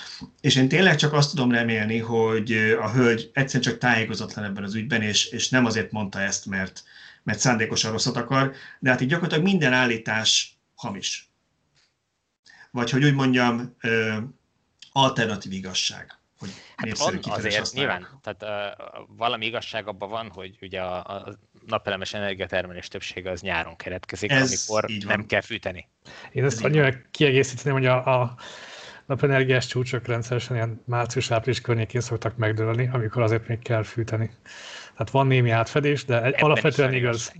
[0.42, 2.52] és én tényleg csak azt tudom remélni, hogy
[2.82, 6.84] a hölgy egyszerűen csak tájékozatlan ebben az ügyben, és, és nem azért mondta ezt, mert,
[7.24, 11.32] mert szándékosan rosszat akar, de hát így gyakorlatilag minden állítás hamis.
[12.72, 13.76] Vagy hogy úgy mondjam,
[14.92, 16.18] alternatív igazság.
[16.40, 21.38] Hogy hát van azért nyilván, tehát uh, valami igazság abban van, hogy ugye a, a
[21.68, 25.88] napelemes energiatermelés többsége az nyáron keretkezik, Ez amikor nem kell fűteni.
[26.32, 28.36] Én ezt annyira kiegészíteném, hogy a, a
[29.06, 34.32] napenergiás csúcsok rendszeresen ilyen március-április környékén szoktak megdőlni, amikor azért még kell fűteni.
[34.92, 37.34] Tehát van némi átfedés, de Ebben alapvetően igaz.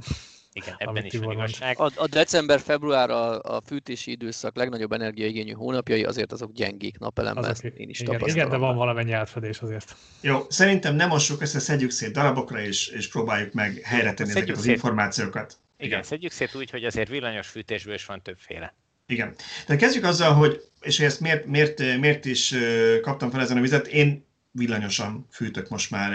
[0.58, 1.80] Igen, ebben is van igazság.
[1.80, 7.74] A, a december-február a, a fűtési időszak legnagyobb energiaigényű hónapjai, azért azok gyengék napelemmel, azok,
[7.78, 9.96] én is igen, igen, de van valamennyi átfedés azért.
[10.22, 14.56] Jó, szerintem nem mossuk össze, szedjük szét darabokra, és, és próbáljuk meg helyre tenni ezeket
[14.56, 14.74] az szét.
[14.74, 15.58] információkat.
[15.78, 18.76] Igen, igen, szedjük szét úgy, hogy azért villanyos fűtésből is van többféle.
[19.06, 19.36] Igen.
[19.66, 22.56] Tehát kezdjük azzal, hogy, és hogy ezt miért, miért, miért is
[23.02, 24.27] kaptam fel ezen a vizet, én
[24.58, 26.12] villanyosan fűtök most már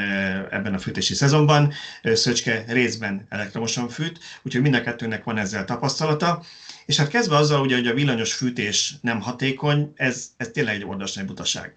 [0.50, 6.42] ebben a fűtési szezonban, Szöcske részben elektromosan fűt, úgyhogy mind a kettőnek van ezzel tapasztalata.
[6.86, 10.84] És hát kezdve azzal, ugye, hogy a villanyos fűtés nem hatékony, ez, ez tényleg egy
[10.84, 11.72] ordas butaság.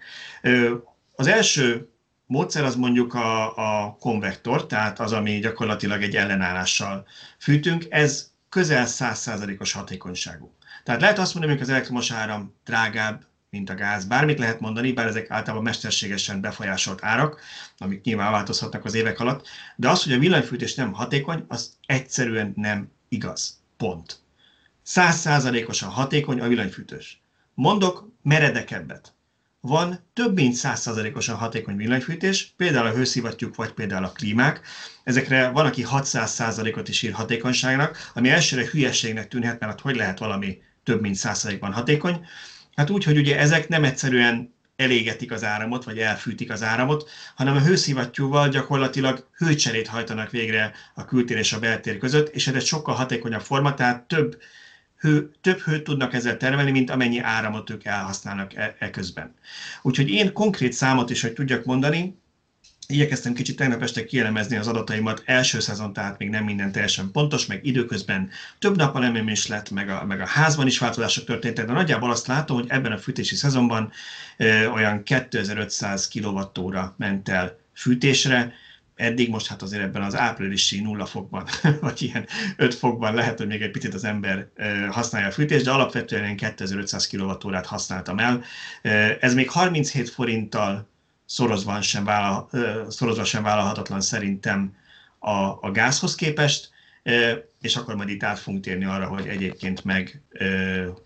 [1.14, 1.88] Az első
[2.26, 7.06] módszer az mondjuk a, a konvektor, tehát az, ami gyakorlatilag egy ellenállással
[7.38, 10.54] fűtünk, ez közel 100%-os hatékonyságú.
[10.84, 13.24] Tehát lehet azt mondani, hogy az elektromos áram drágább,
[13.56, 14.04] mint a gáz.
[14.04, 17.40] Bármit lehet mondani, bár ezek általában mesterségesen befolyásolt árak,
[17.78, 22.52] amik nyilván változhatnak az évek alatt, de az, hogy a villanyfűtés nem hatékony, az egyszerűen
[22.56, 23.60] nem igaz.
[23.76, 24.18] Pont.
[24.82, 27.22] Százszázalékosan hatékony a villanyfűtés.
[27.54, 29.14] Mondok meredekebbet.
[29.60, 34.60] Van több mint százszázalékosan hatékony villanyfűtés, például a hőszivattyúk, vagy például a klímák.
[35.04, 40.18] Ezekre van, aki 600 százalékot is ír hatékonyságnak, ami elsőre hülyeségnek tűnhet, mert hogy lehet
[40.18, 42.26] valami több mint százalékban hatékony.
[42.76, 47.56] Hát úgy, hogy ugye ezek nem egyszerűen elégetik az áramot, vagy elfűtik az áramot, hanem
[47.56, 52.64] a hőszivattyúval gyakorlatilag hőcserét hajtanak végre a kültér és a beltér között, és ez egy
[52.64, 54.42] sokkal hatékonyabb forma, tehát több,
[54.98, 59.34] hő, több hőt tudnak ezzel termelni, mint amennyi áramot ők elhasználnak e, e közben.
[59.82, 62.18] Úgyhogy én konkrét számot is, hogy tudjak mondani,
[62.88, 67.46] Igyekeztem kicsit tegnap este kielemezni az adataimat, első szezon, tehát még nem minden teljesen pontos,
[67.46, 71.66] meg időközben több nappal nem is lett, meg a, meg a házban is változások történtek,
[71.66, 73.92] de nagyjából azt látom, hogy ebben a fűtési szezonban
[74.36, 78.52] ö, olyan 2500 kWh ment el fűtésre,
[78.96, 81.46] eddig most hát azért ebben az áprilisi nulla fokban,
[81.80, 82.26] vagy ilyen
[82.56, 84.48] 5 fokban lehet, hogy még egy picit az ember
[84.90, 88.44] használja a fűtést, de alapvetően én 2500 kWh használtam el.
[89.20, 90.88] Ez még 37 forinttal
[91.26, 92.48] szorozva sem, vállal,
[92.88, 94.76] szorozva sem vállalhatatlan szerintem
[95.18, 95.30] a,
[95.60, 96.70] a gázhoz képest,
[97.60, 100.22] és akkor majd itt át fogunk térni arra, hogy egyébként meg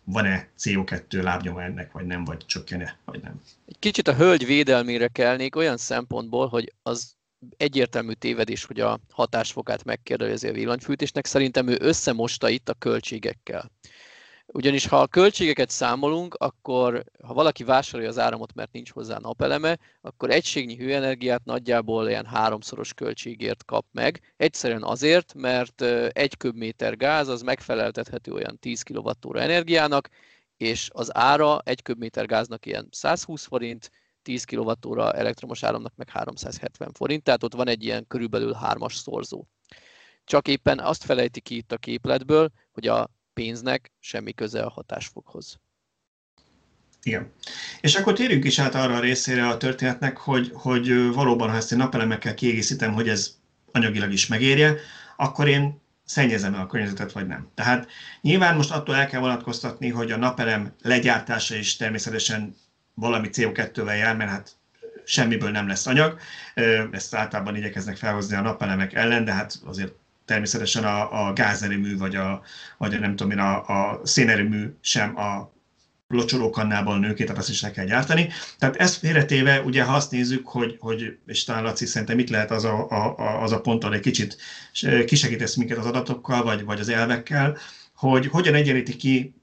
[0.05, 3.40] van-e CO2 lábnyoma ennek, vagy nem, vagy csökkene, vagy nem.
[3.66, 7.14] Egy kicsit a hölgy védelmére kelnék olyan szempontból, hogy az
[7.56, 11.26] egyértelmű tévedés, hogy a hatásfokát megkérdezi a villanyfűtésnek.
[11.26, 13.70] Szerintem ő összemosta itt a költségekkel.
[14.52, 19.78] Ugyanis ha a költségeket számolunk, akkor ha valaki vásárolja az áramot, mert nincs hozzá napeleme,
[20.01, 24.35] akkor egységnyi hőenergiát nagyjából ilyen háromszoros költségért kap meg.
[24.36, 25.82] Egyszerűen azért, mert
[26.12, 30.09] egy köbméter gáz az megfeleltethető olyan 10 kWh energiának,
[30.56, 33.90] és az ára egy köbméter gáznak ilyen 120 forint,
[34.22, 39.44] 10 kWh elektromos áramnak meg 370 forint, tehát ott van egy ilyen körülbelül hármas szorzó.
[40.24, 43.09] Csak éppen azt felejti ki itt a képletből, hogy a
[43.40, 45.60] pénznek semmi köze a hatásfokhoz.
[47.02, 47.32] Igen.
[47.80, 51.72] És akkor térjünk is át arra a részére a történetnek, hogy, hogy valóban, ha ezt
[51.72, 53.38] én napelemekkel kiegészítem, hogy ez
[53.72, 54.76] anyagilag is megérje,
[55.16, 57.50] akkor én szennyezem el a környezetet, vagy nem.
[57.54, 57.88] Tehát
[58.20, 62.54] nyilván most attól el kell vonatkoztatni, hogy a napelem legyártása is természetesen
[62.94, 64.56] valami CO2-vel jár, mert hát
[65.04, 66.18] semmiből nem lesz anyag.
[66.90, 69.92] Ezt általában igyekeznek felhozni a napelemek ellen, de hát azért
[70.31, 72.43] természetesen a, a gázerőmű, vagy a,
[72.78, 75.52] vagy a nem tudom én, a, a szénerőmű sem a
[76.09, 78.28] locsolókannából nőként, tehát azt is le kell gyártani.
[78.59, 82.51] Tehát ezt félretéve, ugye ha azt nézzük, hogy, hogy és talán Laci szerintem mit lehet
[82.51, 84.36] az a, a, az a pont, egy kicsit
[85.07, 87.57] kisegítesz minket az adatokkal, vagy, vagy az elvekkel,
[87.94, 89.35] hogy hogyan egyenlíti ki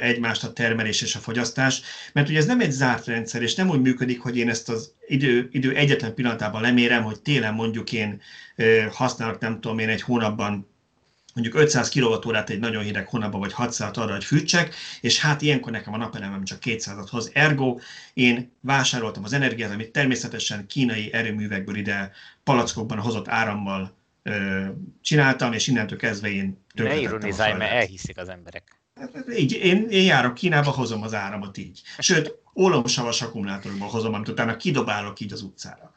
[0.00, 3.68] egymást a termelés és a fogyasztás, mert ugye ez nem egy zárt rendszer, és nem
[3.68, 8.20] úgy működik, hogy én ezt az idő, idő egyetlen pillanatában lemérem, hogy télen mondjuk én
[8.90, 10.70] használok, nem tudom én, egy hónapban
[11.34, 15.72] mondjuk 500 kWh egy nagyon hideg hónapban, vagy 600 arra, hogy fűtsek, és hát ilyenkor
[15.72, 17.30] nekem a napelemem csak 200-at hoz.
[17.32, 17.78] Ergo
[18.14, 22.12] én vásároltam az energiát, amit természetesen kínai erőművekből ide
[22.44, 24.64] palackokban hozott árammal ö,
[25.02, 28.81] csináltam, és innentől kezdve én Ne ironizálj, mert elhiszik az emberek.
[29.36, 31.82] Így, én, én járok Kínába, hozom az áramot így.
[31.98, 35.91] Sőt, ólomsavas akkumulátorokból hozom, amit utána kidobálok így az utcára.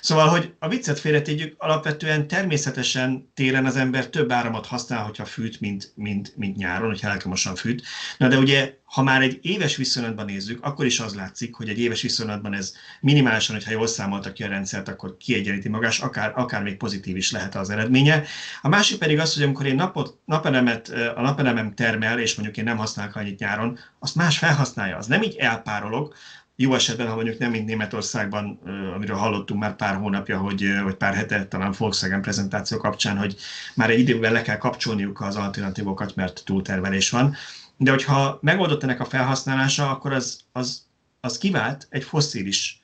[0.00, 5.60] Szóval, hogy a viccet félretegyük, alapvetően természetesen télen az ember több áramot használ, hogyha fűt,
[5.60, 7.82] mint, mint, mint nyáron, hogyha elektromosan fűt.
[8.18, 11.78] Na de ugye, ha már egy éves viszonylatban nézzük, akkor is az látszik, hogy egy
[11.78, 16.62] éves viszonylatban ez minimálisan, hogyha jól számoltak ki a rendszert, akkor kiegyenlíti magás, akár, akár
[16.62, 18.24] még pozitív is lehet az eredménye.
[18.62, 22.64] A másik pedig az, hogy amikor én napot, napelemet, a napelemem termel, és mondjuk én
[22.64, 24.96] nem használok annyit nyáron, azt más felhasználja.
[24.96, 26.14] Az nem így elpárolog,
[26.62, 28.60] jó esetben, ha mondjuk nem mint Németországban,
[28.94, 33.36] amiről hallottunk már pár hónapja, hogy, vagy pár hete, talán Volkswagen prezentáció kapcsán, hogy
[33.74, 37.34] már egy időben le kell kapcsolniuk az alternatívokat, mert túltermelés van.
[37.76, 40.86] De hogyha megoldott ennek a felhasználása, akkor az, az,
[41.20, 42.80] az kivált egy fosszilis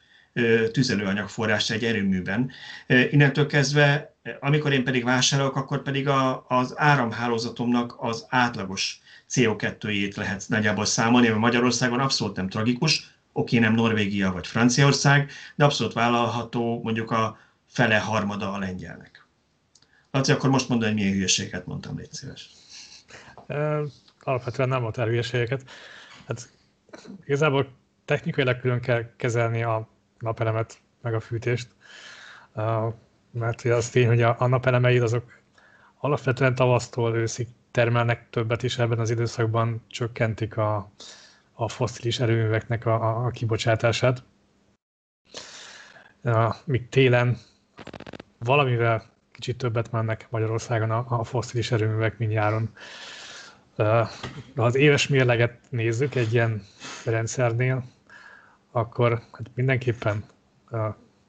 [0.73, 2.51] tüzelőanyagforrás egy erőműben.
[2.87, 9.01] Innentől kezdve, amikor én pedig vásárolok, akkor pedig a, az áramhálózatomnak az átlagos
[9.31, 15.65] CO2-jét lehet nagyjából számolni, mert Magyarországon abszolút nem tragikus, oké, nem Norvégia vagy Franciaország, de
[15.65, 19.27] abszolút vállalható mondjuk a fele harmada a lengyelnek.
[20.11, 22.51] Laci, akkor most mondani, hogy milyen hülyeséget mondtam, légy szíves.
[24.21, 25.71] Alapvetően nem volt hülyeségeket.
[26.27, 26.49] Hát
[27.25, 27.69] igazából
[28.05, 29.89] technikailag külön kell kezelni a
[30.19, 31.69] napelemet meg a fűtést,
[33.31, 35.41] mert az tény, hogy a napelemeid azok
[35.99, 40.91] alapvetően tavasztól őszig termelnek többet is ebben az időszakban, csökkentik a,
[41.59, 44.23] a foszilis erőműveknek a, a kibocsátását.
[46.65, 47.37] Míg télen
[48.39, 49.03] valamivel
[49.33, 52.71] kicsit többet mennek Magyarországon a, a foszilis erőművek, mint nyáron.
[53.77, 54.09] Ha
[54.55, 56.63] az éves mérleget nézzük egy ilyen
[57.05, 57.85] rendszernél,
[58.71, 60.25] akkor hát mindenképpen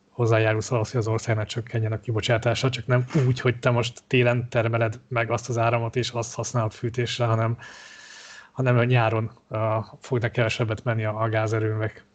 [0.09, 4.49] hozzájárulsz ahhoz, hogy az országnak csökkenjen a kibocsátása, csak nem úgy, hogy te most télen
[4.49, 7.57] termeled meg azt az áramot, és azt használod fűtésre, hanem
[8.57, 9.31] hanem a nyáron
[9.99, 12.05] fognak kevesebbet menni a, a gázerőművek.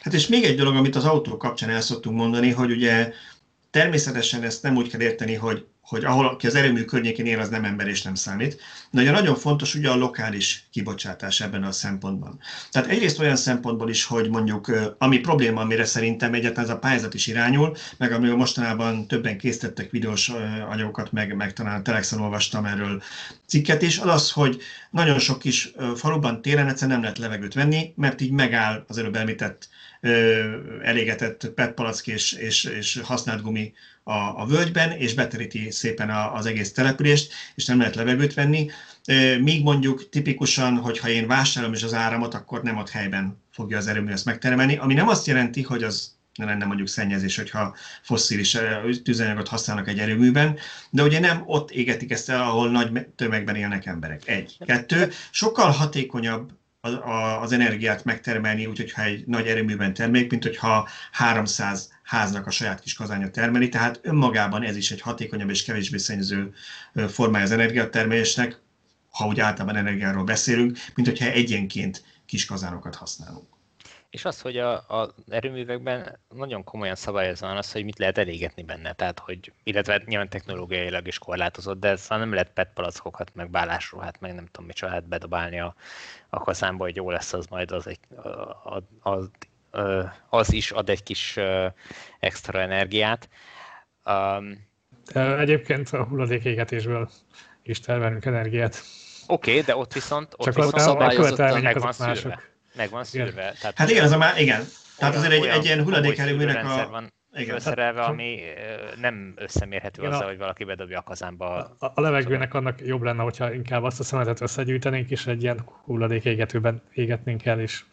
[0.00, 3.12] Hát és még egy dolog, amit az autó kapcsán el szoktunk mondani, hogy ugye
[3.70, 7.48] természetesen ezt nem úgy kell érteni, hogy hogy ahol aki az erőmű környékén él, az
[7.48, 8.60] nem ember és nem számít.
[8.90, 12.38] De ugye nagyon fontos ugye a lokális kibocsátás ebben a szempontban.
[12.70, 17.14] Tehát egyrészt olyan szempontból is, hogy mondjuk ami probléma, amire szerintem egyáltalán ez a pályázat
[17.14, 20.28] is irányul, meg amiről mostanában többen készítettek videós
[20.68, 23.02] anyagokat, meg, meg talán Telexen olvastam erről
[23.46, 27.92] cikket is, az az, hogy nagyon sok kis faluban télen egyszerűen nem lehet levegőt venni,
[27.96, 29.68] mert így megáll az előbb említett
[30.82, 33.72] elégetett petpalack és, és, és használt gumi
[34.04, 38.70] a, a völgyben, és beteríti szépen a, az egész települést, és nem lehet levegőt venni.
[39.40, 43.86] Míg mondjuk tipikusan, hogyha én vásárolom is az áramot, akkor nem ott helyben fogja az
[43.86, 48.56] erőmű ezt megtermelni, ami nem azt jelenti, hogy az ne lenne mondjuk szennyezés, hogyha fosszilis
[49.02, 50.58] tüzelőanyagot használnak egy erőműben,
[50.90, 54.28] de ugye nem ott égetik ezt el, ahol nagy tömegben élnek emberek.
[54.28, 54.56] Egy.
[54.66, 56.52] Kettő, sokkal hatékonyabb
[57.40, 62.80] az energiát megtermelni, úgyhogy ha egy nagy erőműben termelik, mint hogyha 300 háznak a saját
[62.80, 66.52] kis kazánja termeli, tehát önmagában ez is egy hatékonyabb és kevésbé szennyező
[67.08, 68.60] formája az energiatermelésnek,
[69.10, 73.52] ha úgy általában energiáról beszélünk, mint hogyha egyenként kis kazánokat használunk.
[74.10, 78.62] És az, hogy a, a erőművekben nagyon komolyan szabályozva van az, hogy mit lehet elégetni
[78.62, 78.92] benne.
[78.92, 84.20] Tehát, hogy, illetve nyilván technológiailag is korlátozott, de szóval nem lehet PET palackokat, meg bálásruhát,
[84.20, 85.74] meg nem tudom, mit lehet bedobálni a,
[86.28, 87.98] a kazánba, hogy jó lesz az majd az, egy,
[88.62, 89.30] az, az,
[90.28, 91.38] az is ad egy kis
[92.20, 93.28] extra energiát.
[94.04, 94.70] Um,
[95.38, 97.10] Egyébként a hulladékégetésből
[97.62, 98.82] is termelünk energiát.
[99.26, 102.42] Oké, okay, de ott viszont, ott Csak viszont szabályozottan meg van szűrve.
[102.74, 103.54] Meg van szűrve.
[103.60, 104.64] Tehát hát igen, az a már, igen.
[104.98, 106.88] Tehát azért egy, egy ilyen hulladékerőműnek a...
[106.90, 108.40] Van igen, felszerelve, ami
[109.00, 111.76] nem összemérhető azzal, a, hogy valaki bedobja a kazánba.
[111.78, 115.64] A, a levegőnek annak jobb lenne, hogyha inkább azt a szemetet összegyűjtenénk, és egy ilyen
[115.84, 117.84] hulladék égetőben égetnénk el, és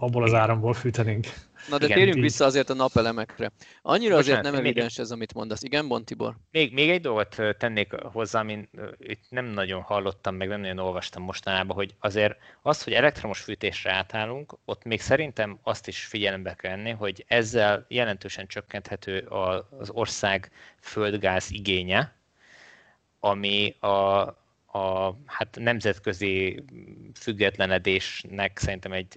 [0.00, 1.26] abból az áramból fűtenénk.
[1.68, 2.22] Na de Igen, térjünk így.
[2.22, 3.50] vissza azért a napelemekre.
[3.82, 5.62] Annyira Bocsánat, azért nem evidens ez, amit mondasz.
[5.62, 6.36] Igen, Bontibor?
[6.50, 8.68] Még, még egy dolgot tennék hozzá, amin
[8.98, 13.92] itt nem nagyon hallottam, meg nem nagyon olvastam mostanában, hogy azért az, hogy elektromos fűtésre
[13.92, 19.18] átállunk, ott még szerintem azt is figyelembe kell venni, hogy ezzel jelentősen csökkenthető
[19.78, 20.50] az ország
[20.80, 22.14] földgáz igénye,
[23.20, 23.88] ami a,
[24.72, 26.64] a hát nemzetközi
[27.14, 29.16] függetlenedésnek szerintem egy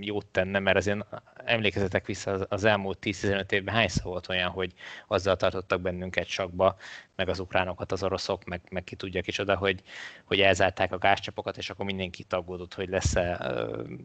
[0.00, 1.06] jót tenne, mert azért
[1.44, 4.72] emlékezetek vissza az elmúlt 10-15 évben hányszor volt olyan, hogy
[5.06, 6.76] azzal tartottak bennünket sakba,
[7.16, 9.82] meg az ukránokat az oroszok, meg, meg ki tudja kicsoda, hogy,
[10.24, 13.54] hogy elzárták a gázcsapokat, és akkor mindenki taggódott, hogy lesz-e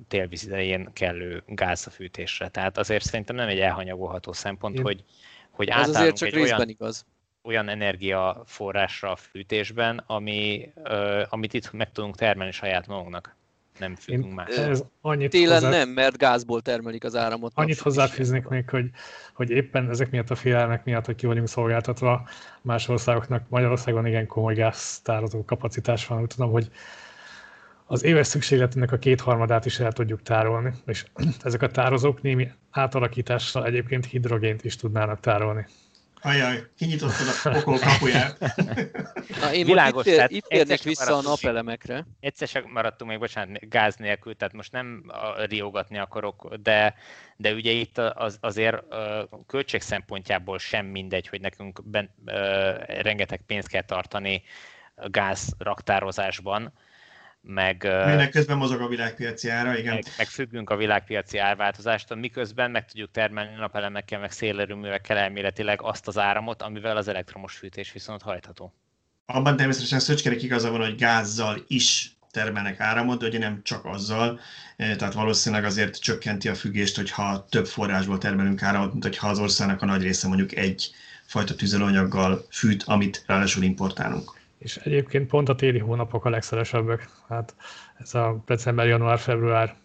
[0.08, 2.48] télvíz idején kellő gáz a fűtésre.
[2.50, 4.84] Tehát azért szerintem nem egy elhanyagolható szempont, Én.
[4.84, 5.04] hogy,
[5.52, 7.06] hogy Ez azért csak egy részben olyan, igaz
[7.48, 10.70] olyan energiaforrásra a fűtésben, ami,
[11.30, 13.36] amit itt meg tudunk termelni saját magunknak.
[13.80, 14.50] Nem függünk már.
[14.50, 15.70] Ez annyit Télen hozzá...
[15.70, 17.52] nem, mert gázból termelik az áramot.
[17.56, 18.90] Annyit hozzáfűznék még, hogy,
[19.34, 22.28] hogy éppen ezek miatt a félelmek miatt, hogy ki vagyunk szolgáltatva
[22.62, 26.22] más országoknak, Magyarországon igen komoly gáztározó kapacitás van.
[26.22, 26.70] Úgy tudom, hogy
[27.86, 31.06] az éves szükségletünknek a kétharmadát is el tudjuk tárolni, és
[31.44, 35.66] ezek a tározók némi átalakítással egyébként hidrogént is tudnának tárolni.
[36.22, 38.38] Ajaj, kinyitottad a pokol kapuját.
[39.42, 42.06] Na, én Világos, itt, tehát itt érnék vissza a napelemekre.
[42.20, 46.96] Egyszer csak maradtunk még, bocsánat, gáz nélkül, tehát most nem riogatni akarok, de,
[47.36, 48.84] de ugye itt az, azért
[49.48, 52.10] költség szempontjából sem mindegy, hogy nekünk ben,
[52.88, 54.44] rengeteg pénzt kell tartani
[54.96, 56.74] gáz raktározásban,
[57.42, 59.94] meg, Minek közben mozog a világpiaci ára, igen.
[59.94, 66.08] Meg, meg függünk a világpiaci árváltozástól, miközben meg tudjuk termelni napelemekkel, meg szélerőművekkel elméletileg azt
[66.08, 68.74] az áramot, amivel az elektromos fűtés viszont hajtható.
[69.26, 74.40] Abban természetesen Szöcskerek igaza van, hogy gázzal is termelnek áramot, de ugye nem csak azzal,
[74.78, 79.82] tehát valószínűleg azért csökkenti a függést, hogyha több forrásból termelünk áramot, mint hogyha az országnak
[79.82, 80.92] a nagy része mondjuk egy
[81.26, 84.37] fajta tüzelőanyaggal fűt, amit ráadásul importálunk.
[84.58, 87.10] És egyébként pont a téli hónapok a legszeresebbek.
[87.30, 87.56] Hát
[87.98, 89.76] ez a december, január, február.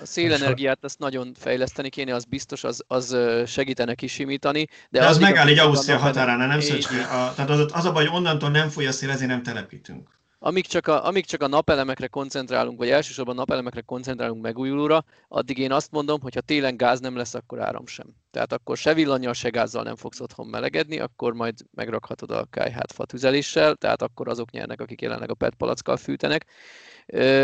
[0.00, 4.66] A szélenergiát ezt nagyon fejleszteni kéne, az biztos, az, az segítene kisimítani.
[4.90, 6.76] De, de az megáll egy Ausztria határán, nem szó,
[7.08, 10.17] tehát az, az a baj, hogy onnantól nem foly a szél, ezért nem telepítünk.
[10.40, 15.72] Amíg csak, a, amíg csak a napelemekre koncentrálunk, vagy elsősorban napelemekre koncentrálunk megújulóra, addig én
[15.72, 18.06] azt mondom, hogy ha télen gáz nem lesz, akkor áram sem.
[18.30, 22.92] Tehát akkor se villanyal, se gázzal nem fogsz otthon melegedni, akkor majd megrakhatod a kájhát
[22.92, 26.46] fatüzeléssel, tehát akkor azok nyernek, akik jelenleg a PET palackkal fűtenek.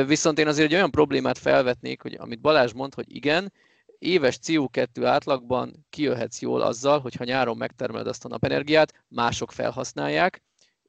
[0.07, 3.53] Viszont én azért egy olyan problémát felvetnék, hogy amit Balázs mond, hogy igen,
[3.99, 10.43] éves CO2 átlagban kijöhetsz jól azzal, hogyha nyáron megtermeled azt a napenergiát, mások felhasználják,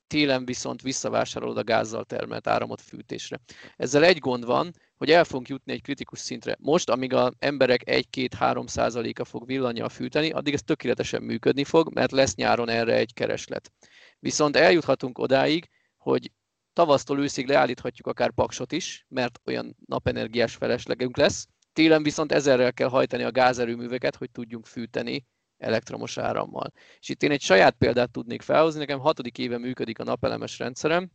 [0.08, 3.40] télen viszont visszavásárolod a gázzal termelt áramot fűtésre.
[3.76, 6.56] Ezzel egy gond van, hogy el fogunk jutni egy kritikus szintre.
[6.60, 12.12] Most, amíg az emberek 1-2-3 százaléka fog villanyjal fűteni, addig ez tökéletesen működni fog, mert
[12.12, 13.72] lesz nyáron erre egy kereslet.
[14.20, 16.32] Viszont eljuthatunk odáig, hogy
[16.74, 21.48] tavasztól őszig leállíthatjuk akár paksot is, mert olyan napenergiás feleslegünk lesz.
[21.74, 25.26] Télen viszont ezerrel kell hajtani a gázerőműveket, hogy tudjunk fűteni
[25.66, 26.72] elektromos árammal.
[27.00, 31.10] És itt én egy saját példát tudnék felhozni, nekem hatodik éve működik a napelemes rendszerem,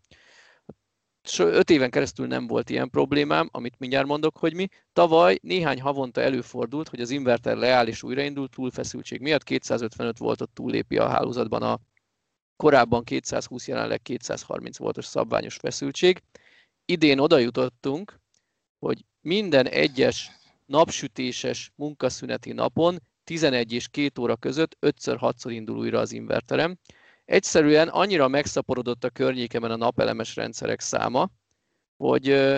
[1.39, 4.69] öt éven keresztül nem volt ilyen problémám, amit mindjárt mondok, hogy mi.
[4.93, 10.97] Tavaly néhány havonta előfordult, hogy az inverter leáll és újraindul túlfeszültség miatt 255 voltot túllépi
[10.97, 11.79] a hálózatban a
[12.57, 16.23] korábban 220, jelenleg 230 voltos szabványos feszültség.
[16.85, 18.21] Idén oda jutottunk,
[18.79, 20.31] hogy minden egyes
[20.67, 22.99] napsütéses munkaszüneti napon
[23.31, 26.79] 11 és 2 óra között 5-6-szor indul újra az inverterem.
[27.25, 31.31] Egyszerűen annyira megszaporodott a környékemen a napelemes rendszerek száma,
[31.97, 32.51] hogy,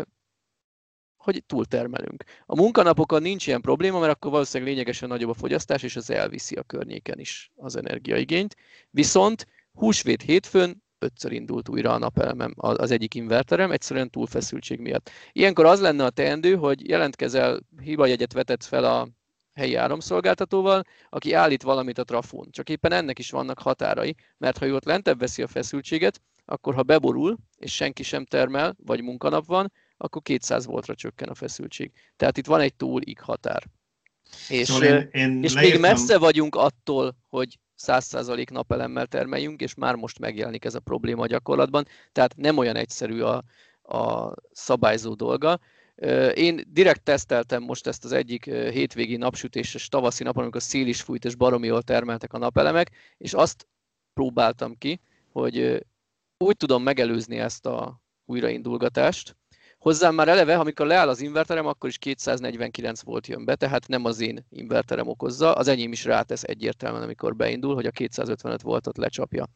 [1.16, 2.24] hogy túltermelünk.
[2.46, 6.54] A munkanapokon nincs ilyen probléma, mert akkor valószínűleg lényegesen nagyobb a fogyasztás, és az elviszi
[6.54, 8.56] a környéken is az energiaigényt.
[8.90, 15.10] Viszont húsvét hétfőn ötször indult újra a napelemem, az egyik inverterem, egyszerűen túlfeszültség miatt.
[15.32, 19.08] Ilyenkor az lenne a teendő, hogy jelentkezel, hibajegyet vetett fel a
[19.54, 22.48] helyi áramszolgáltatóval, aki állít valamit a trafón.
[22.50, 26.74] Csak éppen ennek is vannak határai, mert ha ő ott lentebb veszi a feszültséget, akkor
[26.74, 31.92] ha beborul, és senki sem termel, vagy munkanap van, akkor 200 voltra csökken a feszültség.
[32.16, 33.62] Tehát itt van egy túlig határ.
[34.48, 39.94] És, szóval én, én és még messze vagyunk attól, hogy 100% napelemmel termeljünk, és már
[39.94, 43.42] most megjelenik ez a probléma a gyakorlatban, tehát nem olyan egyszerű a,
[43.82, 45.58] a szabályzó dolga.
[46.34, 51.24] Én direkt teszteltem most ezt az egyik hétvégi napsütéses tavaszi napon, amikor szél is fújt
[51.24, 53.66] és baromi jól termeltek a napelemek, és azt
[54.14, 55.00] próbáltam ki,
[55.32, 55.86] hogy
[56.38, 59.36] úgy tudom megelőzni ezt a újraindulgatást.
[59.78, 64.04] Hozzám már eleve, amikor leáll az inverterem, akkor is 249 volt jön be, tehát nem
[64.04, 68.96] az én inverterem okozza, az enyém is rátesz egyértelműen, amikor beindul, hogy a 255 voltot
[68.96, 69.48] lecsapja.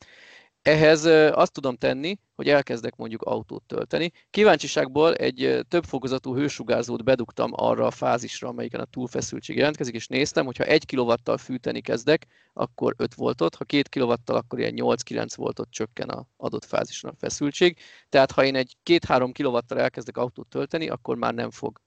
[0.67, 4.13] Ehhez azt tudom tenni, hogy elkezdek mondjuk autót tölteni.
[4.31, 10.45] Kíváncsiságból egy több fokozatú hősugárzót bedugtam arra a fázisra, amelyiken a túlfeszültség jelentkezik, és néztem,
[10.45, 15.27] hogy ha 1 kW-tal fűteni kezdek, akkor 5 voltot, ha 2 kW-tal, akkor ilyen 8-9
[15.37, 17.79] voltot csökken a adott fázison a feszültség.
[18.09, 21.81] Tehát ha én egy 2-3 kW-tal elkezdek autót tölteni, akkor már nem fog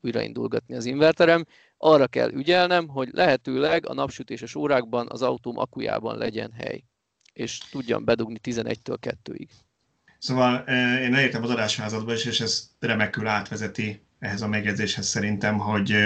[0.00, 1.44] újraindulgatni az inverterem.
[1.76, 6.84] Arra kell ügyelnem, hogy lehetőleg a napsütéses órákban az autóm akujában legyen hely
[7.40, 9.48] és tudjam bedugni 11-től 2-ig.
[10.18, 10.64] Szóval
[11.02, 15.96] én elértem az adásházadba is, és ez remekül átvezeti ehhez a megjegyzéshez szerintem, hogy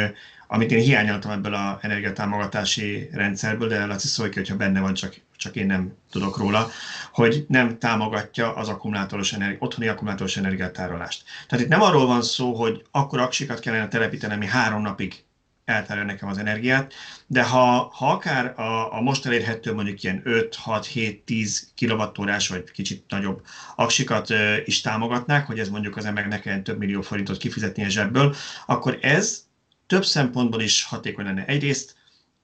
[0.46, 5.20] amit én hiányoltam ebből a energiatámogatási rendszerből, de Laci szól ki, hogyha benne van, csak,
[5.36, 6.68] csak én nem tudok róla,
[7.12, 11.24] hogy nem támogatja az akkumulátoros energi, otthoni akkumulátoros energiatárolást.
[11.48, 15.24] Tehát itt nem arról van szó, hogy akkor aksikat kellene telepíteni, ami három napig
[15.64, 16.94] eltárja nekem az energiát,
[17.26, 22.48] de ha, ha akár a, a most elérhető mondjuk ilyen 5, 6, 7, 10 kWh
[22.48, 23.46] vagy kicsit nagyobb
[23.76, 27.88] aksikat ö, is támogatnák, hogy ez mondjuk az embernek kelljen több millió forintot kifizetni a
[27.88, 28.34] zsebből,
[28.66, 29.44] akkor ez
[29.86, 31.44] több szempontból is hatékony lenne.
[31.44, 31.94] Egyrészt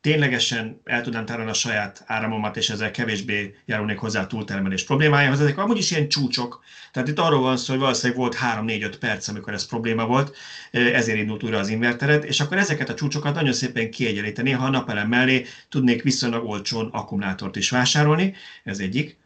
[0.00, 5.40] ténylegesen el tudnám tárolni a saját áramomat, és ezzel kevésbé járulnék hozzá a túltermelés problémájához.
[5.40, 6.62] Ezek amúgy is ilyen csúcsok.
[6.92, 10.36] Tehát itt arról van szó, hogy valószínűleg volt 3-4-5 perc, amikor ez probléma volt,
[10.70, 14.70] ezért indult újra az inverteret, és akkor ezeket a csúcsokat nagyon szépen kiegyenlíteni, ha a
[14.70, 19.18] napelem mellé tudnék viszonylag olcsón akkumulátort is vásárolni, ez egyik.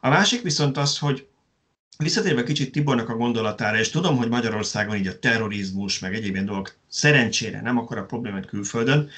[0.00, 1.26] A másik viszont az, hogy
[1.98, 6.46] Visszatérve kicsit Tibornak a gondolatára, és tudom, hogy Magyarországon így a terrorizmus, meg egyéb ilyen
[6.46, 9.10] dolgok szerencsére nem akar a problémát külföldön.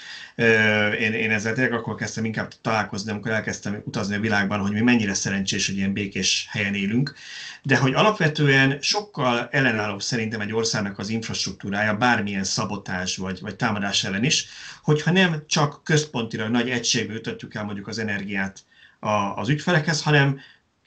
[1.01, 4.81] Én, én ezzel tényleg akkor kezdtem inkább találkozni, amikor elkezdtem utazni a világban, hogy mi
[4.81, 7.15] mennyire szerencsés, hogy ilyen békés helyen élünk.
[7.63, 14.05] De hogy alapvetően sokkal ellenállóbb szerintem egy országnak az infrastruktúrája, bármilyen szabotás vagy, vagy támadás
[14.05, 14.47] ellen is,
[14.83, 18.61] hogyha nem csak központilag nagy egységből ütöttük el mondjuk az energiát
[19.35, 20.41] az ügyfelekhez, hanem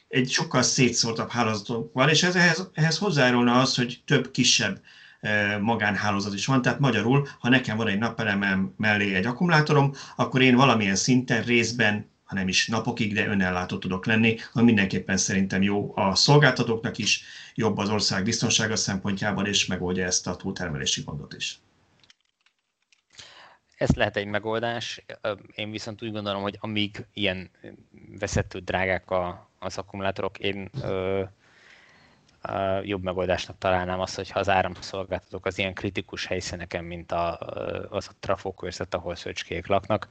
[0.08, 4.82] egy sokkal szétszórtabb hálózatunk van, és ez, ehhez, ehhez hozzájárulna az, hogy több kisebb
[5.20, 10.42] e, magánhálózat is van, tehát magyarul, ha nekem van egy napelemem mellé egy akkumulátorom, akkor
[10.42, 15.62] én valamilyen szinten részben, ha nem is napokig, de önellátó tudok lenni, ami mindenképpen szerintem
[15.62, 17.24] jó a szolgáltatóknak is,
[17.56, 21.60] jobb az ország biztonsága szempontjából, és megoldja ezt a túltermelési gondot is.
[23.78, 25.06] Ez lehet egy megoldás.
[25.56, 27.50] Én viszont úgy gondolom, hogy amíg ilyen
[28.20, 31.24] veszettő drágák a, az akkumulátorok, én ö,
[32.42, 37.38] ö, jobb megoldásnak találnám azt, hogyha az áramszolgáltatók az ilyen kritikus helyszíneken, mint a,
[37.90, 40.08] az a trafókörzet, ahol szöcskék laknak,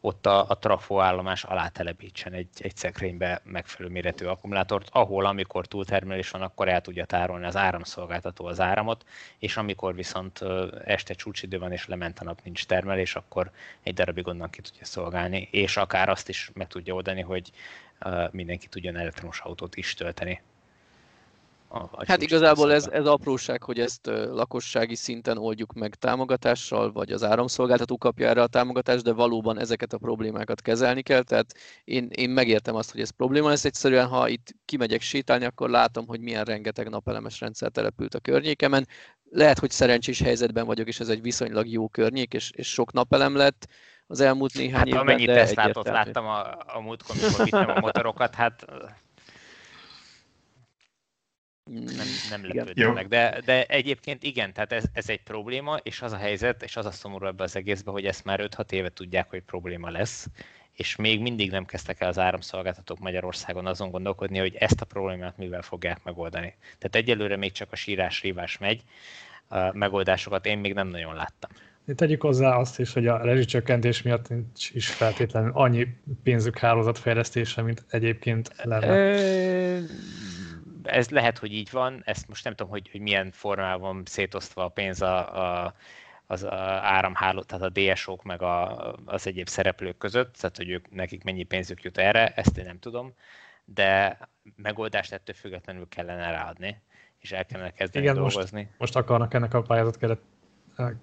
[0.00, 5.66] ott a, a trafó állomás alá telepítsen egy, egy szekrénybe megfelelő méretű akkumulátort, ahol amikor
[5.66, 9.04] túltermelés van, akkor el tudja tárolni az áramszolgáltató az áramot,
[9.38, 10.40] és amikor viszont
[10.84, 13.50] este csúcsidő van és lement a nap, nincs termelés, akkor
[13.82, 17.50] egy darabig onnan ki tudja szolgálni, és akár azt is meg tudja oldani, hogy
[18.30, 20.42] mindenki tudjon elektromos autót is tölteni.
[21.72, 27.24] A, hát igazából ez, ez apróság, hogy ezt lakossági szinten oldjuk meg támogatással, vagy az
[27.24, 31.54] áramszolgáltató kapja erre a támogatást, de valóban ezeket a problémákat kezelni kell, tehát
[31.84, 33.64] én, én megértem azt, hogy ez probléma lesz.
[33.64, 38.86] Egyszerűen, ha itt kimegyek sétálni, akkor látom, hogy milyen rengeteg napelemes rendszer települt a környékemen.
[39.30, 43.34] Lehet, hogy szerencsés helyzetben vagyok, és ez egy viszonylag jó környék, és, és sok napelem
[43.36, 43.68] lett,
[44.10, 45.00] az elmúlt néhány hát, évben.
[45.00, 48.64] Amennyit Teslát láttam a, a múltkor, amikor vittem a motorokat, hát
[51.64, 53.08] nem, nem meg.
[53.08, 56.86] De, de egyébként igen, tehát ez, ez egy probléma, és az a helyzet, és az
[56.86, 60.26] a szomorú ebbe az egészben, hogy ezt már 5-6 éve tudják, hogy probléma lesz,
[60.72, 65.36] és még mindig nem kezdtek el az áramszolgáltatók Magyarországon azon gondolkodni, hogy ezt a problémát
[65.36, 66.54] mivel fogják megoldani.
[66.60, 68.82] Tehát egyelőre még csak a sírás-rívás megy,
[69.48, 71.50] a megoldásokat én még nem nagyon láttam.
[71.94, 75.86] Tegyük hozzá azt is, hogy a rezsicsökkentés miatt nincs is feltétlenül annyi
[76.22, 78.86] pénzük hálózatfejlesztése, mint egyébként lenne.
[80.82, 84.68] Ez lehet, hogy így van, ezt most nem tudom, hogy, hogy milyen formában szétosztva a
[84.68, 85.74] pénz a, a,
[86.26, 86.46] az
[86.80, 91.42] áramháló, tehát a DSO-k meg a, az egyéb szereplők között, tehát hogy ők, nekik mennyi
[91.42, 93.14] pénzük jut erre, ezt én nem tudom,
[93.64, 94.18] de
[94.56, 96.80] megoldást ettől függetlenül kellene ráadni,
[97.18, 98.60] és el kellene kezdeni Igen, dolgozni.
[98.60, 99.96] Most, most akarnak ennek a pályázat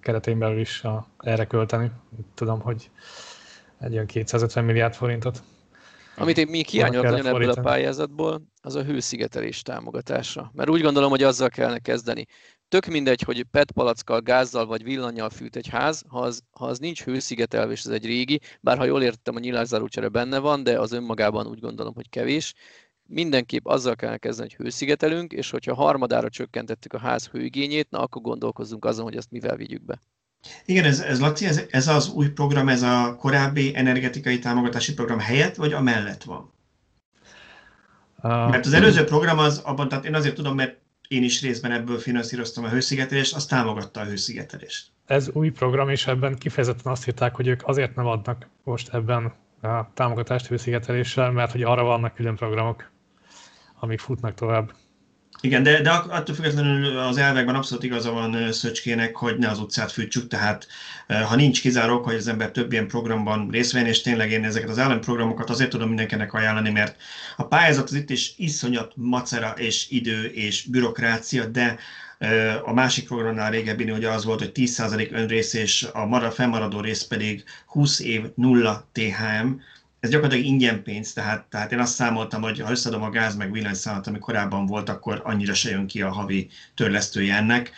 [0.00, 1.90] keretén belül is a, erre költeni.
[2.34, 2.90] Tudom, hogy
[3.80, 5.42] egy olyan 250 milliárd forintot.
[6.16, 10.50] Amit én még hiányolok nagyon ebből a pályázatból, az a hőszigetelés támogatása.
[10.54, 12.26] Mert úgy gondolom, hogy azzal kellene kezdeni.
[12.68, 16.78] Tök mindegy, hogy PET palackkal, gázzal vagy villanyjal fűt egy ház, ha az, ha az
[16.78, 20.80] nincs hőszigetelve, és ez egy régi, bár ha jól értettem, a nyilászárócsere benne van, de
[20.80, 22.54] az önmagában úgy gondolom, hogy kevés,
[23.08, 28.22] mindenképp azzal kell kezdeni, hogy hőszigetelünk, és hogyha harmadára csökkentettük a ház hőigényét, na akkor
[28.22, 30.00] gondolkozzunk azon, hogy ezt mivel vigyük be.
[30.64, 35.18] Igen, ez, ez Laci, ez, ez az új program, ez a korábbi energetikai támogatási program
[35.18, 36.52] helyett, vagy a mellett van?
[38.22, 40.76] Uh, mert az előző program az abban, tehát én azért tudom, mert
[41.08, 44.86] én is részben ebből finanszíroztam a hőszigetelést, az támogatta a hőszigetelést.
[45.06, 49.32] Ez új program, és ebben kifejezetten azt hitták, hogy ők azért nem adnak most ebben
[49.62, 52.90] a támogatást hőszigeteléssel, mert hogy arra vannak külön programok
[53.80, 54.72] amik futnak tovább.
[55.40, 59.92] Igen, de, de attól függetlenül az elvekben abszolút igaza van Szöcskének, hogy ne az utcát
[59.92, 60.66] fűtsük, tehát
[61.06, 64.68] ha nincs kizárók, hogy az ember több ilyen programban részt venni, és tényleg én ezeket
[64.68, 66.96] az állami programokat azért tudom mindenkinek ajánlani, mert
[67.36, 71.78] a pályázat az itt is iszonyat macera és idő és bürokrácia, de
[72.64, 77.02] a másik programnál régebbi ugye az volt, hogy 10% önrész, és a marad, fennmaradó rész
[77.02, 79.48] pedig 20 év nulla THM,
[80.00, 83.52] ez gyakorlatilag ingyen pénz, tehát, tehát én azt számoltam, hogy ha összeadom a gáz meg
[83.52, 87.70] villanyszámot, ami korábban volt, akkor annyira se jön ki a havi törlesztője ennek.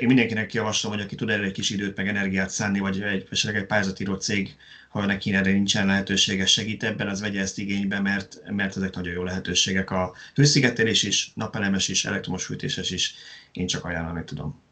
[0.00, 3.26] Én mindenkinek javaslom, hogy aki tud erre egy kis időt meg energiát szánni, vagy egy,
[3.30, 4.56] esetleg egy pályázatíró cég,
[4.88, 9.12] ha neki erre nincsen lehetősége, segít ebben, az vegye ezt igénybe, mert, mert ezek nagyon
[9.12, 9.90] jó lehetőségek.
[9.90, 13.14] A hőszigetelés is, napelemes is, elektromos fűtéses is,
[13.52, 14.62] én csak ajánlani tudom.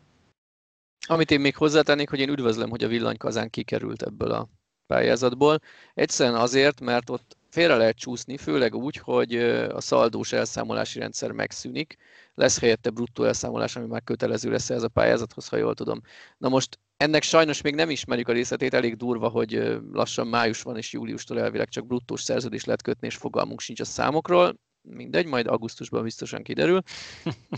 [1.06, 4.48] Amit én még hozzátennék, hogy én üdvözlöm, hogy a villanykazán kikerült ebből a
[4.90, 5.58] pályázatból.
[5.94, 9.34] Egyszerűen azért, mert ott félre lehet csúszni, főleg úgy, hogy
[9.72, 11.96] a szaldós elszámolási rendszer megszűnik,
[12.34, 16.00] lesz helyette bruttó elszámolás, ami már kötelező lesz ez a pályázathoz, ha jól tudom.
[16.38, 20.76] Na most ennek sajnos még nem ismerjük a részletét, elég durva, hogy lassan május van,
[20.76, 25.46] és júliustól elvileg csak bruttós szerződést lehet kötni, és fogalmunk sincs a számokról mindegy, majd
[25.46, 26.82] augusztusban biztosan kiderül,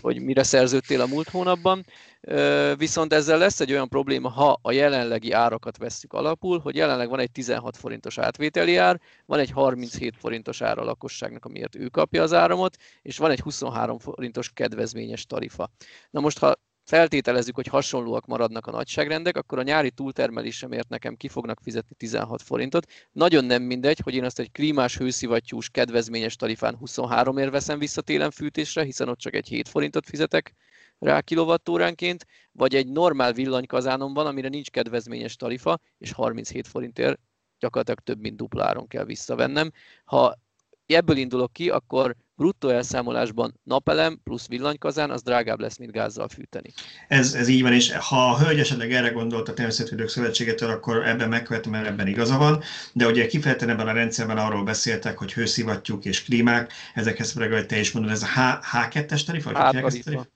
[0.02, 1.84] hogy mire szerződtél a múlt hónapban.
[2.76, 7.18] Viszont ezzel lesz egy olyan probléma, ha a jelenlegi árakat vesszük alapul, hogy jelenleg van
[7.18, 12.22] egy 16 forintos átvételi ár, van egy 37 forintos ár a lakosságnak, amiért ő kapja
[12.22, 15.70] az áramot, és van egy 23 forintos kedvezményes tarifa.
[16.10, 16.54] Na most, ha
[16.92, 22.42] feltételezzük, hogy hasonlóak maradnak a nagyságrendek, akkor a nyári túltermelésemért nekem ki fognak fizetni 16
[22.42, 22.86] forintot.
[23.12, 28.00] Nagyon nem mindegy, hogy én azt egy klímás hőszivattyús kedvezményes tarifán 23 ér veszem vissza
[28.00, 30.54] télen fűtésre, hiszen ott csak egy 7 forintot fizetek
[30.98, 37.20] rá kilovattóránként, vagy egy normál villanykazánom van, amire nincs kedvezményes tarifa, és 37 forintért
[37.58, 39.70] gyakorlatilag több mint dupláron kell visszavennem.
[40.04, 40.38] Ha
[40.86, 46.72] ebből indulok ki, akkor bruttó elszámolásban napelem plusz villanykazán, az drágább lesz, mint gázzal fűteni.
[47.08, 51.08] Ez, ez így van, és ha a hölgy esetleg erre gondolt a Természetvédők Szövetségetől, akkor
[51.08, 52.62] ebben megkövetem, mert ebben igaza van,
[52.92, 57.66] de ugye kifejezetten ebben a rendszerben arról beszéltek, hogy hőszivattyúk és klímák, ezekhez pedig, hogy
[57.66, 58.38] te is mondod, ez a H,
[58.72, 59.50] H2-es tarifa?
[59.50, 60.26] H-tarifa.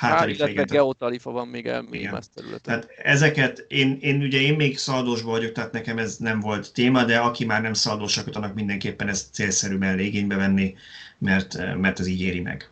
[0.00, 2.60] Hát, illetve geotarifa van még, el, még más területen.
[2.62, 7.04] Tehát ezeket, én, én ugye én még szaldósban vagyok, tehát nekem ez nem volt téma,
[7.04, 10.74] de aki már nem szaldós, annak mindenképpen ez célszerű mellé igénybe venni,
[11.20, 12.70] mert, mert ez így éri meg.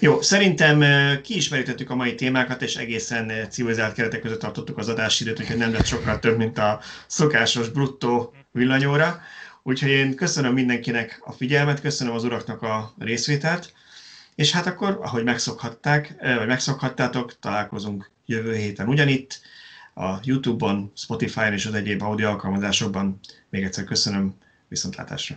[0.00, 0.82] Jó, szerintem
[1.22, 5.86] kiismerítettük a mai témákat, és egészen civilizált keretek között tartottuk az adásidőt, úgyhogy nem lett
[5.86, 9.20] sokkal több, mint a szokásos bruttó villanyóra.
[9.62, 13.72] Úgyhogy én köszönöm mindenkinek a figyelmet, köszönöm az uraknak a részvételt,
[14.34, 19.40] és hát akkor, ahogy megszokhatták, vagy megszokhattátok, találkozunk jövő héten ugyanitt,
[19.94, 23.18] a YouTube-on, Spotify-on és az egyéb audio alkalmazásokban.
[23.50, 24.34] Még egyszer köszönöm,
[24.68, 25.36] viszontlátásra!